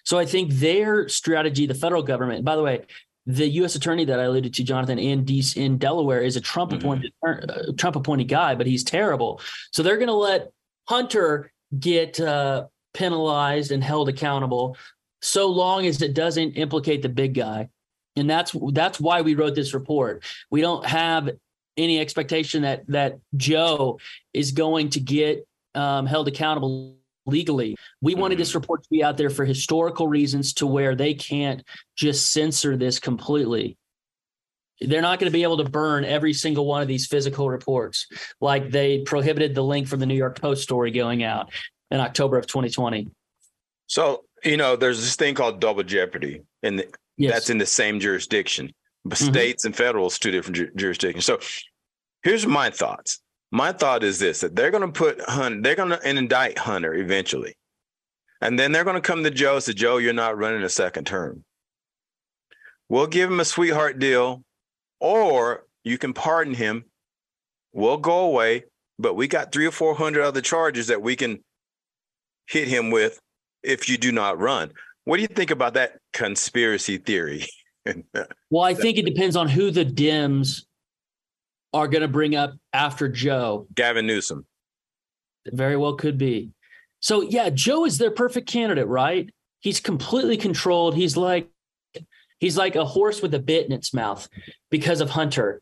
So 0.04 0.18
I 0.18 0.26
think 0.26 0.50
their 0.54 1.08
strategy, 1.08 1.66
the 1.66 1.74
federal 1.74 2.02
government, 2.02 2.44
by 2.44 2.56
the 2.56 2.62
way, 2.62 2.82
the 3.26 3.48
U.S. 3.48 3.76
attorney 3.76 4.04
that 4.06 4.18
I 4.18 4.24
alluded 4.24 4.54
to, 4.54 4.64
Jonathan, 4.64 4.98
in 4.98 5.24
DC, 5.24 5.56
in 5.56 5.78
Delaware, 5.78 6.22
is 6.22 6.36
a 6.36 6.40
Trump 6.40 6.72
appointed 6.72 7.12
mm-hmm. 7.24 7.70
uh, 7.70 7.72
Trump 7.76 7.94
appointed 7.94 8.24
guy, 8.24 8.56
but 8.56 8.66
he's 8.66 8.82
terrible. 8.82 9.40
So 9.70 9.82
they're 9.82 9.96
going 9.96 10.08
to 10.08 10.14
let 10.14 10.50
Hunter 10.88 11.52
get 11.78 12.18
uh, 12.18 12.66
penalized 12.94 13.70
and 13.70 13.84
held 13.84 14.08
accountable, 14.08 14.76
so 15.20 15.46
long 15.48 15.86
as 15.86 16.02
it 16.02 16.14
doesn't 16.14 16.52
implicate 16.52 17.02
the 17.02 17.08
big 17.08 17.34
guy. 17.34 17.68
And 18.16 18.28
that's 18.28 18.56
that's 18.72 18.98
why 19.00 19.22
we 19.22 19.34
wrote 19.34 19.54
this 19.54 19.72
report. 19.72 20.24
We 20.50 20.60
don't 20.60 20.84
have 20.84 21.30
any 21.76 22.00
expectation 22.00 22.62
that 22.62 22.84
that 22.88 23.18
Joe 23.36 24.00
is 24.34 24.50
going 24.50 24.90
to 24.90 25.00
get 25.00 25.46
um, 25.74 26.06
held 26.06 26.28
accountable 26.28 26.98
legally. 27.26 27.76
We 28.00 28.14
wanted 28.14 28.38
this 28.38 28.50
mm-hmm. 28.50 28.58
report 28.58 28.82
to 28.82 28.88
be 28.90 29.04
out 29.04 29.16
there 29.16 29.30
for 29.30 29.44
historical 29.44 30.08
reasons 30.08 30.52
to 30.54 30.66
where 30.66 30.94
they 30.94 31.14
can't 31.14 31.62
just 31.96 32.32
censor 32.32 32.76
this 32.76 32.98
completely. 32.98 33.76
They're 34.80 35.02
not 35.02 35.20
going 35.20 35.30
to 35.30 35.36
be 35.36 35.44
able 35.44 35.58
to 35.58 35.64
burn 35.64 36.04
every 36.04 36.32
single 36.32 36.66
one 36.66 36.82
of 36.82 36.88
these 36.88 37.06
physical 37.06 37.48
reports 37.48 38.08
like 38.40 38.70
they 38.70 39.00
prohibited 39.02 39.54
the 39.54 39.62
link 39.62 39.86
from 39.86 40.00
the 40.00 40.06
New 40.06 40.16
York 40.16 40.40
Post 40.40 40.62
story 40.62 40.90
going 40.90 41.22
out 41.22 41.52
in 41.92 42.00
October 42.00 42.36
of 42.36 42.46
2020. 42.46 43.08
So, 43.86 44.24
you 44.42 44.56
know, 44.56 44.74
there's 44.74 45.00
this 45.00 45.14
thing 45.14 45.34
called 45.34 45.60
double 45.60 45.84
jeopardy, 45.84 46.42
and 46.64 46.84
yes. 47.16 47.32
that's 47.32 47.50
in 47.50 47.58
the 47.58 47.66
same 47.66 48.00
jurisdiction. 48.00 48.72
But 49.04 49.18
mm-hmm. 49.18 49.32
states 49.32 49.64
and 49.64 49.76
federal 49.76 50.06
is 50.06 50.18
two 50.18 50.30
different 50.32 50.56
ju- 50.56 50.70
jurisdictions. 50.74 51.26
So 51.26 51.38
here's 52.24 52.46
my 52.46 52.70
thoughts 52.70 53.21
my 53.52 53.70
thought 53.70 54.02
is 54.02 54.18
this 54.18 54.40
that 54.40 54.56
they're 54.56 54.72
going 54.72 54.90
to 54.90 54.98
put 54.98 55.20
Hunter, 55.20 55.60
they're 55.60 55.76
going 55.76 55.90
to 55.90 56.08
indict 56.08 56.58
Hunter 56.58 56.94
eventually. 56.94 57.54
And 58.40 58.58
then 58.58 58.72
they're 58.72 58.82
going 58.82 58.96
to 58.96 59.00
come 59.00 59.22
to 59.22 59.30
Joe 59.30 59.54
and 59.54 59.62
say, 59.62 59.72
Joe, 59.72 59.98
you're 59.98 60.12
not 60.12 60.36
running 60.36 60.64
a 60.64 60.68
second 60.68 61.06
term. 61.06 61.44
We'll 62.88 63.06
give 63.06 63.30
him 63.30 63.38
a 63.38 63.44
sweetheart 63.44 64.00
deal, 64.00 64.42
or 64.98 65.64
you 65.84 65.96
can 65.96 66.12
pardon 66.12 66.54
him. 66.54 66.86
We'll 67.72 67.98
go 67.98 68.20
away, 68.20 68.64
but 68.98 69.14
we 69.14 69.28
got 69.28 69.52
three 69.52 69.66
or 69.66 69.70
400 69.70 70.22
other 70.22 70.40
charges 70.40 70.88
that 70.88 71.00
we 71.00 71.14
can 71.14 71.44
hit 72.48 72.66
him 72.66 72.90
with 72.90 73.20
if 73.62 73.88
you 73.88 73.96
do 73.96 74.10
not 74.10 74.40
run. 74.40 74.72
What 75.04 75.16
do 75.16 75.22
you 75.22 75.28
think 75.28 75.50
about 75.50 75.74
that 75.74 75.98
conspiracy 76.12 76.98
theory? 76.98 77.46
well, 78.50 78.64
I 78.64 78.74
think 78.74 78.98
it 78.98 79.04
depends 79.04 79.36
on 79.36 79.48
who 79.48 79.70
the 79.70 79.84
Dems 79.84 80.62
are 81.72 81.88
going 81.88 82.02
to 82.02 82.08
bring 82.08 82.34
up 82.36 82.54
after 82.72 83.08
Joe. 83.08 83.66
Gavin 83.74 84.06
Newsom. 84.06 84.46
Very 85.46 85.76
well 85.76 85.94
could 85.94 86.18
be. 86.18 86.52
So 87.00 87.22
yeah, 87.22 87.50
Joe 87.50 87.84
is 87.84 87.98
their 87.98 88.10
perfect 88.10 88.48
candidate, 88.48 88.86
right? 88.86 89.28
He's 89.60 89.80
completely 89.80 90.36
controlled. 90.36 90.94
He's 90.94 91.16
like 91.16 91.48
he's 92.38 92.56
like 92.56 92.76
a 92.76 92.84
horse 92.84 93.22
with 93.22 93.34
a 93.34 93.38
bit 93.38 93.66
in 93.66 93.72
its 93.72 93.92
mouth 93.92 94.28
because 94.70 95.00
of 95.00 95.10
Hunter. 95.10 95.60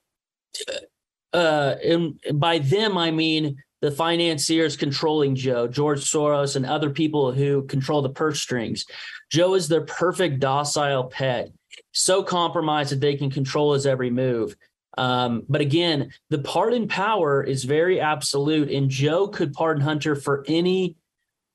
Uh, 1.32 1.76
and 1.84 2.20
by 2.34 2.58
them 2.58 2.98
I 2.98 3.10
mean 3.10 3.56
the 3.80 3.90
financiers 3.90 4.76
controlling 4.76 5.34
Joe, 5.34 5.66
George 5.66 6.00
Soros, 6.00 6.56
and 6.56 6.66
other 6.66 6.90
people 6.90 7.32
who 7.32 7.64
control 7.66 8.02
the 8.02 8.10
purse 8.10 8.40
strings. 8.40 8.84
Joe 9.30 9.54
is 9.54 9.68
their 9.68 9.80
perfect 9.82 10.40
docile 10.40 11.04
pet, 11.04 11.50
so 11.92 12.22
compromised 12.22 12.92
that 12.92 13.00
they 13.00 13.16
can 13.16 13.30
control 13.30 13.72
his 13.72 13.86
every 13.86 14.10
move. 14.10 14.54
Um, 15.00 15.44
but 15.48 15.62
again, 15.62 16.12
the 16.28 16.40
pardon 16.40 16.86
power 16.86 17.42
is 17.42 17.64
very 17.64 17.98
absolute, 18.00 18.70
and 18.70 18.90
Joe 18.90 19.28
could 19.28 19.54
pardon 19.54 19.82
Hunter 19.82 20.14
for 20.14 20.44
any 20.46 20.94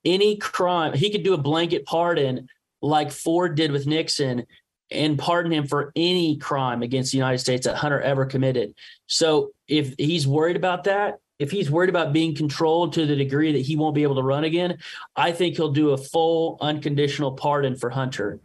any 0.03 0.38
crime. 0.38 0.93
He 0.93 1.12
could 1.12 1.23
do 1.23 1.36
a 1.36 1.38
blanket 1.38 1.86
pardon 1.86 2.49
like 2.81 3.12
Ford 3.12 3.55
did 3.55 3.71
with 3.71 3.86
Nixon 3.86 4.47
and 4.89 5.17
pardon 5.17 5.51
him 5.51 5.67
for 5.67 5.91
any 5.95 6.38
crime 6.38 6.81
against 6.81 7.12
the 7.12 7.19
United 7.19 7.38
States 7.38 7.67
that 7.67 7.75
Hunter 7.75 8.01
ever 8.01 8.25
committed. 8.25 8.73
So 9.05 9.51
if 9.67 9.93
he's 9.99 10.27
worried 10.27 10.55
about 10.55 10.86
that, 10.86 11.19
if 11.38 11.51
he's 11.51 11.69
worried 11.69 11.89
about 11.89 12.13
being 12.13 12.36
controlled 12.36 12.93
to 12.93 13.05
the 13.05 13.15
degree 13.15 13.51
that 13.51 13.62
he 13.62 13.75
won't 13.75 13.95
be 13.95 14.03
able 14.03 14.15
to 14.15 14.23
run 14.23 14.43
again, 14.43 14.79
I 15.15 15.31
think 15.31 15.55
he'll 15.55 15.71
do 15.71 15.91
a 15.91 15.97
full 15.97 16.58
unconditional 16.62 17.34
pardon 17.34 17.75
for 17.75 17.91
Hunter. 17.91 18.39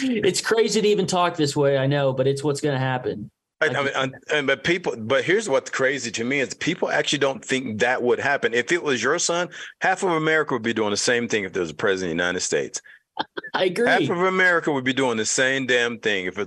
it's 0.00 0.40
crazy 0.40 0.80
to 0.80 0.88
even 0.88 1.06
talk 1.06 1.36
this 1.36 1.54
way, 1.54 1.76
I 1.76 1.86
know, 1.86 2.14
but 2.14 2.26
it's 2.26 2.42
what's 2.42 2.62
going 2.62 2.74
to 2.74 2.80
happen. 2.80 3.30
I, 3.60 3.66
I 3.66 4.06
mean, 4.06 4.14
I, 4.30 4.42
but 4.42 4.62
people, 4.62 4.94
but 4.96 5.24
here's 5.24 5.48
what's 5.48 5.70
crazy 5.70 6.10
to 6.12 6.24
me 6.24 6.40
is 6.40 6.54
people 6.54 6.90
actually 6.90 7.18
don't 7.18 7.44
think 7.44 7.80
that 7.80 8.02
would 8.02 8.20
happen. 8.20 8.54
If 8.54 8.70
it 8.70 8.82
was 8.82 9.02
your 9.02 9.18
son, 9.18 9.48
half 9.80 10.02
of 10.04 10.12
America 10.12 10.54
would 10.54 10.62
be 10.62 10.72
doing 10.72 10.90
the 10.90 10.96
same 10.96 11.26
thing 11.28 11.44
if 11.44 11.52
there 11.52 11.62
was 11.62 11.70
a 11.70 11.74
president 11.74 12.12
of 12.12 12.18
the 12.18 12.22
United 12.24 12.40
States. 12.40 12.80
I 13.54 13.64
agree. 13.64 13.88
Half 13.88 14.10
of 14.10 14.22
America 14.22 14.70
would 14.70 14.84
be 14.84 14.92
doing 14.92 15.16
the 15.16 15.26
same 15.26 15.66
damn 15.66 15.98
thing 15.98 16.26
if 16.26 16.38
a, 16.38 16.46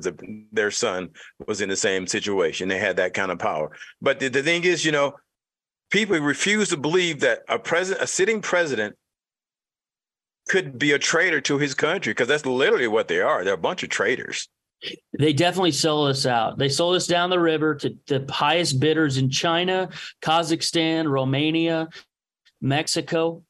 their 0.53 0.71
son 0.71 1.09
was 1.47 1.59
in 1.59 1.67
the 1.67 1.75
same 1.75 2.07
situation. 2.07 2.69
They 2.69 2.77
had 2.77 2.95
that 2.95 3.13
kind 3.13 3.29
of 3.29 3.39
power. 3.39 3.71
But 4.01 4.19
the, 4.19 4.29
the 4.29 4.41
thing 4.41 4.63
is, 4.63 4.85
you 4.85 4.93
know, 4.93 5.15
people 5.89 6.17
refuse 6.19 6.69
to 6.69 6.77
believe 6.77 7.19
that 7.21 7.39
a 7.49 7.59
president, 7.59 8.03
a 8.03 8.07
sitting 8.07 8.41
president, 8.41 8.95
could 10.47 10.79
be 10.79 10.93
a 10.93 10.99
traitor 10.99 11.41
to 11.41 11.57
his 11.57 11.73
country 11.75 12.11
because 12.11 12.29
that's 12.29 12.45
literally 12.45 12.87
what 12.87 13.09
they 13.09 13.19
are. 13.19 13.43
They're 13.43 13.53
a 13.53 13.57
bunch 13.57 13.83
of 13.83 13.89
traitors. 13.89 14.47
They 15.17 15.33
definitely 15.33 15.71
sold 15.71 16.09
us 16.09 16.25
out. 16.25 16.57
They 16.57 16.69
sold 16.69 16.95
us 16.95 17.07
down 17.07 17.29
the 17.29 17.39
river 17.39 17.75
to 17.75 17.95
the 18.07 18.25
highest 18.31 18.79
bidders 18.79 19.17
in 19.17 19.29
China, 19.29 19.89
Kazakhstan, 20.21 21.09
Romania, 21.09 21.89
Mexico. 22.61 23.43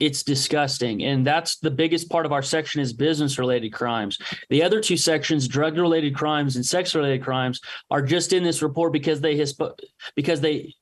It's 0.00 0.24
disgusting. 0.24 1.04
And 1.04 1.24
that's 1.24 1.58
the 1.58 1.70
biggest 1.70 2.10
part 2.10 2.26
of 2.26 2.32
our 2.32 2.42
section 2.42 2.80
is 2.80 2.92
business 2.92 3.38
related 3.38 3.72
crimes. 3.72 4.18
The 4.50 4.64
other 4.64 4.80
two 4.80 4.96
sections, 4.96 5.46
drug 5.46 5.78
related 5.78 6.16
crimes 6.16 6.56
and 6.56 6.66
sex 6.66 6.96
related 6.96 7.22
crimes, 7.22 7.60
are 7.88 8.02
just 8.02 8.32
in 8.32 8.42
this 8.42 8.62
report 8.62 8.92
because 8.92 9.20
they 9.20 9.40
because 10.16 10.40
they 10.40 10.74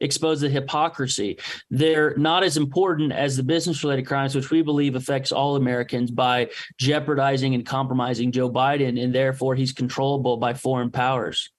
expose 0.00 0.40
the 0.40 0.48
hypocrisy. 0.48 1.38
They're 1.70 2.16
not 2.16 2.42
as 2.42 2.56
important 2.56 3.12
as 3.12 3.36
the 3.36 3.42
business 3.42 3.82
related 3.82 4.06
crimes, 4.06 4.34
which 4.34 4.50
we 4.50 4.62
believe 4.62 4.94
affects 4.94 5.32
all 5.32 5.56
Americans 5.56 6.10
by 6.10 6.50
jeopardizing 6.78 7.54
and 7.54 7.64
compromising 7.64 8.32
Joe 8.32 8.50
Biden, 8.50 9.02
and 9.02 9.14
therefore 9.14 9.54
he's 9.54 9.72
controllable 9.72 10.36
by 10.36 10.54
foreign 10.54 10.90
powers. 10.90 11.50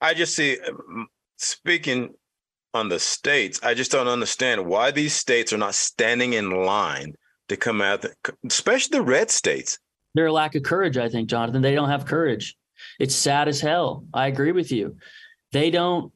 I 0.00 0.14
just 0.14 0.34
see, 0.34 0.58
um, 0.60 1.08
speaking 1.36 2.14
on 2.74 2.88
the 2.88 2.98
states, 2.98 3.60
I 3.62 3.74
just 3.74 3.92
don't 3.92 4.08
understand 4.08 4.66
why 4.66 4.90
these 4.90 5.14
states 5.14 5.52
are 5.52 5.58
not 5.58 5.74
standing 5.74 6.32
in 6.32 6.50
line 6.50 7.14
to 7.48 7.56
come 7.56 7.82
out, 7.82 8.04
especially 8.48 8.98
the 8.98 9.04
red 9.04 9.30
states. 9.30 9.78
They're 10.14 10.26
a 10.26 10.32
lack 10.32 10.54
of 10.54 10.62
courage, 10.62 10.96
I 10.96 11.08
think, 11.08 11.28
Jonathan. 11.28 11.62
They 11.62 11.74
don't 11.74 11.88
have 11.88 12.06
courage. 12.06 12.56
It's 12.98 13.14
sad 13.14 13.48
as 13.48 13.60
hell. 13.60 14.04
I 14.12 14.26
agree 14.26 14.52
with 14.52 14.72
you. 14.72 14.96
They 15.52 15.70
don't 15.70 16.12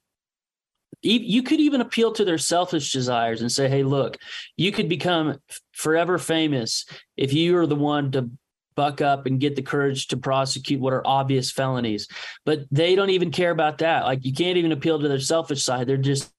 you 1.06 1.42
could 1.42 1.60
even 1.60 1.80
appeal 1.80 2.12
to 2.12 2.24
their 2.24 2.38
selfish 2.38 2.92
desires 2.92 3.40
and 3.40 3.50
say, 3.50 3.68
hey, 3.68 3.82
look, 3.82 4.16
you 4.56 4.72
could 4.72 4.88
become 4.88 5.38
forever 5.72 6.18
famous 6.18 6.84
if 7.16 7.32
you 7.32 7.56
are 7.56 7.66
the 7.66 7.76
one 7.76 8.10
to 8.12 8.30
buck 8.74 9.00
up 9.00 9.26
and 9.26 9.40
get 9.40 9.56
the 9.56 9.62
courage 9.62 10.08
to 10.08 10.16
prosecute 10.16 10.80
what 10.80 10.92
are 10.92 11.06
obvious 11.06 11.50
felonies. 11.50 12.08
But 12.44 12.66
they 12.70 12.94
don't 12.94 13.10
even 13.10 13.30
care 13.30 13.50
about 13.50 13.78
that. 13.78 14.04
Like 14.04 14.24
you 14.24 14.32
can't 14.32 14.58
even 14.58 14.72
appeal 14.72 15.00
to 15.00 15.08
their 15.08 15.18
selfish 15.18 15.64
side. 15.64 15.86
They're 15.86 15.96
just 15.96 16.30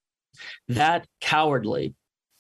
that 0.70 1.08
cowardly. 1.20 1.96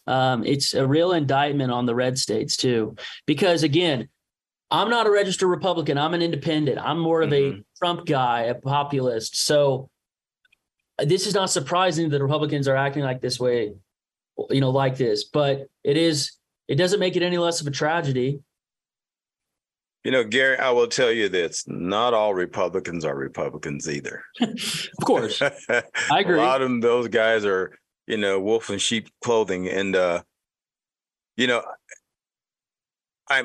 Um, 0.05 0.45
it's 0.45 0.73
a 0.73 0.87
real 0.87 1.11
indictment 1.11 1.71
on 1.71 1.85
the 1.85 1.95
red 1.95 2.17
states 2.17 2.55
too, 2.55 2.95
because 3.25 3.63
again, 3.63 4.07
I'm 4.69 4.89
not 4.89 5.07
a 5.07 5.11
registered 5.11 5.49
Republican. 5.49 5.97
I'm 5.97 6.13
an 6.13 6.21
independent. 6.21 6.77
I'm 6.77 6.99
more 6.99 7.21
of 7.21 7.29
mm-hmm. 7.29 7.59
a 7.59 7.63
Trump 7.77 8.05
guy, 8.05 8.43
a 8.43 8.55
populist. 8.55 9.37
So 9.37 9.89
this 10.99 11.27
is 11.27 11.33
not 11.33 11.49
surprising 11.49 12.09
that 12.09 12.21
Republicans 12.21 12.67
are 12.67 12.75
acting 12.75 13.03
like 13.03 13.21
this 13.21 13.39
way, 13.39 13.73
you 14.49 14.61
know, 14.61 14.71
like 14.71 14.97
this, 14.97 15.23
but 15.25 15.67
it 15.83 15.97
is, 15.97 16.31
it 16.67 16.75
doesn't 16.75 16.99
make 16.99 17.15
it 17.15 17.23
any 17.23 17.37
less 17.37 17.61
of 17.61 17.67
a 17.67 17.71
tragedy. 17.71 18.39
You 20.03 20.11
know, 20.11 20.23
Gary, 20.23 20.57
I 20.57 20.71
will 20.71 20.87
tell 20.87 21.11
you 21.11 21.27
this 21.29 21.65
not 21.67 22.13
all 22.13 22.33
Republicans 22.33 23.03
are 23.03 23.15
Republicans 23.15 23.89
either. 23.89 24.23
of 24.41 25.05
course. 25.05 25.41
I 25.69 25.83
agree. 26.11 26.39
A 26.39 26.41
lot 26.41 26.61
of 26.61 26.69
them, 26.69 26.79
those 26.79 27.09
guys 27.09 27.45
are, 27.45 27.77
you 28.07 28.17
know, 28.17 28.39
wolf 28.39 28.69
in 28.69 28.79
sheep 28.79 29.09
clothing. 29.21 29.67
And, 29.67 29.95
uh, 29.95 30.23
you 31.35 31.47
know, 31.47 31.61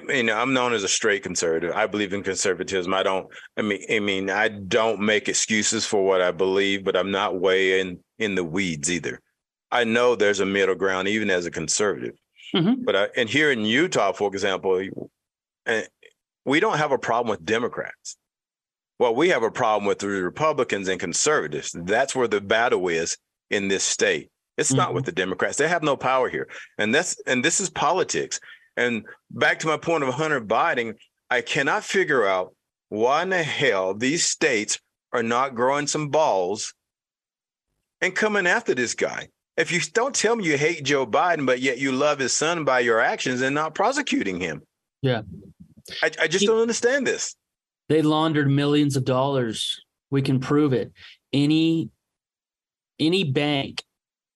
You 0.08 0.22
know 0.22 0.36
I'm 0.36 0.52
known 0.52 0.72
as 0.72 0.84
a 0.84 0.88
straight 0.88 1.22
conservative. 1.22 1.74
I 1.74 1.86
believe 1.86 2.12
in 2.12 2.22
conservatism. 2.22 2.94
I 2.94 3.02
don't. 3.02 3.26
I 3.56 3.62
mean, 3.62 3.84
I 3.90 3.98
mean, 3.98 4.30
I 4.30 4.48
don't 4.48 5.00
make 5.00 5.28
excuses 5.28 5.84
for 5.84 6.04
what 6.04 6.22
I 6.22 6.30
believe, 6.30 6.84
but 6.84 6.96
I'm 6.96 7.10
not 7.10 7.40
way 7.40 7.80
in 7.80 7.98
in 8.18 8.34
the 8.34 8.44
weeds 8.44 8.90
either. 8.90 9.20
I 9.70 9.84
know 9.84 10.14
there's 10.14 10.40
a 10.40 10.46
middle 10.46 10.74
ground, 10.74 11.08
even 11.08 11.30
as 11.30 11.46
a 11.46 11.50
conservative. 11.50 12.14
Mm-hmm. 12.54 12.84
But 12.84 12.96
I, 12.96 13.08
and 13.16 13.28
here 13.28 13.50
in 13.50 13.64
Utah, 13.64 14.12
for 14.12 14.28
example, 14.28 14.86
and 15.66 15.88
we 16.44 16.60
don't 16.60 16.78
have 16.78 16.92
a 16.92 16.98
problem 16.98 17.30
with 17.30 17.44
Democrats. 17.44 18.16
Well, 18.98 19.14
we 19.14 19.30
have 19.30 19.42
a 19.42 19.50
problem 19.50 19.86
with 19.86 19.98
the 19.98 20.08
Republicans 20.08 20.86
and 20.88 21.00
conservatives. 21.00 21.74
That's 21.74 22.14
where 22.14 22.28
the 22.28 22.40
battle 22.40 22.86
is 22.88 23.16
in 23.50 23.68
this 23.68 23.82
state. 23.82 24.30
It's 24.58 24.70
mm-hmm. 24.70 24.78
not 24.78 24.94
with 24.94 25.06
the 25.06 25.12
Democrats. 25.12 25.56
They 25.56 25.68
have 25.68 25.82
no 25.82 25.96
power 25.96 26.28
here. 26.28 26.48
And 26.78 26.94
that's 26.94 27.20
and 27.26 27.44
this 27.44 27.60
is 27.60 27.70
politics. 27.70 28.38
And 28.76 29.04
back 29.30 29.58
to 29.60 29.66
my 29.66 29.76
point 29.76 30.04
of 30.04 30.14
Hunter 30.14 30.40
Biden, 30.40 30.94
I 31.30 31.40
cannot 31.40 31.84
figure 31.84 32.26
out 32.26 32.54
why 32.88 33.22
in 33.22 33.30
the 33.30 33.42
hell 33.42 33.94
these 33.94 34.26
states 34.26 34.78
are 35.12 35.22
not 35.22 35.54
growing 35.54 35.86
some 35.86 36.08
balls 36.08 36.74
and 38.00 38.14
coming 38.14 38.46
after 38.46 38.74
this 38.74 38.94
guy. 38.94 39.28
If 39.56 39.70
you 39.70 39.80
don't 39.92 40.14
tell 40.14 40.36
me 40.36 40.44
you 40.44 40.56
hate 40.56 40.84
Joe 40.84 41.06
Biden, 41.06 41.46
but 41.46 41.60
yet 41.60 41.78
you 41.78 41.92
love 41.92 42.18
his 42.18 42.32
son 42.32 42.64
by 42.64 42.80
your 42.80 43.00
actions 43.00 43.42
and 43.42 43.54
not 43.54 43.74
prosecuting 43.74 44.40
him. 44.40 44.62
Yeah. 45.02 45.22
I, 46.02 46.10
I 46.20 46.26
just 46.26 46.40
he, 46.40 46.46
don't 46.46 46.60
understand 46.60 47.06
this. 47.06 47.36
They 47.88 48.02
laundered 48.02 48.50
millions 48.50 48.96
of 48.96 49.04
dollars. 49.04 49.82
We 50.10 50.22
can 50.22 50.40
prove 50.40 50.72
it. 50.72 50.92
Any 51.32 51.90
any 52.98 53.24
bank 53.24 53.82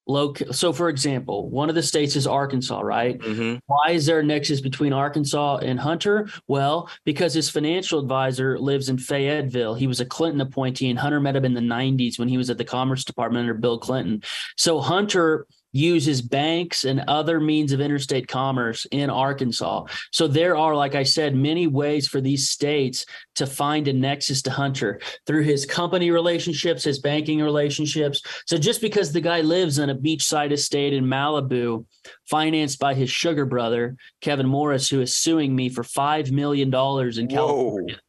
local 0.06 0.52
so 0.52 0.72
for 0.72 0.88
example 0.88 1.50
one 1.50 1.68
of 1.68 1.74
the 1.74 1.82
states 1.82 2.16
is 2.16 2.26
arkansas 2.26 2.80
right? 2.80 3.18
Mm-hmm. 3.18 3.56
why 3.66 3.90
is 3.90 4.06
there 4.06 4.20
a 4.20 4.22
nexus 4.22 4.60
between 4.60 4.92
arkansas 4.92 5.58
and 5.58 5.78
hunter? 5.80 6.28
Well 6.46 6.88
because 7.04 7.34
his 7.34 7.50
financial 7.50 7.98
advisor 7.98 8.58
lives 8.58 8.88
in 8.88 8.98
fayetteville. 8.98 9.74
He 9.74 9.86
was 9.86 10.00
a 10.00 10.06
clinton 10.06 10.40
appointee 10.40 10.90
and 10.90 10.98
hunter 10.98 11.20
met 11.20 11.36
him 11.36 11.44
in 11.44 11.54
the 11.54 11.60
90s 11.60 12.18
when 12.18 12.28
he 12.28 12.38
was 12.38 12.50
at 12.50 12.58
the 12.58 12.64
commerce 12.64 13.04
department 13.04 13.42
under 13.42 13.54
bill 13.54 13.78
clinton. 13.78 14.22
So 14.56 14.80
hunter 14.80 15.46
uses 15.76 16.22
banks 16.22 16.84
and 16.84 17.04
other 17.06 17.38
means 17.38 17.72
of 17.72 17.80
interstate 17.80 18.26
commerce 18.26 18.86
in 18.90 19.10
Arkansas. 19.10 19.84
So 20.10 20.26
there 20.26 20.56
are, 20.56 20.74
like 20.74 20.94
I 20.94 21.02
said, 21.02 21.36
many 21.36 21.66
ways 21.66 22.08
for 22.08 22.20
these 22.20 22.48
states 22.48 23.04
to 23.36 23.46
find 23.46 23.86
a 23.86 23.92
nexus 23.92 24.42
to 24.42 24.50
Hunter 24.50 25.00
through 25.26 25.42
his 25.42 25.66
company 25.66 26.10
relationships, 26.10 26.84
his 26.84 26.98
banking 26.98 27.42
relationships. 27.42 28.22
So 28.46 28.56
just 28.56 28.80
because 28.80 29.12
the 29.12 29.20
guy 29.20 29.42
lives 29.42 29.78
in 29.78 29.90
a 29.90 29.94
beachside 29.94 30.52
estate 30.52 30.94
in 30.94 31.04
Malibu, 31.04 31.84
financed 32.28 32.78
by 32.78 32.94
his 32.94 33.10
sugar 33.10 33.44
brother, 33.44 33.96
Kevin 34.20 34.48
Morris, 34.48 34.88
who 34.88 35.00
is 35.00 35.16
suing 35.16 35.54
me 35.54 35.68
for 35.68 35.82
$5 35.82 36.32
million 36.32 36.68
in 36.68 37.28
California. 37.28 37.94
Whoa. 37.94 38.00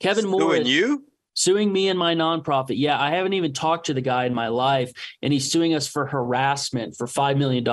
Kevin 0.00 0.24
suing 0.24 0.40
Morris. 0.40 0.68
you? 0.68 1.04
Suing 1.34 1.72
me 1.72 1.88
and 1.88 1.98
my 1.98 2.14
nonprofit. 2.14 2.78
Yeah, 2.78 3.00
I 3.00 3.10
haven't 3.10 3.34
even 3.34 3.52
talked 3.52 3.86
to 3.86 3.94
the 3.94 4.00
guy 4.00 4.24
in 4.24 4.34
my 4.34 4.48
life, 4.48 4.92
and 5.22 5.32
he's 5.32 5.50
suing 5.50 5.74
us 5.74 5.86
for 5.86 6.06
harassment 6.06 6.96
for 6.96 7.06
$5 7.06 7.36
million. 7.36 7.64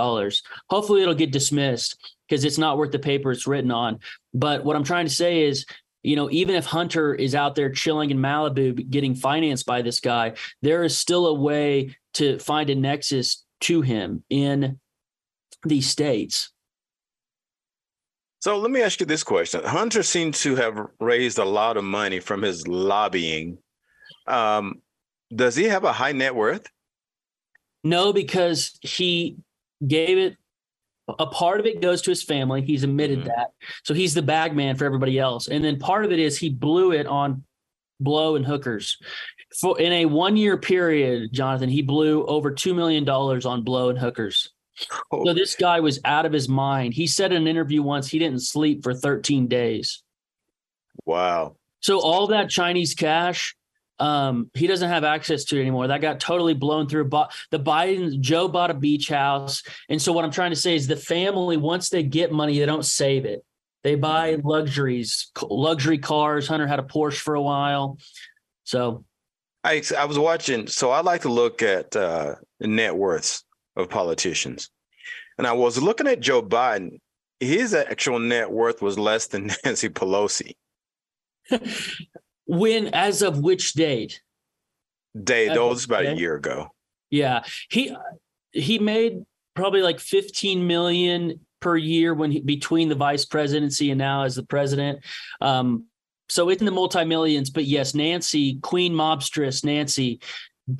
Hopefully, 0.70 1.02
it'll 1.02 1.14
get 1.14 1.32
dismissed 1.32 1.98
because 2.28 2.44
it's 2.46 2.58
not 2.58 2.78
worth 2.78 2.92
the 2.92 3.00
paper 3.00 3.32
it's 3.32 3.48
written 3.48 3.72
on. 3.72 4.00
But 4.34 4.64
what 4.64 4.76
I'm 4.76 4.84
trying 4.84 5.06
to 5.06 5.14
say 5.14 5.44
is, 5.44 5.66
you 6.04 6.16
know, 6.16 6.30
even 6.32 6.56
if 6.56 6.66
Hunter 6.66 7.14
is 7.14 7.36
out 7.36 7.56
there 7.56 7.72
chilling 7.72 8.10
in 8.10 8.18
Malibu 8.18 8.90
getting 8.90 9.16
financed 9.16 9.66
by 9.66 9.82
this 9.82 10.00
guy, 10.00 10.34
there 10.62 10.84
is 10.84 10.98
still 10.98 11.28
a 11.28 11.34
way 11.34 11.96
to 12.16 12.40
find 12.40 12.70
a 12.70 12.76
nexus 12.76 13.44
to 13.62 13.82
him 13.82 14.24
in 14.30 14.80
these 15.64 15.88
states. 15.88 16.52
So 18.42 18.58
let 18.58 18.72
me 18.72 18.82
ask 18.82 19.00
you 19.00 19.06
this 19.06 19.24
question. 19.24 19.64
Hunter 19.64 20.02
seems 20.02 20.42
to 20.42 20.56
have 20.56 20.88
raised 21.00 21.38
a 21.38 21.46
lot 21.46 21.78
of 21.78 21.84
money 21.84 22.20
from 22.20 22.42
his 22.42 22.68
lobbying. 22.68 23.60
Um, 24.28 24.82
does 25.34 25.56
he 25.56 25.66
have 25.66 25.84
a 25.84 25.94
high 25.94 26.12
net 26.12 26.34
worth? 26.34 26.68
No, 27.84 28.12
because 28.12 28.80
he 28.82 29.38
gave 29.88 30.18
it 30.18 30.38
a 31.20 31.28
part 31.28 31.60
of 31.60 31.66
it 31.66 31.82
goes 31.82 32.02
to 32.04 32.10
his 32.10 32.24
family. 32.24 32.62
He's 32.62 32.84
admitted 32.84 33.20
mm-hmm. 33.20 33.28
that. 33.28 33.52
So 33.84 33.94
he's 33.94 34.14
the 34.14 34.22
bag 34.22 34.56
man 34.56 34.76
for 34.76 34.86
everybody 34.86 35.20
else. 35.20 35.48
And 35.48 35.64
then 35.64 35.78
part 35.78 36.06
of 36.06 36.12
it 36.12 36.20
is 36.20 36.38
he 36.38 36.50
blew 36.50 36.94
it 36.94 37.06
on 37.06 37.44
blow 38.00 38.36
and 38.36 38.46
hookers. 38.46 38.98
For 39.60 39.80
in 39.80 39.92
a 39.92 40.06
one 40.06 40.36
year 40.38 40.58
period, 40.58 41.32
Jonathan, 41.32 41.70
he 41.70 41.82
blew 41.82 42.26
over 42.26 42.52
$2 42.52 42.76
million 42.76 43.08
on 43.08 43.64
blow 43.64 43.90
and 43.90 44.00
hookers. 44.00 44.52
Oh. 45.12 45.26
So 45.26 45.34
this 45.34 45.56
guy 45.56 45.80
was 45.80 46.00
out 46.06 46.26
of 46.26 46.34
his 46.34 46.50
mind. 46.50 46.94
He 46.94 47.08
said 47.08 47.32
in 47.32 47.42
an 47.44 47.48
interview 47.48 47.82
once 47.82 48.08
he 48.10 48.20
didn't 48.20 48.42
sleep 48.42 48.84
for 48.84 48.94
13 48.94 49.48
days. 49.48 50.04
Wow. 51.06 51.56
So 51.80 52.00
all 52.00 52.28
that 52.28 52.50
Chinese 52.50 52.94
cash, 52.94 53.56
um, 54.00 54.50
he 54.54 54.68
doesn't 54.68 54.90
have 54.90 55.04
access 55.04 55.46
to 55.46 55.58
it 55.58 55.62
anymore. 55.62 55.88
That 55.88 56.02
got 56.02 56.20
totally 56.20 56.54
blown 56.54 56.88
through. 56.88 57.06
But 57.06 57.32
the 57.50 57.60
Biden, 57.60 58.20
Joe 58.20 58.48
bought 58.48 58.72
a 58.72 58.76
beach 58.76 59.10
house. 59.10 59.64
And 59.90 60.02
so 60.02 60.12
what 60.12 60.26
I'm 60.26 60.32
trying 60.32 60.52
to 60.52 60.56
say 60.56 60.76
is 60.76 60.88
the 60.88 60.96
family, 60.96 61.58
once 61.58 61.90
they 61.90 62.04
get 62.04 62.32
money, 62.32 62.60
they 62.60 62.66
don't 62.66 62.86
save 62.86 63.26
it. 63.26 63.44
They 63.84 63.96
buy 63.96 64.38
luxuries, 64.44 65.32
luxury 65.42 65.98
cars. 65.98 66.48
Hunter 66.48 66.68
had 66.68 66.80
a 66.80 66.84
Porsche 66.84 67.18
for 67.18 67.34
a 67.34 67.42
while. 67.42 67.98
So 68.64 69.04
I 69.64 69.82
I 69.98 70.06
was 70.06 70.20
watching, 70.20 70.68
so 70.68 70.92
I 70.92 71.02
like 71.02 71.22
to 71.22 71.30
look 71.30 71.64
at 71.64 71.96
uh, 71.96 72.36
net 72.60 72.96
worths 72.96 73.44
of 73.76 73.90
politicians. 73.90 74.70
And 75.38 75.48
I 75.48 75.54
was 75.54 75.82
looking 75.82 76.08
at 76.08 76.20
Joe 76.20 76.42
Biden. 76.42 77.00
His 77.40 77.74
actual 77.74 78.20
net 78.20 78.52
worth 78.52 78.82
was 78.82 79.00
less 79.00 79.28
than 79.28 79.52
Nancy 79.66 79.90
Pelosi. 79.90 80.54
when, 82.46 82.88
as 82.94 83.22
of 83.22 83.40
which 83.40 83.74
date? 83.74 84.22
Day, 85.22 85.48
that 85.50 85.62
was 85.62 85.86
about 85.86 86.06
a 86.06 86.16
year 86.16 86.36
ago. 86.36 86.70
Yeah, 87.10 87.44
he 87.70 87.94
he 88.54 88.80
made 88.80 89.26
probably 89.56 89.82
like 89.82 90.00
15 90.00 90.66
million 90.66 91.42
per 91.60 91.76
year 91.76 92.14
when 92.14 92.32
he, 92.32 92.40
between 92.40 92.88
the 92.88 92.96
vice 92.96 93.26
presidency 93.26 93.92
and 93.92 93.98
now 93.98 94.24
as 94.24 94.36
the 94.36 94.44
president. 94.44 95.00
Um, 95.42 95.86
so 96.30 96.48
it's 96.50 96.62
in 96.62 96.66
the 96.66 96.72
multi 96.72 97.04
millions. 97.04 97.50
But 97.50 97.66
yes, 97.66 97.94
Nancy, 97.94 98.60
Queen 98.62 98.94
mobstress 98.94 99.66
Nancy 99.66 100.22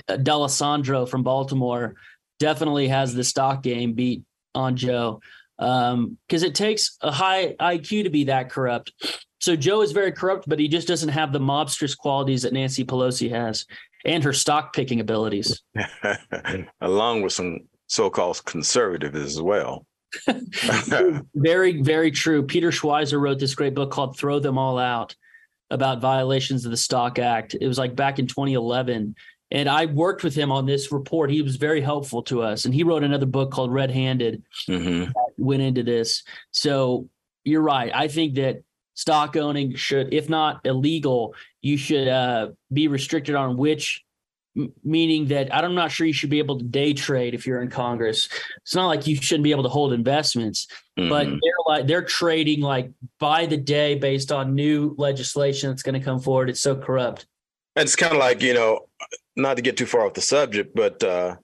D'Alesandro 0.08 1.06
from 1.06 1.24
Baltimore 1.24 1.96
definitely 2.42 2.88
has 2.88 3.14
the 3.14 3.24
stock 3.24 3.62
game 3.62 3.94
beat 3.94 4.24
on 4.56 4.76
Joe 4.76 5.22
because 5.58 5.94
um, 5.94 6.18
it 6.32 6.56
takes 6.56 6.98
a 7.02 7.12
high 7.12 7.54
IQ 7.60 8.04
to 8.04 8.10
be 8.10 8.26
that 8.26 8.50
corrupt. 8.50 8.92
So 9.40 9.56
Joe 9.56 9.84
is 9.84 9.92
very 9.92 10.12
corrupt, 10.12 10.50
but 10.50 10.58
he 10.58 10.68
just 10.68 10.88
doesn't 10.88 11.10
have 11.10 11.32
the 11.32 11.40
mobstress 11.40 11.96
qualities 11.96 12.42
that 12.42 12.52
Nancy 12.52 12.84
Pelosi 12.84 13.30
has 13.30 13.68
and 14.04 14.24
her 14.24 14.34
stock 14.34 14.74
picking 14.74 15.00
abilities, 15.00 15.62
along 16.82 17.22
with 17.22 17.34
some 17.34 17.60
so-called 17.86 18.44
conservatives 18.46 19.20
as 19.20 19.42
well. 19.42 19.86
very, 21.36 21.82
very 21.82 22.10
true. 22.10 22.42
Peter 22.42 22.72
Schweizer 22.72 23.22
wrote 23.22 23.40
this 23.40 23.54
great 23.54 23.76
book 23.76 23.92
called 23.92 24.18
"Throw 24.18 24.40
Them 24.40 24.58
All 24.58 24.80
Out" 24.80 25.16
about 25.70 26.02
violations 26.02 26.66
of 26.66 26.72
the 26.72 26.78
Stock 26.78 27.20
Act. 27.20 27.56
It 27.60 27.68
was 27.68 27.78
like 27.78 27.96
back 27.96 28.18
in 28.18 28.26
2011, 28.26 29.16
and 29.52 29.68
I 29.68 29.86
worked 29.86 30.24
with 30.24 30.34
him 30.34 30.52
on 30.52 30.66
this 30.66 30.92
report. 30.92 31.30
He 31.30 31.42
was 31.42 31.58
very 31.58 31.82
helpful 31.82 32.24
to 32.24 32.42
us. 32.42 32.66
And 32.66 32.74
he 32.74 32.84
wrote 32.84 33.04
another 33.04 33.26
book 33.26 33.52
called 33.52 33.72
Red 33.72 33.92
Handed 33.92 34.44
mm-hmm. 34.68 35.12
went 35.38 35.62
into 35.62 35.84
this. 35.84 36.24
So 36.52 37.10
you're 37.44 37.62
right. 37.62 37.92
I 37.94 38.08
think 38.08 38.36
that 38.36 38.64
stock 38.94 39.36
owning 39.36 39.76
should, 39.76 40.14
if 40.14 40.30
not 40.30 40.62
illegal, 40.64 41.36
you 41.62 41.78
should 41.78 42.08
uh, 42.08 42.50
be 42.72 42.88
restricted 42.88 43.36
on 43.36 43.58
which 43.58 44.04
meaning 44.84 45.28
that 45.28 45.54
I'm 45.54 45.76
not 45.76 45.92
sure 45.92 46.06
you 46.06 46.14
should 46.14 46.30
be 46.30 46.40
able 46.40 46.58
to 46.60 46.66
day 46.66 46.94
trade 46.94 47.34
if 47.34 47.48
you're 47.48 47.62
in 47.62 47.70
Congress. 47.70 48.28
It's 48.64 48.76
not 48.76 48.88
like 48.88 49.08
you 49.08 49.16
shouldn't 49.16 49.46
be 49.46 49.52
able 49.52 49.64
to 49.64 49.70
hold 49.70 49.94
investments, 49.94 50.68
mm-hmm. 51.00 51.10
but 51.10 51.26
they're 51.26 51.54
like 51.66 51.88
they're 51.88 52.04
trading 52.04 52.60
like 52.62 52.92
by 53.18 53.46
the 53.46 53.56
day 53.56 53.96
based 53.96 54.32
on 54.32 54.54
new 54.54 54.94
legislation 54.98 55.70
that's 55.70 55.84
going 55.84 56.00
to 56.00 56.06
come 56.06 56.20
forward. 56.20 56.50
It's 56.50 56.60
so 56.60 56.76
corrupt. 56.76 57.28
It's 57.78 57.96
kind 57.96 58.12
of 58.12 58.20
like 58.20 58.42
you 58.42 58.54
know 58.54 58.88
not 59.36 59.58
to 59.58 59.62
get 59.62 59.78
too 59.78 59.86
far 59.86 60.06
off 60.06 60.14
the 60.14 60.22
subject, 60.22 60.76
but 60.76 61.04
uh, 61.04 61.36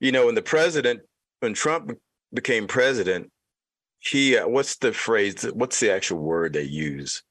you 0.00 0.12
know, 0.12 0.26
when 0.26 0.34
the 0.34 0.42
president, 0.42 1.00
when 1.40 1.54
Trump 1.54 1.92
became 2.32 2.66
president, 2.66 3.30
he 3.98 4.36
uh, 4.36 4.48
what's 4.48 4.76
the 4.76 4.92
phrase? 4.92 5.44
What's 5.52 5.80
the 5.80 5.92
actual 5.92 6.18
word 6.18 6.52
they 6.52 6.62
use? 6.62 7.22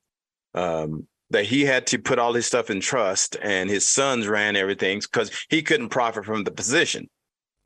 Um, 0.54 1.08
that 1.30 1.46
he 1.46 1.62
had 1.64 1.88
to 1.88 2.00
put 2.00 2.20
all 2.20 2.34
his 2.34 2.46
stuff 2.46 2.70
in 2.70 2.80
trust, 2.80 3.38
and 3.42 3.70
his 3.70 3.88
sons 3.88 4.28
ran 4.28 4.56
everything 4.56 5.00
because 5.00 5.32
he 5.50 5.62
couldn't 5.62 5.90
profit 5.90 6.26
from 6.26 6.44
the 6.44 6.52
position. 6.52 7.10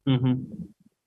Mm-hmm. 0.07 0.43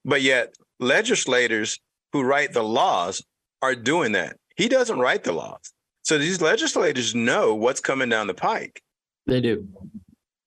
But 0.05 0.23
yet, 0.23 0.55
legislators 0.81 1.79
who 2.13 2.23
write 2.23 2.53
the 2.53 2.65
laws 2.65 3.23
are 3.63 3.75
doing 3.75 4.13
that. 4.13 4.37
He 4.57 4.69
doesn't 4.69 4.99
write 4.99 5.25
the 5.25 5.33
laws, 5.33 5.73
so 6.03 6.19
these 6.19 6.41
legislators 6.41 7.15
know 7.15 7.55
what's 7.55 7.81
coming 7.81 8.09
down 8.09 8.27
the 8.27 8.35
pike. 8.35 8.81
They 9.27 9.41
do. 9.41 9.69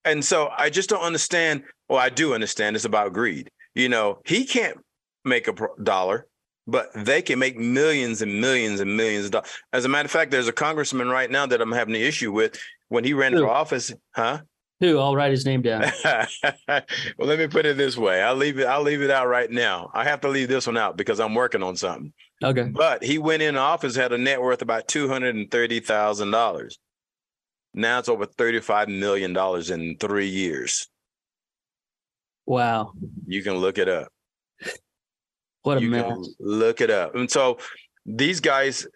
And 0.05 0.23
so 0.23 0.49
I 0.57 0.69
just 0.69 0.89
don't 0.89 1.03
understand. 1.03 1.63
Well, 1.89 1.99
I 1.99 2.09
do 2.09 2.33
understand 2.33 2.75
it's 2.75 2.85
about 2.85 3.13
greed. 3.13 3.49
You 3.75 3.89
know, 3.89 4.19
he 4.25 4.45
can't 4.45 4.77
make 5.25 5.47
a 5.47 5.53
dollar. 5.83 6.27
but 6.67 6.89
they 6.95 7.21
can 7.21 7.39
make 7.39 7.57
millions 7.57 8.21
and 8.21 8.39
millions 8.39 8.79
and 8.79 8.95
millions 8.95 9.25
of 9.25 9.31
dollars. 9.31 9.49
As 9.73 9.85
a 9.85 9.89
matter 9.89 10.05
of 10.05 10.11
fact, 10.11 10.31
there's 10.31 10.47
a 10.47 10.53
congressman 10.53 11.09
right 11.09 11.29
now 11.29 11.45
that 11.45 11.61
I'm 11.61 11.71
having 11.71 11.95
an 11.95 12.01
issue 12.01 12.31
with 12.31 12.57
when 12.89 13.03
he 13.03 13.13
ran 13.13 13.33
Who? 13.33 13.39
for 13.39 13.49
office, 13.49 13.91
huh? 14.15 14.41
Who? 14.79 14.97
I'll 14.99 15.15
write 15.15 15.31
his 15.31 15.45
name 15.45 15.61
down. 15.61 15.91
well, 16.03 16.81
let 17.19 17.39
me 17.39 17.47
put 17.47 17.65
it 17.65 17.77
this 17.77 17.97
way. 17.97 18.21
I'll 18.21 18.35
leave 18.35 18.57
it. 18.59 18.65
I'll 18.65 18.81
leave 18.81 19.01
it 19.01 19.11
out 19.11 19.27
right 19.27 19.49
now. 19.49 19.91
I 19.93 20.03
have 20.05 20.21
to 20.21 20.29
leave 20.29 20.47
this 20.47 20.65
one 20.65 20.77
out 20.77 20.97
because 20.97 21.19
I'm 21.19 21.35
working 21.35 21.61
on 21.63 21.75
something. 21.75 22.13
Okay. 22.43 22.63
But 22.63 23.03
he 23.03 23.17
went 23.19 23.43
in 23.43 23.57
office 23.57 23.95
had 23.95 24.11
a 24.11 24.17
net 24.17 24.41
worth 24.41 24.61
about 24.63 24.87
two 24.87 25.07
hundred 25.07 25.35
and 25.35 25.51
thirty 25.51 25.79
thousand 25.79 26.31
dollars. 26.31 26.79
Now 27.73 27.99
it's 27.99 28.09
over 28.09 28.25
thirty-five 28.25 28.89
million 28.89 29.33
dollars 29.33 29.69
in 29.69 29.97
three 29.99 30.27
years. 30.27 30.87
Wow. 32.45 32.93
You 33.25 33.43
can 33.43 33.55
look 33.55 33.77
it 33.77 33.87
up. 33.87 34.09
What 35.63 35.77
a 35.77 35.81
you 35.81 35.89
mess. 35.91 36.17
Look 36.39 36.81
it 36.81 36.89
up. 36.89 37.15
And 37.15 37.29
so 37.29 37.59
these 38.05 38.39
guys, 38.39 38.87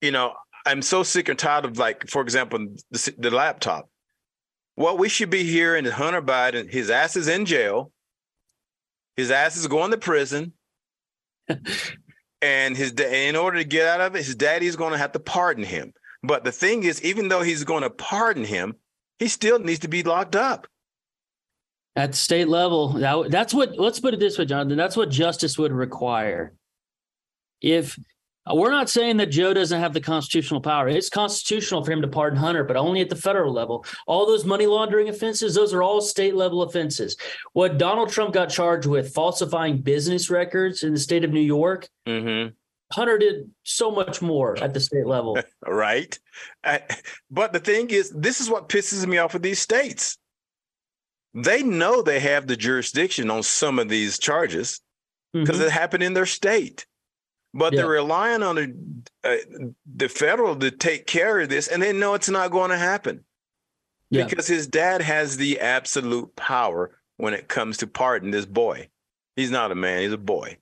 you 0.00 0.10
know, 0.10 0.32
I'm 0.66 0.82
so 0.82 1.02
sick 1.02 1.28
and 1.28 1.38
tired 1.38 1.64
of 1.64 1.78
like, 1.78 2.08
for 2.08 2.22
example, 2.22 2.66
the, 2.90 3.14
the 3.18 3.30
laptop. 3.30 3.88
What 4.76 4.98
we 4.98 5.08
should 5.08 5.30
be 5.30 5.44
hearing 5.44 5.84
Hunter 5.84 6.22
Biden, 6.22 6.70
his 6.70 6.90
ass 6.90 7.16
is 7.16 7.28
in 7.28 7.44
jail. 7.44 7.92
His 9.16 9.30
ass 9.30 9.56
is 9.56 9.68
going 9.68 9.92
to 9.92 9.98
prison. 9.98 10.52
and 12.42 12.76
his 12.76 12.92
in 12.92 13.36
order 13.36 13.58
to 13.58 13.64
get 13.64 13.86
out 13.86 14.00
of 14.00 14.16
it, 14.16 14.24
his 14.24 14.34
daddy's 14.34 14.74
going 14.74 14.92
to 14.92 14.98
have 14.98 15.12
to 15.12 15.20
pardon 15.20 15.62
him. 15.62 15.92
But 16.24 16.44
the 16.44 16.52
thing 16.52 16.84
is, 16.84 17.02
even 17.02 17.28
though 17.28 17.42
he's 17.42 17.64
going 17.64 17.82
to 17.82 17.90
pardon 17.90 18.44
him, 18.44 18.76
he 19.18 19.28
still 19.28 19.58
needs 19.58 19.80
to 19.80 19.88
be 19.88 20.02
locked 20.02 20.34
up. 20.34 20.66
At 21.96 22.12
the 22.12 22.16
state 22.16 22.48
level, 22.48 22.94
that, 22.94 23.30
that's 23.30 23.54
what, 23.54 23.78
let's 23.78 24.00
put 24.00 24.14
it 24.14 24.20
this 24.20 24.38
way, 24.38 24.46
Jonathan, 24.46 24.76
that's 24.76 24.96
what 24.96 25.10
justice 25.10 25.58
would 25.58 25.70
require. 25.70 26.54
If 27.60 27.96
we're 28.52 28.70
not 28.70 28.90
saying 28.90 29.16
that 29.18 29.30
Joe 29.30 29.54
doesn't 29.54 29.80
have 29.80 29.94
the 29.94 30.00
constitutional 30.00 30.60
power. 30.60 30.86
It's 30.88 31.08
constitutional 31.08 31.82
for 31.82 31.92
him 31.92 32.02
to 32.02 32.08
pardon 32.08 32.38
Hunter, 32.38 32.62
but 32.62 32.76
only 32.76 33.00
at 33.00 33.08
the 33.08 33.16
federal 33.16 33.52
level. 33.52 33.86
All 34.06 34.26
those 34.26 34.44
money 34.44 34.66
laundering 34.66 35.08
offenses, 35.08 35.54
those 35.54 35.72
are 35.72 35.82
all 35.82 36.02
state 36.02 36.34
level 36.34 36.62
offenses. 36.62 37.16
What 37.54 37.78
Donald 37.78 38.10
Trump 38.10 38.34
got 38.34 38.50
charged 38.50 38.86
with, 38.86 39.14
falsifying 39.14 39.80
business 39.80 40.28
records 40.28 40.82
in 40.82 40.92
the 40.92 41.00
state 41.00 41.24
of 41.24 41.32
New 41.32 41.40
York, 41.40 41.88
mm-hmm. 42.06 42.52
Hunter 42.92 43.18
did 43.18 43.50
so 43.62 43.90
much 43.90 44.22
more 44.22 44.56
at 44.62 44.74
the 44.74 44.80
state 44.80 45.06
level. 45.06 45.38
right. 45.66 46.18
I, 46.62 46.82
but 47.30 47.52
the 47.52 47.60
thing 47.60 47.90
is, 47.90 48.10
this 48.10 48.40
is 48.40 48.50
what 48.50 48.68
pisses 48.68 49.06
me 49.06 49.18
off 49.18 49.32
with 49.32 49.42
these 49.42 49.58
states. 49.58 50.18
They 51.32 51.62
know 51.62 52.02
they 52.02 52.20
have 52.20 52.46
the 52.46 52.56
jurisdiction 52.56 53.30
on 53.30 53.42
some 53.42 53.78
of 53.78 53.88
these 53.88 54.18
charges 54.18 54.80
because 55.32 55.56
mm-hmm. 55.56 55.66
it 55.66 55.72
happened 55.72 56.04
in 56.04 56.14
their 56.14 56.26
state 56.26 56.86
but 57.54 57.72
yeah. 57.72 57.82
they're 57.82 57.90
relying 57.90 58.42
on 58.42 58.56
the, 58.56 58.74
uh, 59.22 59.60
the 59.94 60.08
federal 60.08 60.56
to 60.56 60.72
take 60.72 61.06
care 61.06 61.40
of 61.40 61.48
this, 61.48 61.68
and 61.68 61.80
they 61.80 61.92
know 61.92 62.14
it's 62.14 62.28
not 62.28 62.50
going 62.50 62.70
to 62.70 62.76
happen 62.76 63.24
yeah. 64.10 64.24
because 64.24 64.48
his 64.48 64.66
dad 64.66 65.00
has 65.00 65.36
the 65.36 65.60
absolute 65.60 66.34
power 66.34 66.98
when 67.16 67.32
it 67.32 67.48
comes 67.48 67.76
to 67.78 67.86
pardon 67.86 68.32
this 68.32 68.44
boy. 68.44 68.88
He's 69.36 69.52
not 69.52 69.70
a 69.70 69.76
man; 69.76 70.02
he's 70.02 70.12
a 70.12 70.18
boy. 70.18 70.58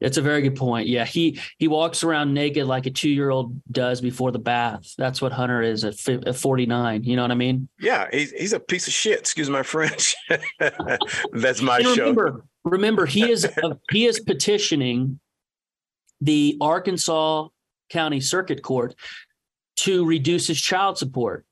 It's 0.00 0.18
a 0.18 0.22
very 0.22 0.42
good 0.42 0.56
point. 0.56 0.88
Yeah, 0.88 1.06
he 1.06 1.40
he 1.58 1.68
walks 1.68 2.04
around 2.04 2.34
naked 2.34 2.66
like 2.66 2.86
a 2.86 2.90
two 2.90 3.08
year 3.08 3.30
old 3.30 3.60
does 3.70 4.00
before 4.00 4.30
the 4.30 4.38
bath. 4.38 4.92
That's 4.98 5.22
what 5.22 5.32
Hunter 5.32 5.62
is 5.62 5.84
at, 5.84 6.08
at 6.08 6.36
forty 6.36 6.66
nine. 6.66 7.02
You 7.02 7.16
know 7.16 7.22
what 7.22 7.30
I 7.30 7.36
mean? 7.36 7.68
Yeah, 7.80 8.06
he's 8.12 8.30
he's 8.32 8.52
a 8.52 8.60
piece 8.60 8.86
of 8.86 8.92
shit. 8.92 9.20
Excuse 9.20 9.48
my 9.48 9.62
French. 9.62 10.14
That's 11.32 11.62
my 11.62 11.78
and 11.78 11.86
show. 11.86 12.10
Remember, 12.10 12.44
remember, 12.64 13.06
he 13.06 13.30
is 13.30 13.48
he 13.90 14.04
is 14.04 14.20
petitioning 14.20 15.18
the 16.20 16.58
Arkansas 16.60 17.48
County 17.88 18.20
Circuit 18.20 18.62
Court 18.62 18.94
to 19.76 20.04
reduce 20.04 20.46
his 20.46 20.60
child 20.60 20.98
support. 20.98 21.44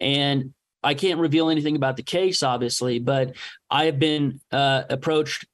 And 0.00 0.54
I 0.82 0.94
can't 0.94 1.20
reveal 1.20 1.50
anything 1.50 1.76
about 1.76 1.96
the 1.96 2.02
case, 2.02 2.42
obviously, 2.42 2.98
but 2.98 3.34
I 3.70 3.86
have 3.86 3.98
been 3.98 4.40
uh, 4.52 4.84
approached 4.88 5.46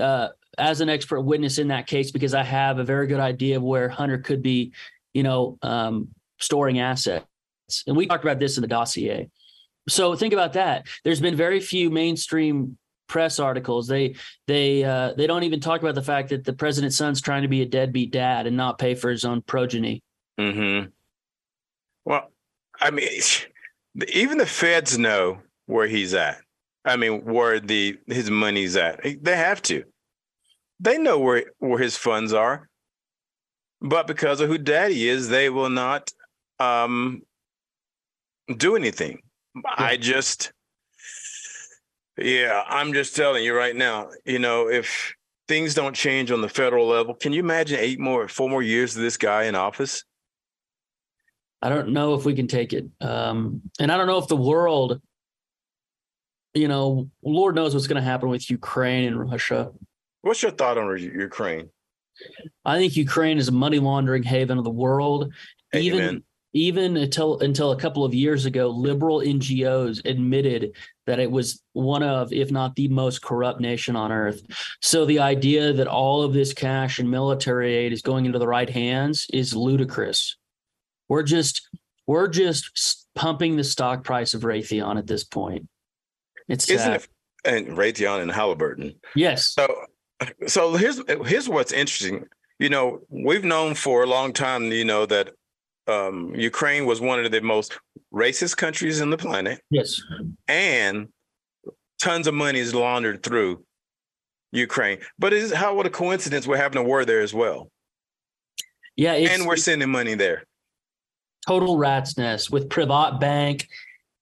uh, 0.00 0.28
as 0.58 0.80
an 0.80 0.88
expert 0.88 1.22
witness 1.22 1.58
in 1.58 1.68
that 1.68 1.86
case 1.86 2.10
because 2.10 2.34
I 2.34 2.42
have 2.42 2.78
a 2.78 2.84
very 2.84 3.06
good 3.06 3.20
idea 3.20 3.56
of 3.56 3.62
where 3.62 3.88
Hunter 3.88 4.18
could 4.18 4.42
be, 4.42 4.72
you 5.14 5.22
know, 5.22 5.58
um, 5.62 6.08
storing 6.38 6.78
assets. 6.78 7.26
And 7.86 7.96
we 7.96 8.06
talked 8.06 8.24
about 8.24 8.38
this 8.38 8.56
in 8.56 8.62
the 8.62 8.68
dossier. 8.68 9.30
So 9.88 10.14
think 10.14 10.32
about 10.32 10.52
that. 10.54 10.86
There's 11.04 11.20
been 11.20 11.36
very 11.36 11.60
few 11.60 11.90
mainstream 11.90 12.76
press 13.08 13.38
articles. 13.38 13.88
They 13.88 14.14
they 14.46 14.84
uh, 14.84 15.14
they 15.14 15.26
don't 15.26 15.42
even 15.42 15.60
talk 15.60 15.82
about 15.82 15.94
the 15.94 16.02
fact 16.02 16.30
that 16.30 16.44
the 16.44 16.52
president's 16.52 16.96
son's 16.96 17.20
trying 17.20 17.42
to 17.42 17.48
be 17.48 17.62
a 17.62 17.66
deadbeat 17.66 18.12
dad 18.12 18.46
and 18.46 18.56
not 18.56 18.78
pay 18.78 18.94
for 18.94 19.10
his 19.10 19.24
own 19.24 19.42
progeny. 19.42 20.02
Hmm. 20.38 20.84
Well, 22.04 22.30
I 22.80 22.90
mean, 22.90 23.08
even 24.08 24.38
the 24.38 24.46
feds 24.46 24.98
know 24.98 25.38
where 25.66 25.86
he's 25.86 26.14
at. 26.14 26.38
I 26.84 26.96
mean, 26.96 27.24
where 27.24 27.60
the 27.60 27.98
his 28.06 28.30
money's 28.30 28.76
at. 28.76 29.00
They 29.22 29.36
have 29.36 29.62
to. 29.62 29.84
They 30.82 30.98
know 30.98 31.18
where 31.18 31.44
where 31.58 31.78
his 31.78 31.96
funds 31.96 32.32
are, 32.32 32.68
but 33.80 34.06
because 34.06 34.40
of 34.40 34.48
who 34.48 34.58
daddy 34.58 35.08
is, 35.08 35.28
they 35.28 35.48
will 35.48 35.70
not 35.70 36.10
um, 36.58 37.22
do 38.56 38.76
anything. 38.76 39.20
Yeah. 39.54 39.62
I 39.78 39.96
just 39.96 40.52
yeah, 42.18 42.62
I'm 42.68 42.92
just 42.92 43.16
telling 43.16 43.44
you 43.44 43.56
right 43.56 43.74
now, 43.74 44.10
you 44.24 44.38
know, 44.38 44.68
if 44.68 45.14
things 45.48 45.74
don't 45.74 45.94
change 45.94 46.30
on 46.30 46.40
the 46.40 46.48
federal 46.48 46.86
level, 46.86 47.14
can 47.14 47.32
you 47.32 47.40
imagine 47.40 47.78
eight 47.80 47.98
more, 47.98 48.28
four 48.28 48.50
more 48.50 48.62
years 48.62 48.96
of 48.96 49.02
this 49.02 49.16
guy 49.16 49.44
in 49.44 49.54
office? 49.54 50.04
I 51.62 51.68
don't 51.68 51.90
know 51.90 52.14
if 52.14 52.24
we 52.24 52.34
can 52.34 52.48
take 52.48 52.72
it. 52.72 52.86
Um, 53.00 53.62
and 53.78 53.90
I 53.90 53.96
don't 53.96 54.08
know 54.08 54.18
if 54.18 54.28
the 54.28 54.36
world, 54.36 55.00
you 56.54 56.68
know, 56.68 57.08
Lord 57.22 57.54
knows 57.54 57.72
what's 57.72 57.86
going 57.86 58.02
to 58.02 58.08
happen 58.08 58.28
with 58.28 58.50
Ukraine 58.50 59.06
and 59.06 59.30
Russia. 59.30 59.70
What's 60.22 60.42
your 60.42 60.52
thought 60.52 60.78
on 60.78 60.98
Ukraine? 60.98 61.68
I 62.64 62.78
think 62.78 62.96
Ukraine 62.96 63.38
is 63.38 63.48
a 63.48 63.52
money 63.52 63.78
laundering 63.78 64.22
haven 64.22 64.58
of 64.58 64.64
the 64.64 64.70
world. 64.70 65.32
Amen. 65.74 65.84
Even 65.84 66.24
even 66.54 66.96
until 66.96 67.38
until 67.40 67.72
a 67.72 67.78
couple 67.78 68.04
of 68.04 68.12
years 68.12 68.44
ago, 68.44 68.68
liberal 68.68 69.20
NGOs 69.20 70.04
admitted 70.04 70.76
that 71.06 71.18
it 71.18 71.30
was 71.30 71.62
one 71.72 72.02
of, 72.02 72.32
if 72.32 72.50
not 72.50 72.76
the 72.76 72.88
most 72.88 73.22
corrupt 73.22 73.60
nation 73.60 73.96
on 73.96 74.12
earth. 74.12 74.42
So 74.80 75.04
the 75.04 75.18
idea 75.18 75.72
that 75.72 75.86
all 75.86 76.22
of 76.22 76.32
this 76.32 76.52
cash 76.52 76.98
and 76.98 77.10
military 77.10 77.74
aid 77.74 77.92
is 77.92 78.02
going 78.02 78.26
into 78.26 78.38
the 78.38 78.46
right 78.46 78.68
hands 78.68 79.26
is 79.32 79.56
ludicrous. 79.56 80.36
We're 81.08 81.22
just 81.22 81.68
we're 82.06 82.28
just 82.28 83.06
pumping 83.14 83.56
the 83.56 83.64
stock 83.64 84.04
price 84.04 84.34
of 84.34 84.42
Raytheon 84.42 84.98
at 84.98 85.06
this 85.06 85.24
point. 85.24 85.68
It's 86.48 86.68
Isn't 86.70 86.92
it, 86.92 87.08
and 87.44 87.68
Raytheon 87.68 88.20
and 88.20 88.30
Halliburton. 88.30 88.94
Yes. 89.14 89.54
So 89.54 89.74
so 90.46 90.74
here's 90.74 91.00
here's 91.26 91.48
what's 91.48 91.72
interesting. 91.72 92.26
You 92.58 92.68
know, 92.68 93.00
we've 93.08 93.44
known 93.44 93.74
for 93.74 94.02
a 94.02 94.06
long 94.06 94.32
time, 94.32 94.70
you 94.70 94.84
know, 94.84 95.06
that 95.06 95.30
um, 95.88 96.34
Ukraine 96.34 96.86
was 96.86 97.00
one 97.00 97.24
of 97.24 97.30
the 97.32 97.40
most 97.40 97.78
racist 98.12 98.56
countries 98.56 99.00
in 99.00 99.10
the 99.10 99.16
planet. 99.16 99.60
Yes. 99.70 100.00
And 100.48 101.08
tons 102.00 102.26
of 102.26 102.34
money 102.34 102.60
is 102.60 102.74
laundered 102.74 103.22
through 103.22 103.64
Ukraine. 104.52 104.98
But 105.18 105.32
is 105.32 105.52
how 105.52 105.74
what 105.74 105.86
a 105.86 105.90
coincidence 105.90 106.46
we're 106.46 106.56
having 106.56 106.78
a 106.78 106.84
war 106.84 107.04
there 107.04 107.20
as 107.20 107.34
well. 107.34 107.70
Yeah, 108.96 109.14
and 109.14 109.46
we're 109.46 109.56
sending 109.56 109.90
money 109.90 110.14
there. 110.14 110.44
Total 111.48 111.78
rat's 111.78 112.18
nest 112.18 112.50
with 112.50 112.68
Privat 112.68 113.18
Bank 113.18 113.66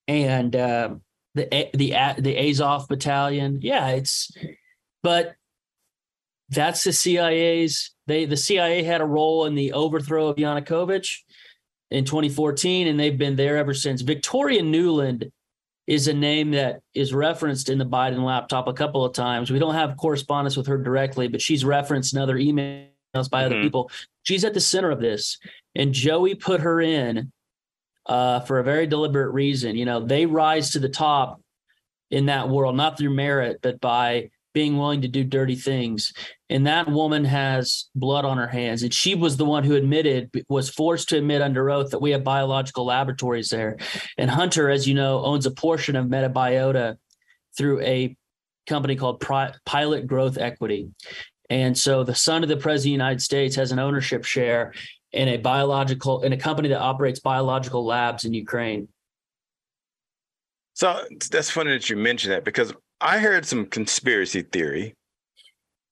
and 0.07 0.55
uh, 0.55 0.95
the 1.35 1.69
the 1.75 1.95
the 2.19 2.49
Azov 2.49 2.89
battalion. 2.89 3.59
Yeah, 3.61 3.89
it's 3.89 4.31
but 5.03 5.35
that's 6.51 6.85
the 6.85 6.93
CIA's. 6.93 7.93
They 8.07 8.25
the 8.25 8.37
CIA 8.37 8.83
had 8.83 9.01
a 9.01 9.07
role 9.07 9.46
in 9.46 9.55
the 9.55 9.73
overthrow 9.73 10.29
of 10.29 10.37
Yanukovych 10.37 11.09
in 11.90 12.05
2014, 12.05 12.88
and 12.88 12.98
they've 12.98 13.19
been 13.19 13.37
there 13.37 13.57
ever 13.57 13.75
since. 13.75 14.03
Victoria 14.03 14.63
Nuland 14.63 15.31
is 15.87 16.09
a 16.09 16.15
name 16.15 16.53
that 16.53 16.81
is 16.94 17.15
referenced 17.15 17.69
in 17.69 17.79
the 17.79 17.87
Biden 17.87 18.25
laptop 18.25 18.69
a 18.69 18.73
couple 18.73 19.05
of 19.05 19.13
times. 19.13 19.51
We 19.51 19.59
don't 19.59 19.75
have 19.75 19.96
correspondence 19.96 20.57
with 20.57 20.67
her 20.67 20.79
directly, 20.79 21.29
but 21.29 21.42
she's 21.42 21.65
referenced 21.65 22.15
in 22.15 22.21
other 22.21 22.37
emails 22.37 22.88
by 23.15 23.21
mm-hmm. 23.21 23.35
other 23.46 23.63
people. 23.63 23.90
She's 24.23 24.44
at 24.44 24.55
the 24.55 24.61
center 24.61 24.90
of 24.90 25.01
this, 25.01 25.38
and 25.75 25.92
Joey 25.92 26.35
put 26.35 26.61
her 26.61 26.81
in 26.81 27.33
uh, 28.07 28.40
for 28.40 28.59
a 28.59 28.65
very 28.65 28.87
deliberate 28.87 29.33
reason. 29.33 29.77
You 29.77 29.85
know, 29.85 30.05
they 30.05 30.27
rise 30.27 30.71
to 30.73 30.79
the 30.79 30.88
top 30.88 31.40
in 32.11 32.27
that 32.27 32.48
world, 32.48 32.77
not 32.77 32.98
through 32.98 33.11
merit, 33.11 33.59
but 33.63 33.81
by 33.81 34.31
being 34.53 34.77
willing 34.77 35.03
to 35.03 35.09
do 35.09 35.23
dirty 35.23 35.55
things. 35.55 36.13
And 36.48 36.67
that 36.67 36.90
woman 36.90 37.25
has 37.25 37.88
blood 37.94 38.25
on 38.25 38.38
her 38.38 38.48
hands. 38.48 38.83
And 38.83 38.92
she 38.92 39.15
was 39.15 39.37
the 39.37 39.44
one 39.44 39.65
who 39.65 39.77
admitted, 39.77 40.31
was 40.48 40.69
forced 40.69 41.09
to 41.11 41.19
admit 41.19 41.42
under 41.42 41.71
oath 41.71 41.90
that 41.90 42.03
we 42.03 42.11
have 42.11 42.25
biological 42.25 42.85
laboratories 42.85 43.51
there. 43.51 43.77
And 44.19 44.31
Hunter, 44.31 44.69
as 44.69 44.88
you 44.88 44.94
know, 44.94 45.25
owns 45.25 45.46
a 45.46 45.51
portion 45.51 45.94
of 45.96 46.07
Metabiota 46.07 46.96
through 47.57 47.81
a 47.83 48.17
company 48.67 48.96
called 48.96 49.21
Pilot 49.65 50.07
Growth 50.07 50.38
Equity. 50.38 50.90
And 51.48 51.77
so 51.77 52.05
the 52.05 52.15
son 52.15 52.42
of 52.42 52.48
the 52.48 52.57
president 52.57 52.79
of 52.79 52.85
the 52.85 52.90
United 52.90 53.23
States 53.23 53.57
has 53.57 53.73
an 53.73 53.79
ownership 53.79 54.25
share 54.25 54.73
in 55.13 55.29
a 55.29 55.37
biological 55.37 56.23
in 56.23 56.33
a 56.33 56.37
company 56.37 56.69
that 56.69 56.81
operates 56.81 57.19
biological 57.19 57.85
labs 57.85 58.25
in 58.25 58.33
Ukraine. 58.33 58.88
So 60.75 61.01
that's 61.31 61.51
funny 61.51 61.73
that 61.73 61.90
you 61.90 61.96
mentioned 61.96 62.33
that 62.33 62.44
because 62.44 62.73
I 63.01 63.19
heard 63.19 63.46
some 63.46 63.67
conspiracy 63.67 64.42
theory. 64.42 64.94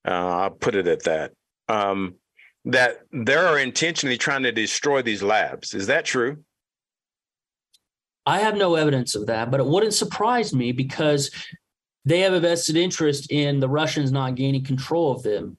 Uh, 0.07 0.11
I'll 0.11 0.51
put 0.51 0.75
it 0.75 0.87
at 0.87 1.05
that. 1.05 1.33
Um, 1.69 2.15
that 2.65 3.01
they 3.13 3.35
are 3.35 3.59
intentionally 3.59 4.19
trying 4.19 4.43
to 4.43 4.53
destroy 4.53 5.03
these 5.03 5.23
labs. 5.23 5.75
Is 5.75 5.87
that 5.87 6.05
true? 6.05 6.45
I 8.27 8.41
have 8.41 8.57
no 8.57 8.75
evidence 8.75 9.15
of 9.15 9.27
that, 9.27 9.51
but 9.51 9.61
it 9.61 9.67
wouldn't 9.67 9.95
surprise 9.95 10.55
me 10.55 10.73
because 10.73 11.31
they 12.05 12.21
have 12.21 12.35
a 12.35 12.41
vested 12.41 12.77
interest 12.77 13.33
in 13.33 13.59
the 13.59 13.69
Russians 13.69 14.13
not 14.13 14.35
gaining 14.35 14.65
control 14.65 15.13
of 15.13 15.23
them. 15.23 15.57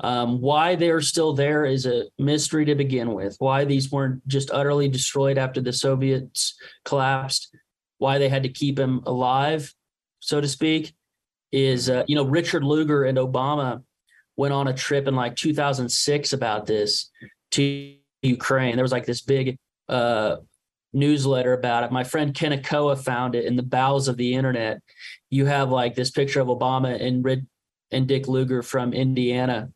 Um, 0.00 0.40
why 0.40 0.76
they're 0.76 1.02
still 1.02 1.34
there 1.34 1.64
is 1.64 1.86
a 1.86 2.04
mystery 2.18 2.64
to 2.64 2.74
begin 2.74 3.12
with. 3.12 3.36
Why 3.38 3.64
these 3.64 3.92
weren't 3.92 4.26
just 4.26 4.50
utterly 4.50 4.88
destroyed 4.88 5.38
after 5.38 5.60
the 5.60 5.72
Soviets 5.72 6.54
collapsed, 6.84 7.54
why 7.98 8.18
they 8.18 8.28
had 8.28 8.42
to 8.44 8.48
keep 8.48 8.76
them 8.76 9.02
alive, 9.04 9.72
so 10.20 10.40
to 10.40 10.48
speak, 10.48 10.92
is 11.52 11.90
uh, 11.90 12.04
you 12.06 12.14
know 12.14 12.24
Richard 12.24 12.62
Lugar 12.62 13.04
and 13.04 13.18
Obama 13.18 13.82
went 14.36 14.54
on 14.54 14.68
a 14.68 14.74
trip 14.74 15.06
in 15.06 15.14
like 15.14 15.36
2006 15.36 16.32
about 16.32 16.66
this 16.66 17.10
to 17.52 17.96
Ukraine. 18.22 18.76
There 18.76 18.84
was 18.84 18.92
like 18.92 19.06
this 19.06 19.20
big 19.20 19.58
uh, 19.88 20.36
newsletter 20.92 21.52
about 21.52 21.84
it. 21.84 21.92
My 21.92 22.04
friend 22.04 22.34
Ken 22.34 22.52
Akoa 22.52 22.98
found 22.98 23.34
it 23.34 23.44
in 23.44 23.56
the 23.56 23.62
bowels 23.62 24.08
of 24.08 24.16
the 24.16 24.34
internet. 24.34 24.80
You 25.28 25.46
have 25.46 25.70
like 25.70 25.94
this 25.94 26.10
picture 26.10 26.40
of 26.40 26.48
Obama 26.48 27.00
and 27.00 27.24
Rid- 27.24 27.46
and 27.90 28.06
Dick 28.06 28.28
Lugar 28.28 28.62
from 28.62 28.92
Indiana 28.92 29.70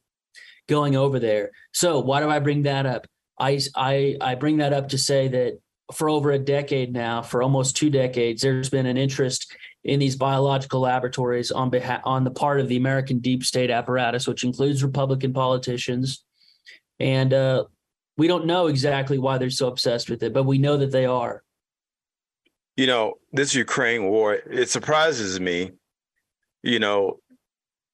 going 0.69 0.97
over 0.97 1.19
there. 1.19 1.51
So 1.73 2.01
why 2.01 2.21
do 2.21 2.31
I 2.31 2.39
bring 2.39 2.63
that 2.63 2.87
up? 2.87 3.07
I 3.39 3.61
I 3.75 4.17
I 4.21 4.35
bring 4.37 4.59
that 4.59 4.73
up 4.73 4.91
to 4.91 4.99
say 4.99 5.29
that 5.29 5.59
for 5.93 6.09
over 6.09 6.31
a 6.31 6.39
decade 6.39 6.93
now, 6.93 7.21
for 7.21 7.43
almost 7.43 7.77
two 7.77 7.91
decades, 7.91 8.43
there's 8.43 8.71
been 8.71 8.87
an 8.87 8.97
interest 8.97 9.55
in 9.85 10.01
these 10.01 10.17
biological 10.17 10.81
laboratories 10.81 11.51
on 11.51 11.71
behalf 11.71 12.01
on 12.05 12.25
the 12.25 12.31
part 12.31 12.59
of 12.59 12.69
the 12.69 12.77
American 12.77 13.19
deep 13.19 13.45
state 13.45 13.71
apparatus, 13.71 14.27
which 14.27 14.45
includes 14.45 14.83
Republican 14.83 15.33
politicians. 15.33 16.25
And 16.99 17.33
uh, 17.35 17.65
we 18.17 18.27
don't 18.27 18.47
know 18.47 18.69
exactly 18.69 19.19
why 19.19 19.39
they're 19.39 19.51
so 19.51 19.69
obsessed 19.69 20.09
with 20.09 20.23
it, 20.23 20.33
but 20.33 20.45
we 20.45 20.59
know 20.59 20.77
that 20.79 20.91
they 20.91 21.05
are. 21.05 21.43
You 22.77 22.87
know, 22.87 23.15
this 23.33 23.55
Ukraine 23.55 24.05
war, 24.05 24.35
it 24.35 24.71
surprises 24.71 25.39
me. 25.39 25.73
You 26.63 26.79
know, 26.79 27.21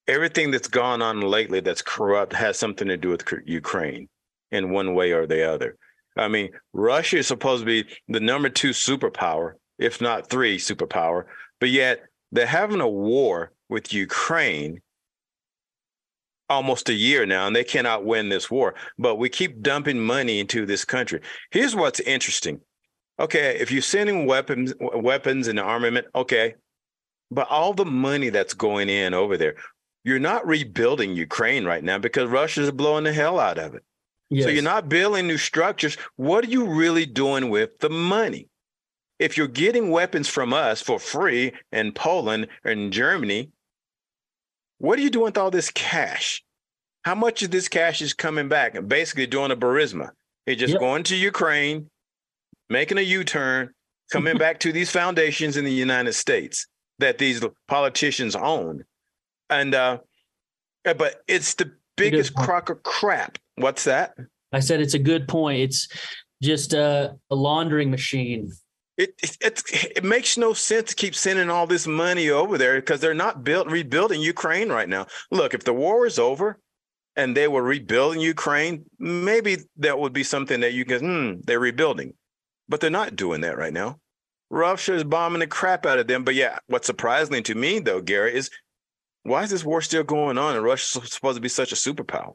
everything 0.07 0.51
that's 0.51 0.68
gone 0.68 1.03
on 1.03 1.20
lately 1.20 1.61
that's 1.61 1.82
corrupt 1.82 2.32
has 2.32 2.59
something 2.59 2.88
to 2.88 2.97
do 2.97 3.11
with 3.11 3.24
Ukraine 3.47 4.09
in 4.53 4.70
one 4.70 4.95
way 4.95 5.12
or 5.12 5.26
the 5.26 5.51
other. 5.51 5.76
I 6.16 6.28
mean, 6.28 6.51
Russia 6.72 7.18
is 7.18 7.26
supposed 7.26 7.62
to 7.62 7.66
be 7.66 7.88
the 8.09 8.20
number 8.20 8.49
two 8.49 8.70
superpower, 8.70 9.55
if 9.78 10.01
not 10.01 10.28
three 10.28 10.59
superpower, 10.59 11.24
but 11.61 11.69
yet 11.69 12.03
they're 12.33 12.47
having 12.47 12.81
a 12.81 12.89
war 12.89 13.53
with 13.69 13.93
Ukraine 13.93 14.81
almost 16.49 16.89
a 16.89 16.95
year 16.95 17.25
now, 17.25 17.47
and 17.47 17.55
they 17.55 17.65
cannot 17.65 18.05
win 18.05 18.29
this 18.29 18.51
war. 18.51 18.75
But 18.99 19.17
we 19.17 19.29
keep 19.29 19.63
dumping 19.63 20.01
money 20.01 20.41
into 20.41 20.67
this 20.67 20.85
country. 20.85 21.21
Here's 21.51 21.77
what's 21.77 22.01
interesting. 22.01 22.61
Okay, 23.19 23.59
if 23.61 23.71
you're 23.71 23.83
sending 23.83 24.27
weapons, 24.27 24.73
weapons 24.81 25.47
and 25.47 25.61
armament, 25.61 26.07
okay, 26.15 26.55
but 27.31 27.49
all 27.49 27.73
the 27.73 27.85
money 27.85 28.31
that's 28.31 28.55
going 28.55 28.89
in 28.89 29.15
over 29.15 29.37
there, 29.37 29.55
you're 30.05 30.19
not 30.19 30.47
rebuilding 30.47 31.15
Ukraine 31.15 31.65
right 31.65 31.85
now 31.85 31.99
because 31.99 32.29
Russia's 32.29 32.71
blowing 32.71 33.05
the 33.05 33.13
hell 33.13 33.39
out 33.39 33.59
of 33.59 33.75
it. 33.75 33.85
Yes. 34.31 34.45
So 34.45 34.51
you're 34.51 34.63
not 34.63 34.89
building 34.89 35.27
new 35.27 35.37
structures. 35.37 35.97
What 36.17 36.45
are 36.45 36.49
you 36.49 36.67
really 36.67 37.05
doing 37.05 37.51
with 37.51 37.79
the 37.81 37.91
money? 37.91 38.49
If 39.21 39.37
you're 39.37 39.47
getting 39.47 39.91
weapons 39.91 40.29
from 40.29 40.53
us 40.53 40.83
for 40.83 40.99
free 40.99 41.53
in 41.71 41.93
Poland 41.93 42.49
and 42.64 42.93
Germany, 42.93 43.51
what 44.79 44.99
are 44.99 45.03
you 45.03 45.11
doing 45.11 45.27
with 45.27 45.39
all 45.39 45.53
this 45.53 45.71
cash? 45.71 46.43
How 47.03 47.14
much 47.14 47.43
of 47.43 47.53
this 47.53 47.68
cash 47.68 48.03
is 48.03 48.12
coming 48.12 48.49
back 48.49 48.75
and 48.75 48.89
basically 48.89 49.29
doing 49.29 49.53
a 49.53 49.57
Burisma? 49.57 50.11
It's 50.47 50.59
just 50.59 50.73
yep. 50.73 50.81
going 50.81 51.05
to 51.05 51.16
Ukraine, 51.16 51.89
making 52.68 52.99
a 52.99 53.03
U-turn, 53.03 53.71
coming 54.11 54.37
back 54.45 54.59
to 54.61 54.73
these 54.73 54.91
foundations 54.91 55.57
in 55.57 55.64
the 55.64 55.73
United 55.73 56.14
States 56.14 56.66
that 56.99 57.18
these 57.18 57.41
politicians 57.68 58.35
own. 58.35 58.85
And 59.49 59.75
uh 59.75 59.99
but 60.85 61.23
it's 61.29 61.55
the 61.55 61.73
biggest 61.97 62.35
crock 62.35 62.71
of 62.71 62.83
crap 62.83 63.37
What's 63.61 63.85
that? 63.85 64.14
I 64.53 64.61
said 64.61 64.81
it's 64.81 64.95
a 64.95 64.99
good 64.99 65.29
point. 65.29 65.61
It's 65.61 65.89
just 66.43 66.73
a, 66.73 67.14
a 67.31 67.35
laundering 67.35 67.91
machine. 67.91 68.51
It, 69.01 69.14
it, 69.40 69.62
it 69.96 70.05
makes 70.05 70.36
no 70.36 70.53
sense 70.53 70.90
to 70.90 70.94
keep 70.94 71.14
sending 71.14 71.48
all 71.48 71.66
this 71.66 71.86
money 71.86 72.28
over 72.28 72.59
there 72.59 72.74
because 72.74 73.01
they're 73.01 73.14
not 73.14 73.44
built 73.44 73.66
rebuilding 73.66 74.20
Ukraine 74.20 74.68
right 74.68 74.90
now. 74.90 75.07
Look, 75.30 75.55
if 75.55 75.64
the 75.64 75.72
war 75.72 76.05
is 76.05 76.18
over 76.18 76.59
and 77.16 77.34
they 77.34 77.48
were 77.48 77.62
rebuilding 77.62 78.20
Ukraine, 78.20 78.84
maybe 78.98 79.57
that 79.78 79.98
would 79.98 80.12
be 80.12 80.22
something 80.22 80.61
that 80.61 80.74
you 80.74 80.84
can 80.84 81.01
hmm, 81.01 81.40
they're 81.46 81.59
rebuilding. 81.59 82.12
But 82.68 82.82
they're 82.82 82.90
not 82.90 83.16
doing 83.16 83.40
that 83.40 83.57
right 83.57 83.72
now. 83.72 84.01
Russia 84.51 84.94
is 84.94 85.05
bombing 85.05 85.40
the 85.40 85.46
crap 85.46 85.86
out 85.86 85.98
of 85.98 86.07
them. 86.07 86.22
But 86.22 86.34
yeah, 86.34 86.59
what's 86.66 86.86
surprising 86.86 87.42
to 87.44 87.55
me 87.55 87.78
though, 87.78 88.03
Gary, 88.03 88.34
is 88.34 88.51
why 89.22 89.44
is 89.44 89.51
this 89.51 89.64
war 89.64 89.80
still 89.80 90.05
going 90.05 90.36
on 90.36 90.57
and 90.57 90.64
Russia's 90.64 91.11
supposed 91.11 91.36
to 91.36 91.40
be 91.40 91.48
such 91.48 91.72
a 91.72 91.74
superpower? 91.74 92.34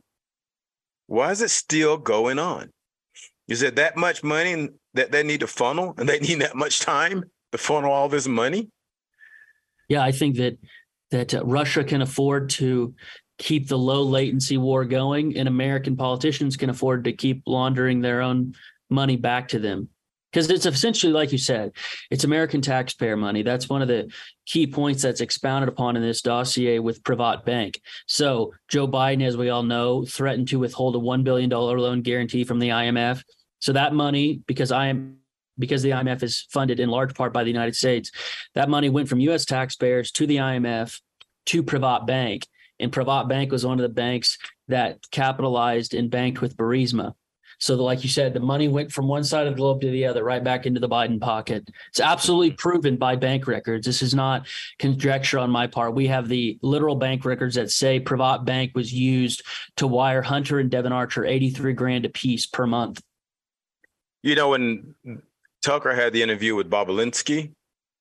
Why 1.05 1.29
is 1.29 1.43
it 1.43 1.51
still 1.51 1.97
going 1.97 2.39
on? 2.39 2.71
Is 3.47 3.61
it 3.61 3.75
that 3.75 3.95
much 3.95 4.23
money 4.23 4.69
that 4.93 5.11
they 5.11 5.23
need 5.23 5.41
to 5.41 5.47
funnel 5.47 5.93
and 5.97 6.07
they 6.09 6.19
need 6.27 6.41
that 6.41 6.55
much 6.55 6.79
time 6.79 7.23
to 7.51 7.57
funnel 7.57 7.91
all 7.91 8.09
this 8.09 8.27
money? 8.27 8.69
Yeah, 9.87 10.03
I 10.03 10.11
think 10.11 10.37
that 10.37 10.57
that 11.11 11.33
uh, 11.33 11.45
Russia 11.45 11.83
can 11.83 12.01
afford 12.01 12.49
to 12.51 12.95
keep 13.37 13.67
the 13.67 13.77
low 13.77 14.01
latency 14.01 14.57
war 14.57 14.85
going 14.85 15.37
and 15.37 15.47
American 15.47 15.95
politicians 15.95 16.57
can 16.57 16.69
afford 16.69 17.03
to 17.03 17.13
keep 17.13 17.43
laundering 17.45 18.01
their 18.01 18.21
own 18.21 18.53
money 18.89 19.17
back 19.17 19.49
to 19.49 19.59
them 19.59 19.89
because 20.35 20.49
it's 20.49 20.65
essentially 20.65 21.13
like 21.13 21.31
you 21.31 21.37
said 21.37 21.71
it's 22.11 22.25
american 22.25 22.61
taxpayer 22.61 23.15
money. 23.15 23.41
That's 23.41 23.69
one 23.69 23.81
of 23.81 23.87
the 23.87 24.11
key 24.45 24.67
points 24.67 25.01
that's 25.01 25.21
expounded 25.21 25.69
upon 25.69 25.95
in 25.95 26.01
this 26.01 26.21
dossier 26.21 26.79
with 26.79 27.03
privat 27.03 27.45
bank. 27.45 27.79
So 28.05 28.53
joe 28.67 28.87
biden 28.87 29.25
as 29.25 29.37
we 29.37 29.49
all 29.49 29.63
know 29.63 30.03
threatened 30.05 30.49
to 30.49 30.59
withhold 30.59 30.95
a 30.95 30.99
$1 30.99 31.23
billion 31.23 31.49
loan 31.49 32.01
guarantee 32.01 32.43
from 32.43 32.59
the 32.59 32.69
imf 32.69 33.23
so 33.59 33.71
that 33.73 33.93
money 33.93 34.41
because 34.45 34.71
i 34.71 34.87
am 34.87 35.17
because 35.57 35.81
the 35.81 35.91
imf 35.91 36.21
is 36.21 36.45
funded 36.51 36.79
in 36.79 36.89
large 36.89 37.15
part 37.15 37.31
by 37.31 37.43
the 37.43 37.49
united 37.49 37.75
states 37.75 38.11
that 38.55 38.69
money 38.69 38.89
went 38.89 39.07
from 39.07 39.21
us 39.21 39.45
taxpayers 39.45 40.11
to 40.11 40.27
the 40.27 40.37
imf 40.37 40.99
to 41.45 41.63
privat 41.63 42.05
bank. 42.05 42.47
And 42.79 42.91
privat 42.91 43.29
bank 43.29 43.51
was 43.51 43.65
one 43.65 43.79
of 43.79 43.83
the 43.83 43.89
banks 43.89 44.37
that 44.67 44.99
capitalized 45.11 45.93
and 45.93 46.09
banked 46.09 46.41
with 46.41 46.57
Burisma. 46.57 47.13
So, 47.59 47.75
like 47.75 48.03
you 48.03 48.09
said, 48.09 48.33
the 48.33 48.39
money 48.39 48.67
went 48.67 48.91
from 48.91 49.07
one 49.07 49.23
side 49.23 49.47
of 49.47 49.53
the 49.53 49.57
globe 49.57 49.81
to 49.81 49.89
the 49.89 50.05
other, 50.05 50.23
right 50.23 50.43
back 50.43 50.65
into 50.65 50.79
the 50.79 50.89
Biden 50.89 51.19
pocket. 51.19 51.69
It's 51.89 51.99
absolutely 51.99 52.51
proven 52.51 52.97
by 52.97 53.15
bank 53.15 53.47
records. 53.47 53.85
This 53.85 54.01
is 54.01 54.13
not 54.13 54.47
conjecture 54.79 55.39
on 55.39 55.49
my 55.49 55.67
part. 55.67 55.95
We 55.95 56.07
have 56.07 56.27
the 56.27 56.57
literal 56.61 56.95
bank 56.95 57.25
records 57.25 57.55
that 57.55 57.71
say 57.71 57.99
PrivatBank 57.99 58.75
was 58.75 58.93
used 58.93 59.43
to 59.77 59.87
wire 59.87 60.21
Hunter 60.21 60.59
and 60.59 60.69
Devon 60.69 60.91
Archer 60.91 61.25
83 61.25 61.73
grand 61.73 62.05
a 62.05 62.09
piece 62.09 62.45
per 62.45 62.67
month. 62.67 63.01
You 64.23 64.35
know, 64.35 64.49
when 64.49 64.95
Tucker 65.61 65.95
had 65.95 66.13
the 66.13 66.21
interview 66.21 66.55
with 66.55 66.69
Bobulinski. 66.69 67.51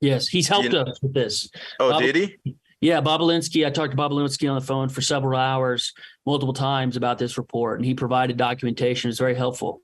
Yes, 0.00 0.28
he's 0.28 0.48
helped 0.48 0.72
you 0.72 0.78
us 0.78 1.00
with 1.02 1.14
this. 1.14 1.48
Oh, 1.80 1.92
Bob, 1.92 2.02
did 2.02 2.16
he? 2.16 2.56
Yeah, 2.84 3.00
Bobulinski. 3.00 3.66
I 3.66 3.70
talked 3.70 3.92
to 3.92 3.96
Bobulinski 3.96 4.46
on 4.46 4.56
the 4.56 4.60
phone 4.60 4.90
for 4.90 5.00
several 5.00 5.40
hours, 5.40 5.94
multiple 6.26 6.52
times 6.52 6.98
about 6.98 7.16
this 7.16 7.38
report, 7.38 7.78
and 7.78 7.86
he 7.86 7.94
provided 7.94 8.36
documentation. 8.36 9.08
It's 9.08 9.18
very 9.18 9.34
helpful. 9.34 9.80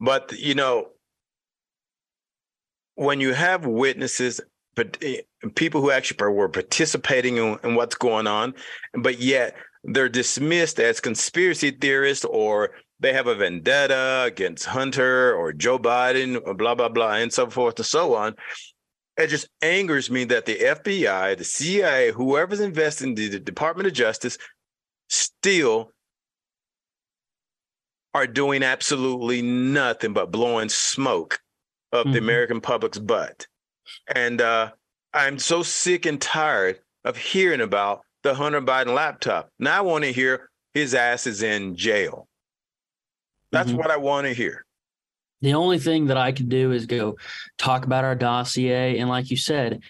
But 0.00 0.32
you 0.32 0.56
know, 0.56 0.88
when 2.96 3.20
you 3.20 3.32
have 3.32 3.64
witnesses, 3.64 4.40
but 4.74 4.98
eh, 5.02 5.20
people 5.54 5.82
who 5.82 5.92
actually 5.92 6.32
were 6.32 6.48
participating 6.48 7.36
in, 7.36 7.56
in 7.62 7.76
what's 7.76 7.94
going 7.94 8.26
on, 8.26 8.54
but 8.92 9.20
yet 9.20 9.54
they're 9.84 10.08
dismissed 10.08 10.80
as 10.80 10.98
conspiracy 10.98 11.70
theorists 11.70 12.24
or 12.24 12.70
they 12.98 13.12
have 13.12 13.28
a 13.28 13.36
vendetta 13.36 14.24
against 14.26 14.64
Hunter 14.64 15.32
or 15.36 15.52
Joe 15.52 15.78
Biden 15.78 16.42
or 16.44 16.54
blah 16.54 16.74
blah 16.74 16.88
blah 16.88 17.12
and 17.12 17.32
so 17.32 17.48
forth 17.48 17.78
and 17.78 17.86
so 17.86 18.16
on 18.16 18.34
it 19.20 19.28
just 19.28 19.48
angers 19.62 20.10
me 20.10 20.24
that 20.24 20.46
the 20.46 20.56
FBI, 20.56 21.36
the 21.36 21.44
CIA, 21.44 22.10
whoever's 22.12 22.60
investing 22.60 23.14
the, 23.14 23.28
the 23.28 23.38
Department 23.40 23.86
of 23.86 23.92
Justice 23.92 24.38
still 25.08 25.92
are 28.14 28.26
doing 28.26 28.62
absolutely 28.62 29.42
nothing 29.42 30.12
but 30.12 30.30
blowing 30.32 30.68
smoke 30.68 31.40
up 31.92 32.04
mm-hmm. 32.04 32.12
the 32.12 32.18
American 32.18 32.60
public's 32.60 32.98
butt. 32.98 33.46
And 34.14 34.40
uh, 34.40 34.70
I'm 35.12 35.38
so 35.38 35.62
sick 35.62 36.06
and 36.06 36.20
tired 36.20 36.80
of 37.04 37.16
hearing 37.16 37.60
about 37.60 38.02
the 38.22 38.34
Hunter 38.34 38.60
Biden 38.60 38.94
laptop. 38.94 39.50
Now 39.58 39.78
I 39.78 39.80
want 39.82 40.04
to 40.04 40.12
hear 40.12 40.50
his 40.74 40.94
ass 40.94 41.26
is 41.26 41.42
in 41.42 41.76
jail. 41.76 42.28
That's 43.52 43.70
Mhm. 43.72 43.76
what 43.76 43.90
I 43.90 43.96
want 43.96 44.26
to 44.26 44.32
hear. 44.32 44.64
The 45.42 45.54
only 45.54 45.78
thing 45.78 46.06
that 46.06 46.16
I 46.16 46.32
can 46.32 46.48
do 46.48 46.72
is 46.72 46.86
go 46.86 47.16
talk 47.58 47.84
about 47.84 48.04
our 48.04 48.14
dossier. 48.14 48.98
And 48.98 49.08
like 49.08 49.30
you 49.30 49.36
said, 49.36 49.82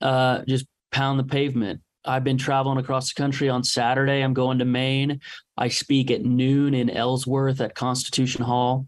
uh, 0.00 0.42
just 0.46 0.66
pound 0.92 1.18
the 1.18 1.24
pavement. 1.24 1.80
I've 2.04 2.24
been 2.24 2.38
traveling 2.38 2.78
across 2.78 3.12
the 3.12 3.20
country 3.20 3.48
on 3.48 3.62
Saturday. 3.62 4.22
I'm 4.22 4.34
going 4.34 4.58
to 4.58 4.64
Maine. 4.64 5.20
I 5.56 5.68
speak 5.68 6.10
at 6.10 6.24
noon 6.24 6.74
in 6.74 6.90
Ellsworth 6.90 7.60
at 7.60 7.74
Constitution 7.76 8.44
Hall. 8.44 8.86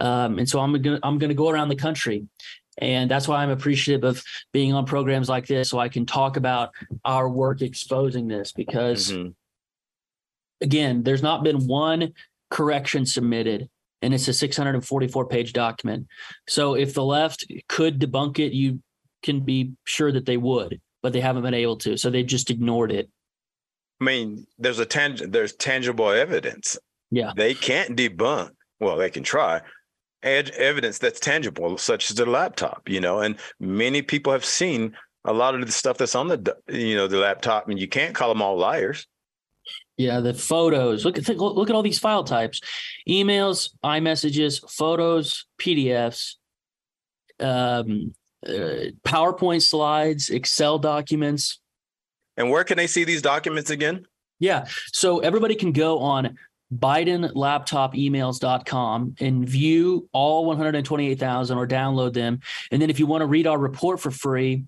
Um, 0.00 0.38
and 0.38 0.48
so 0.48 0.60
I'm 0.60 0.72
gonna 0.80 0.98
I'm 1.02 1.18
gonna 1.18 1.34
go 1.34 1.48
around 1.50 1.68
the 1.68 1.76
country. 1.76 2.26
And 2.80 3.10
that's 3.10 3.26
why 3.26 3.42
I'm 3.42 3.50
appreciative 3.50 4.04
of 4.04 4.22
being 4.52 4.72
on 4.72 4.86
programs 4.86 5.28
like 5.28 5.46
this 5.46 5.68
so 5.68 5.78
I 5.78 5.88
can 5.88 6.06
talk 6.06 6.36
about 6.36 6.70
our 7.04 7.28
work 7.28 7.60
exposing 7.60 8.28
this 8.28 8.52
because 8.52 9.10
Mhm. 9.12 9.34
again, 10.60 11.02
there's 11.02 11.22
not 11.22 11.42
been 11.42 11.66
one 11.66 12.12
correction 12.50 13.04
submitted, 13.04 13.68
and 14.02 14.14
it's 14.14 14.28
a 14.28 14.32
644 14.32 15.26
page 15.26 15.52
document. 15.52 16.06
So 16.48 16.74
if 16.74 16.94
the 16.94 17.04
left 17.04 17.46
could 17.68 18.00
debunk 18.00 18.38
it, 18.38 18.52
you 18.52 18.80
can 19.22 19.40
be 19.40 19.72
sure 19.84 20.12
that 20.12 20.26
they 20.26 20.36
would, 20.36 20.80
but 21.02 21.12
they 21.12 21.20
haven't 21.20 21.42
been 21.42 21.54
able 21.54 21.76
to. 21.78 21.96
So 21.96 22.10
they 22.10 22.22
just 22.22 22.50
ignored 22.50 22.92
it. 22.92 23.10
I 24.00 24.04
mean, 24.04 24.46
there's 24.58 24.78
a 24.78 24.86
tang- 24.86 25.30
there's 25.30 25.54
tangible 25.54 26.10
evidence. 26.10 26.78
Yeah. 27.10 27.32
They 27.36 27.54
can't 27.54 27.96
debunk. 27.96 28.50
Well, 28.80 28.96
they 28.96 29.10
can 29.10 29.24
try. 29.24 29.60
Ed- 30.22 30.50
evidence 30.50 30.98
that's 30.98 31.20
tangible, 31.20 31.78
such 31.78 32.10
as 32.10 32.16
the 32.16 32.26
laptop, 32.26 32.88
you 32.88 33.00
know, 33.00 33.20
and 33.20 33.36
many 33.58 34.02
people 34.02 34.32
have 34.32 34.44
seen 34.44 34.96
a 35.24 35.32
lot 35.32 35.54
of 35.54 35.64
the 35.66 35.72
stuff 35.72 35.98
that's 35.98 36.14
on 36.14 36.28
the, 36.28 36.56
you 36.68 36.96
know, 36.96 37.08
the 37.08 37.18
laptop, 37.18 37.68
and 37.68 37.78
you 37.78 37.88
can't 37.88 38.14
call 38.14 38.28
them 38.28 38.42
all 38.42 38.56
liars. 38.56 39.06
Yeah, 39.98 40.20
the 40.20 40.32
photos. 40.32 41.04
Look 41.04 41.18
at 41.18 41.28
look 41.28 41.68
at 41.68 41.74
all 41.74 41.82
these 41.82 41.98
file 41.98 42.22
types: 42.22 42.60
emails, 43.08 43.70
iMessages, 43.84 44.62
photos, 44.70 45.46
PDFs, 45.60 46.36
um, 47.40 48.14
uh, 48.46 48.94
PowerPoint 49.04 49.62
slides, 49.62 50.30
Excel 50.30 50.78
documents. 50.78 51.58
And 52.36 52.48
where 52.50 52.62
can 52.62 52.76
they 52.76 52.86
see 52.86 53.02
these 53.02 53.22
documents 53.22 53.70
again? 53.70 54.06
Yeah. 54.38 54.68
So 54.92 55.18
everybody 55.18 55.56
can 55.56 55.72
go 55.72 55.98
on 55.98 56.38
bidenlaptopemails.com 56.72 59.16
and 59.18 59.48
view 59.48 60.08
all 60.12 60.44
128,000 60.44 61.58
or 61.58 61.66
download 61.66 62.12
them. 62.12 62.38
And 62.70 62.80
then 62.80 62.90
if 62.90 63.00
you 63.00 63.06
want 63.06 63.22
to 63.22 63.26
read 63.26 63.48
our 63.48 63.58
report 63.58 64.00
for 64.00 64.12
free, 64.12 64.62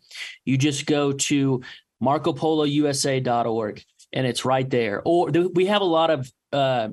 you 0.44 0.58
just 0.58 0.86
go 0.86 1.12
to 1.12 1.62
marcopolousa.org 2.02 3.84
and 4.12 4.26
it's 4.26 4.44
right 4.44 4.68
there. 4.68 5.02
Or 5.04 5.30
th- 5.30 5.50
we 5.54 5.66
have 5.66 5.82
a 5.82 5.86
lot 5.86 6.10
of 6.10 6.32
uh, 6.52 6.88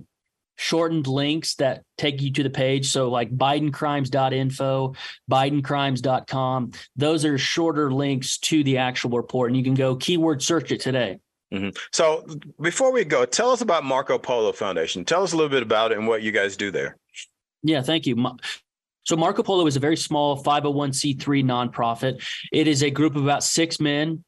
shortened 0.56 1.08
links 1.08 1.56
that 1.56 1.84
take 1.98 2.22
you 2.22 2.32
to 2.34 2.44
the 2.44 2.50
page. 2.50 2.90
So 2.90 3.10
like 3.10 3.36
bidencrimes.info, 3.36 4.96
bidencrimes.com. 5.30 6.72
Those 6.96 7.26
are 7.26 7.38
shorter 7.38 7.92
links 7.92 8.38
to 8.40 8.64
the 8.64 8.78
actual 8.78 9.12
report. 9.12 9.52
And 9.52 9.58
you 9.58 9.64
can 9.64 9.76
go 9.76 9.96
keyword 9.96 10.42
search 10.44 10.72
it 10.72 10.82
today. 10.82 11.20
So 11.94 12.28
before 12.60 12.92
we 12.92 13.06
go, 13.06 13.24
tell 13.24 13.52
us 13.52 13.62
about 13.62 13.86
Marco 13.86 14.18
Polo 14.18 14.52
Foundation. 14.52 15.06
Tell 15.06 15.24
us 15.24 15.32
a 15.32 15.38
little 15.38 15.50
bit 15.50 15.64
about 15.64 15.92
it 15.92 15.98
and 15.98 16.08
what 16.08 16.22
you 16.22 16.32
guys 16.32 16.58
do 16.58 16.72
there. 16.72 16.98
Yeah, 17.64 17.82
thank 17.82 18.06
you. 18.06 18.32
So 19.04 19.16
Marco 19.16 19.44
Polo 19.44 19.66
is 19.66 19.78
a 19.78 19.80
very 19.80 19.96
small 19.96 20.44
501c3 20.44 21.18
nonprofit. 21.46 22.22
It 22.52 22.68
is 22.68 22.84
a 22.84 22.90
group 22.90 23.16
of 23.16 23.24
about 23.24 23.44
six 23.44 23.80
men 23.80 24.26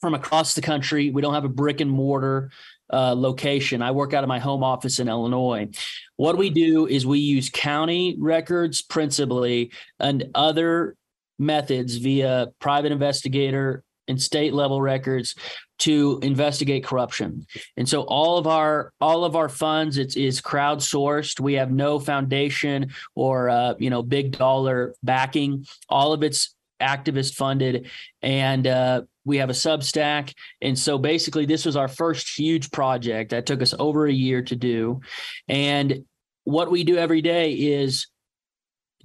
from 0.00 0.14
across 0.14 0.54
the 0.54 0.60
country. 0.60 1.10
We 1.10 1.22
don't 1.22 1.34
have 1.34 1.44
a 1.44 1.48
brick 1.48 1.80
and 1.80 1.90
mortar 1.90 2.50
uh, 2.92 3.14
location. 3.14 3.82
I 3.82 3.90
work 3.90 4.12
out 4.12 4.24
of 4.24 4.28
my 4.28 4.38
home 4.38 4.62
office 4.62 4.98
in 4.98 5.08
Illinois. 5.08 5.68
What 6.16 6.36
we 6.36 6.50
do 6.50 6.86
is 6.86 7.06
we 7.06 7.18
use 7.18 7.50
county 7.50 8.16
records 8.18 8.82
principally 8.82 9.72
and 9.98 10.30
other 10.34 10.96
methods 11.38 11.96
via 11.96 12.48
private 12.60 12.92
investigator 12.92 13.82
and 14.06 14.20
state 14.20 14.52
level 14.52 14.80
records 14.82 15.34
to 15.78 16.20
investigate 16.22 16.84
corruption. 16.84 17.46
And 17.76 17.88
so 17.88 18.02
all 18.02 18.38
of 18.38 18.46
our 18.46 18.92
all 19.00 19.24
of 19.24 19.34
our 19.34 19.48
funds 19.48 19.98
it's 19.98 20.16
is 20.16 20.40
crowdsourced. 20.40 21.40
We 21.40 21.54
have 21.54 21.72
no 21.72 21.98
foundation 21.98 22.92
or 23.14 23.48
uh, 23.48 23.74
you 23.78 23.90
know 23.90 24.02
big 24.02 24.36
dollar 24.36 24.94
backing. 25.02 25.66
All 25.88 26.12
of 26.12 26.22
it's 26.22 26.53
activist 26.80 27.34
funded, 27.34 27.88
and 28.22 28.66
uh, 28.66 29.02
we 29.24 29.38
have 29.38 29.50
a 29.50 29.54
Substack. 29.54 30.34
And 30.60 30.78
so 30.78 30.98
basically, 30.98 31.46
this 31.46 31.64
was 31.64 31.76
our 31.76 31.88
first 31.88 32.38
huge 32.38 32.70
project 32.70 33.30
that 33.30 33.46
took 33.46 33.62
us 33.62 33.74
over 33.78 34.06
a 34.06 34.12
year 34.12 34.42
to 34.42 34.56
do. 34.56 35.00
And 35.48 36.04
what 36.44 36.70
we 36.70 36.84
do 36.84 36.96
every 36.96 37.22
day 37.22 37.52
is 37.52 38.06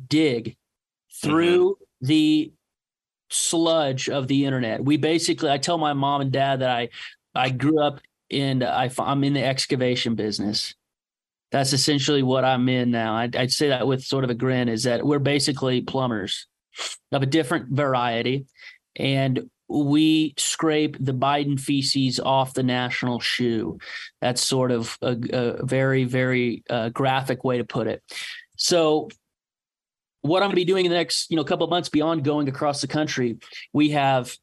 dig 0.07 0.57
through 1.21 1.77
the 2.01 2.51
sludge 3.29 4.09
of 4.09 4.27
the 4.27 4.45
internet. 4.45 4.83
We 4.83 4.97
basically, 4.97 5.49
I 5.49 5.57
tell 5.57 5.77
my 5.77 5.93
mom 5.93 6.21
and 6.21 6.31
dad 6.31 6.61
that 6.61 6.69
I, 6.69 6.89
I 7.35 7.49
grew 7.49 7.81
up 7.81 7.99
in, 8.29 8.63
I, 8.63 8.89
I'm 8.99 9.23
in 9.23 9.33
the 9.33 9.43
excavation 9.43 10.15
business. 10.15 10.75
That's 11.51 11.73
essentially 11.73 12.23
what 12.23 12.45
I'm 12.45 12.69
in 12.69 12.91
now. 12.91 13.15
I'd, 13.15 13.35
I'd 13.35 13.51
say 13.51 13.69
that 13.69 13.87
with 13.87 14.03
sort 14.03 14.23
of 14.23 14.29
a 14.29 14.35
grin 14.35 14.69
is 14.69 14.83
that 14.83 15.03
we're 15.03 15.19
basically 15.19 15.81
plumbers 15.81 16.47
of 17.11 17.21
a 17.21 17.25
different 17.25 17.69
variety. 17.69 18.45
And 18.95 19.49
we 19.67 20.33
scrape 20.37 20.97
the 20.99 21.13
Biden 21.13 21.59
feces 21.59 22.19
off 22.19 22.53
the 22.53 22.63
national 22.63 23.19
shoe. 23.19 23.77
That's 24.19 24.41
sort 24.41 24.71
of 24.71 24.97
a, 25.01 25.15
a 25.31 25.65
very, 25.65 26.05
very 26.05 26.63
uh, 26.69 26.89
graphic 26.89 27.43
way 27.43 27.59
to 27.59 27.63
put 27.63 27.87
it. 27.87 28.01
So 28.57 29.09
what 30.21 30.41
I'm 30.41 30.47
going 30.47 30.51
to 30.51 30.55
be 30.55 30.65
doing 30.65 30.85
in 30.85 30.91
the 30.91 30.97
next, 30.97 31.29
you 31.29 31.37
know, 31.37 31.43
couple 31.43 31.63
of 31.65 31.69
months 31.69 31.89
beyond 31.89 32.23
going 32.23 32.49
across 32.49 32.81
the 32.81 32.87
country, 32.87 33.37
we 33.73 33.89
have 33.91 34.35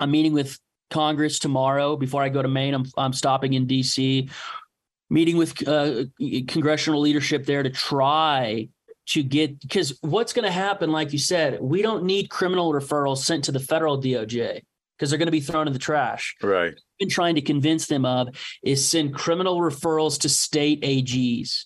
a 0.00 0.06
meeting 0.06 0.32
with 0.32 0.58
Congress 0.90 1.38
tomorrow. 1.38 1.96
Before 1.96 2.22
I 2.22 2.28
go 2.28 2.42
to 2.42 2.48
Maine, 2.48 2.74
I'm 2.74 2.84
I'm 2.96 3.12
stopping 3.12 3.54
in 3.54 3.66
D.C. 3.66 4.28
Meeting 5.08 5.36
with 5.36 5.66
uh, 5.66 6.04
congressional 6.48 7.00
leadership 7.00 7.46
there 7.46 7.62
to 7.62 7.70
try 7.70 8.68
to 9.06 9.22
get 9.22 9.60
because 9.60 9.96
what's 10.00 10.32
going 10.32 10.44
to 10.44 10.50
happen, 10.50 10.90
like 10.90 11.12
you 11.12 11.18
said, 11.18 11.60
we 11.60 11.82
don't 11.82 12.04
need 12.04 12.28
criminal 12.28 12.72
referrals 12.72 13.18
sent 13.18 13.44
to 13.44 13.52
the 13.52 13.60
federal 13.60 14.00
DOJ 14.00 14.62
because 14.96 15.10
they're 15.10 15.18
going 15.18 15.26
to 15.26 15.32
be 15.32 15.40
thrown 15.40 15.66
in 15.66 15.72
the 15.72 15.78
trash. 15.78 16.36
Right. 16.42 16.74
Been 16.98 17.08
trying 17.08 17.34
to 17.36 17.42
convince 17.42 17.86
them 17.86 18.04
of 18.04 18.28
is 18.62 18.86
send 18.86 19.14
criminal 19.14 19.60
referrals 19.60 20.20
to 20.20 20.28
state 20.28 20.82
AGs. 20.82 21.64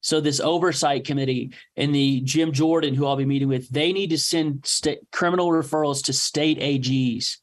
So 0.00 0.20
this 0.20 0.40
oversight 0.40 1.04
committee 1.04 1.52
and 1.76 1.94
the 1.94 2.20
Jim 2.22 2.52
Jordan, 2.52 2.94
who 2.94 3.06
I'll 3.06 3.16
be 3.16 3.24
meeting 3.24 3.48
with, 3.48 3.68
they 3.68 3.92
need 3.92 4.10
to 4.10 4.18
send 4.18 4.66
state 4.66 4.98
criminal 5.12 5.48
referrals 5.48 6.04
to 6.04 6.12
state 6.12 6.58
AGs 6.58 7.36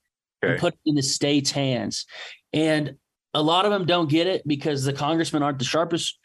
Okay. 0.43 0.53
and 0.53 0.61
put 0.61 0.73
it 0.73 0.79
in 0.85 0.95
the 0.95 1.01
state's 1.01 1.51
hands. 1.51 2.05
And 2.53 2.95
a 3.33 3.41
lot 3.41 3.65
of 3.65 3.71
them 3.71 3.85
don't 3.85 4.09
get 4.09 4.27
it 4.27 4.47
because 4.47 4.83
the 4.83 4.93
congressmen 4.93 5.43
aren't 5.43 5.59
the 5.59 5.65
sharpest. 5.65 6.19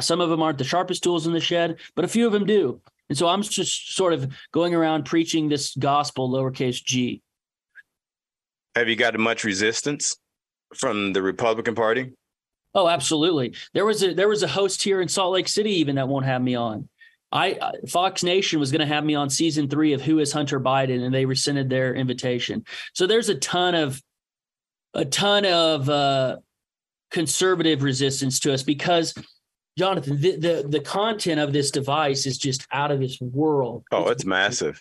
Some 0.00 0.20
of 0.20 0.30
them 0.30 0.42
aren't 0.42 0.58
the 0.58 0.64
sharpest 0.64 1.02
tools 1.02 1.26
in 1.26 1.32
the 1.32 1.40
shed, 1.40 1.78
but 1.96 2.04
a 2.04 2.08
few 2.08 2.26
of 2.26 2.32
them 2.32 2.46
do. 2.46 2.80
And 3.08 3.18
so 3.18 3.28
I'm 3.28 3.42
just 3.42 3.94
sort 3.94 4.12
of 4.12 4.32
going 4.52 4.74
around 4.74 5.04
preaching 5.04 5.48
this 5.48 5.74
gospel, 5.74 6.30
lowercase 6.30 6.82
g. 6.82 7.22
Have 8.74 8.88
you 8.88 8.96
gotten 8.96 9.20
much 9.20 9.44
resistance 9.44 10.16
from 10.74 11.12
the 11.12 11.22
Republican 11.22 11.74
Party? 11.74 12.12
Oh, 12.74 12.88
absolutely. 12.88 13.54
There 13.72 13.84
was 13.84 14.02
a 14.02 14.14
there 14.14 14.28
was 14.28 14.42
a 14.42 14.48
host 14.48 14.82
here 14.82 15.00
in 15.00 15.08
Salt 15.08 15.32
Lake 15.32 15.48
City 15.48 15.70
even 15.74 15.96
that 15.96 16.08
won't 16.08 16.26
have 16.26 16.42
me 16.42 16.54
on. 16.56 16.88
I 17.30 17.58
Fox 17.88 18.22
Nation 18.22 18.58
was 18.58 18.72
going 18.72 18.80
to 18.80 18.92
have 18.92 19.04
me 19.04 19.14
on 19.14 19.28
season 19.30 19.68
three 19.68 19.92
of 19.92 20.00
Who 20.00 20.18
Is 20.18 20.32
Hunter 20.32 20.58
Biden, 20.58 21.04
and 21.04 21.14
they 21.14 21.24
rescinded 21.24 21.68
their 21.68 21.94
invitation. 21.94 22.64
So 22.94 23.06
there's 23.06 23.28
a 23.28 23.34
ton 23.36 23.74
of 23.74 24.00
a 24.94 25.04
ton 25.04 25.44
of 25.44 25.88
uh, 25.88 26.36
conservative 27.10 27.82
resistance 27.82 28.40
to 28.40 28.52
us 28.52 28.62
because 28.62 29.14
Jonathan, 29.76 30.20
the, 30.20 30.36
the 30.36 30.66
the 30.68 30.80
content 30.80 31.40
of 31.40 31.52
this 31.52 31.70
device 31.70 32.26
is 32.26 32.38
just 32.38 32.66
out 32.72 32.90
of 32.90 33.00
this 33.00 33.20
world. 33.20 33.84
Oh, 33.90 34.08
it's 34.08 34.24
massive. 34.24 34.80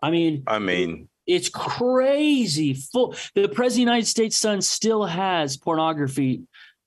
I 0.00 0.10
mean, 0.10 0.44
I 0.46 0.58
mean, 0.58 1.08
it's 1.26 1.48
crazy. 1.48 2.74
Full. 2.74 3.14
The 3.34 3.48
president 3.48 3.66
of 3.66 3.74
the 3.74 3.80
United 3.80 4.06
States' 4.06 4.36
son 4.36 4.62
still 4.62 5.04
has 5.04 5.56
pornography 5.56 6.42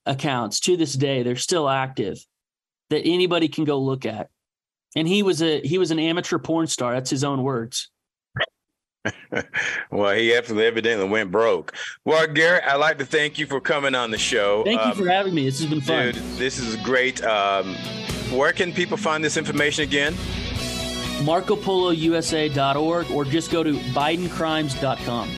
accounts 0.05 0.59
to 0.61 0.77
this 0.77 0.93
day. 0.93 1.23
They're 1.23 1.35
still 1.35 1.67
active 1.67 2.19
that 2.89 3.01
anybody 3.05 3.47
can 3.47 3.63
go 3.63 3.79
look 3.79 4.05
at. 4.05 4.29
And 4.95 5.07
he 5.07 5.23
was 5.23 5.41
a 5.41 5.59
he 5.61 5.77
was 5.77 5.91
an 5.91 5.99
amateur 5.99 6.39
porn 6.39 6.67
star. 6.67 6.93
That's 6.93 7.09
his 7.09 7.23
own 7.23 7.43
words. 7.43 7.89
Well, 9.91 10.15
he 10.15 10.33
absolutely 10.33 10.67
evidently 10.67 11.07
went 11.07 11.31
broke. 11.31 11.73
Well, 12.05 12.25
Garrett, 12.27 12.63
I'd 12.65 12.75
like 12.75 12.97
to 12.99 13.05
thank 13.05 13.37
you 13.39 13.45
for 13.45 13.59
coming 13.61 13.95
on 13.95 14.11
the 14.11 14.17
show. 14.17 14.63
Thank 14.63 14.79
you 14.81 14.91
Um, 14.91 14.97
for 14.97 15.07
having 15.07 15.33
me. 15.35 15.45
This 15.45 15.59
has 15.59 15.69
been 15.69 15.81
fun. 15.81 16.13
Dude, 16.13 16.23
this 16.37 16.57
is 16.59 16.75
great. 16.77 17.23
Um, 17.23 17.75
where 18.31 18.51
can 18.53 18.73
people 18.73 18.97
find 18.97 19.23
this 19.23 19.37
information 19.37 19.83
again? 19.83 20.13
MarcoPoloUSA.org 21.23 23.09
or 23.11 23.25
just 23.25 23.51
go 23.51 23.63
to 23.63 23.73
BidenCrimes.com. 23.73 25.29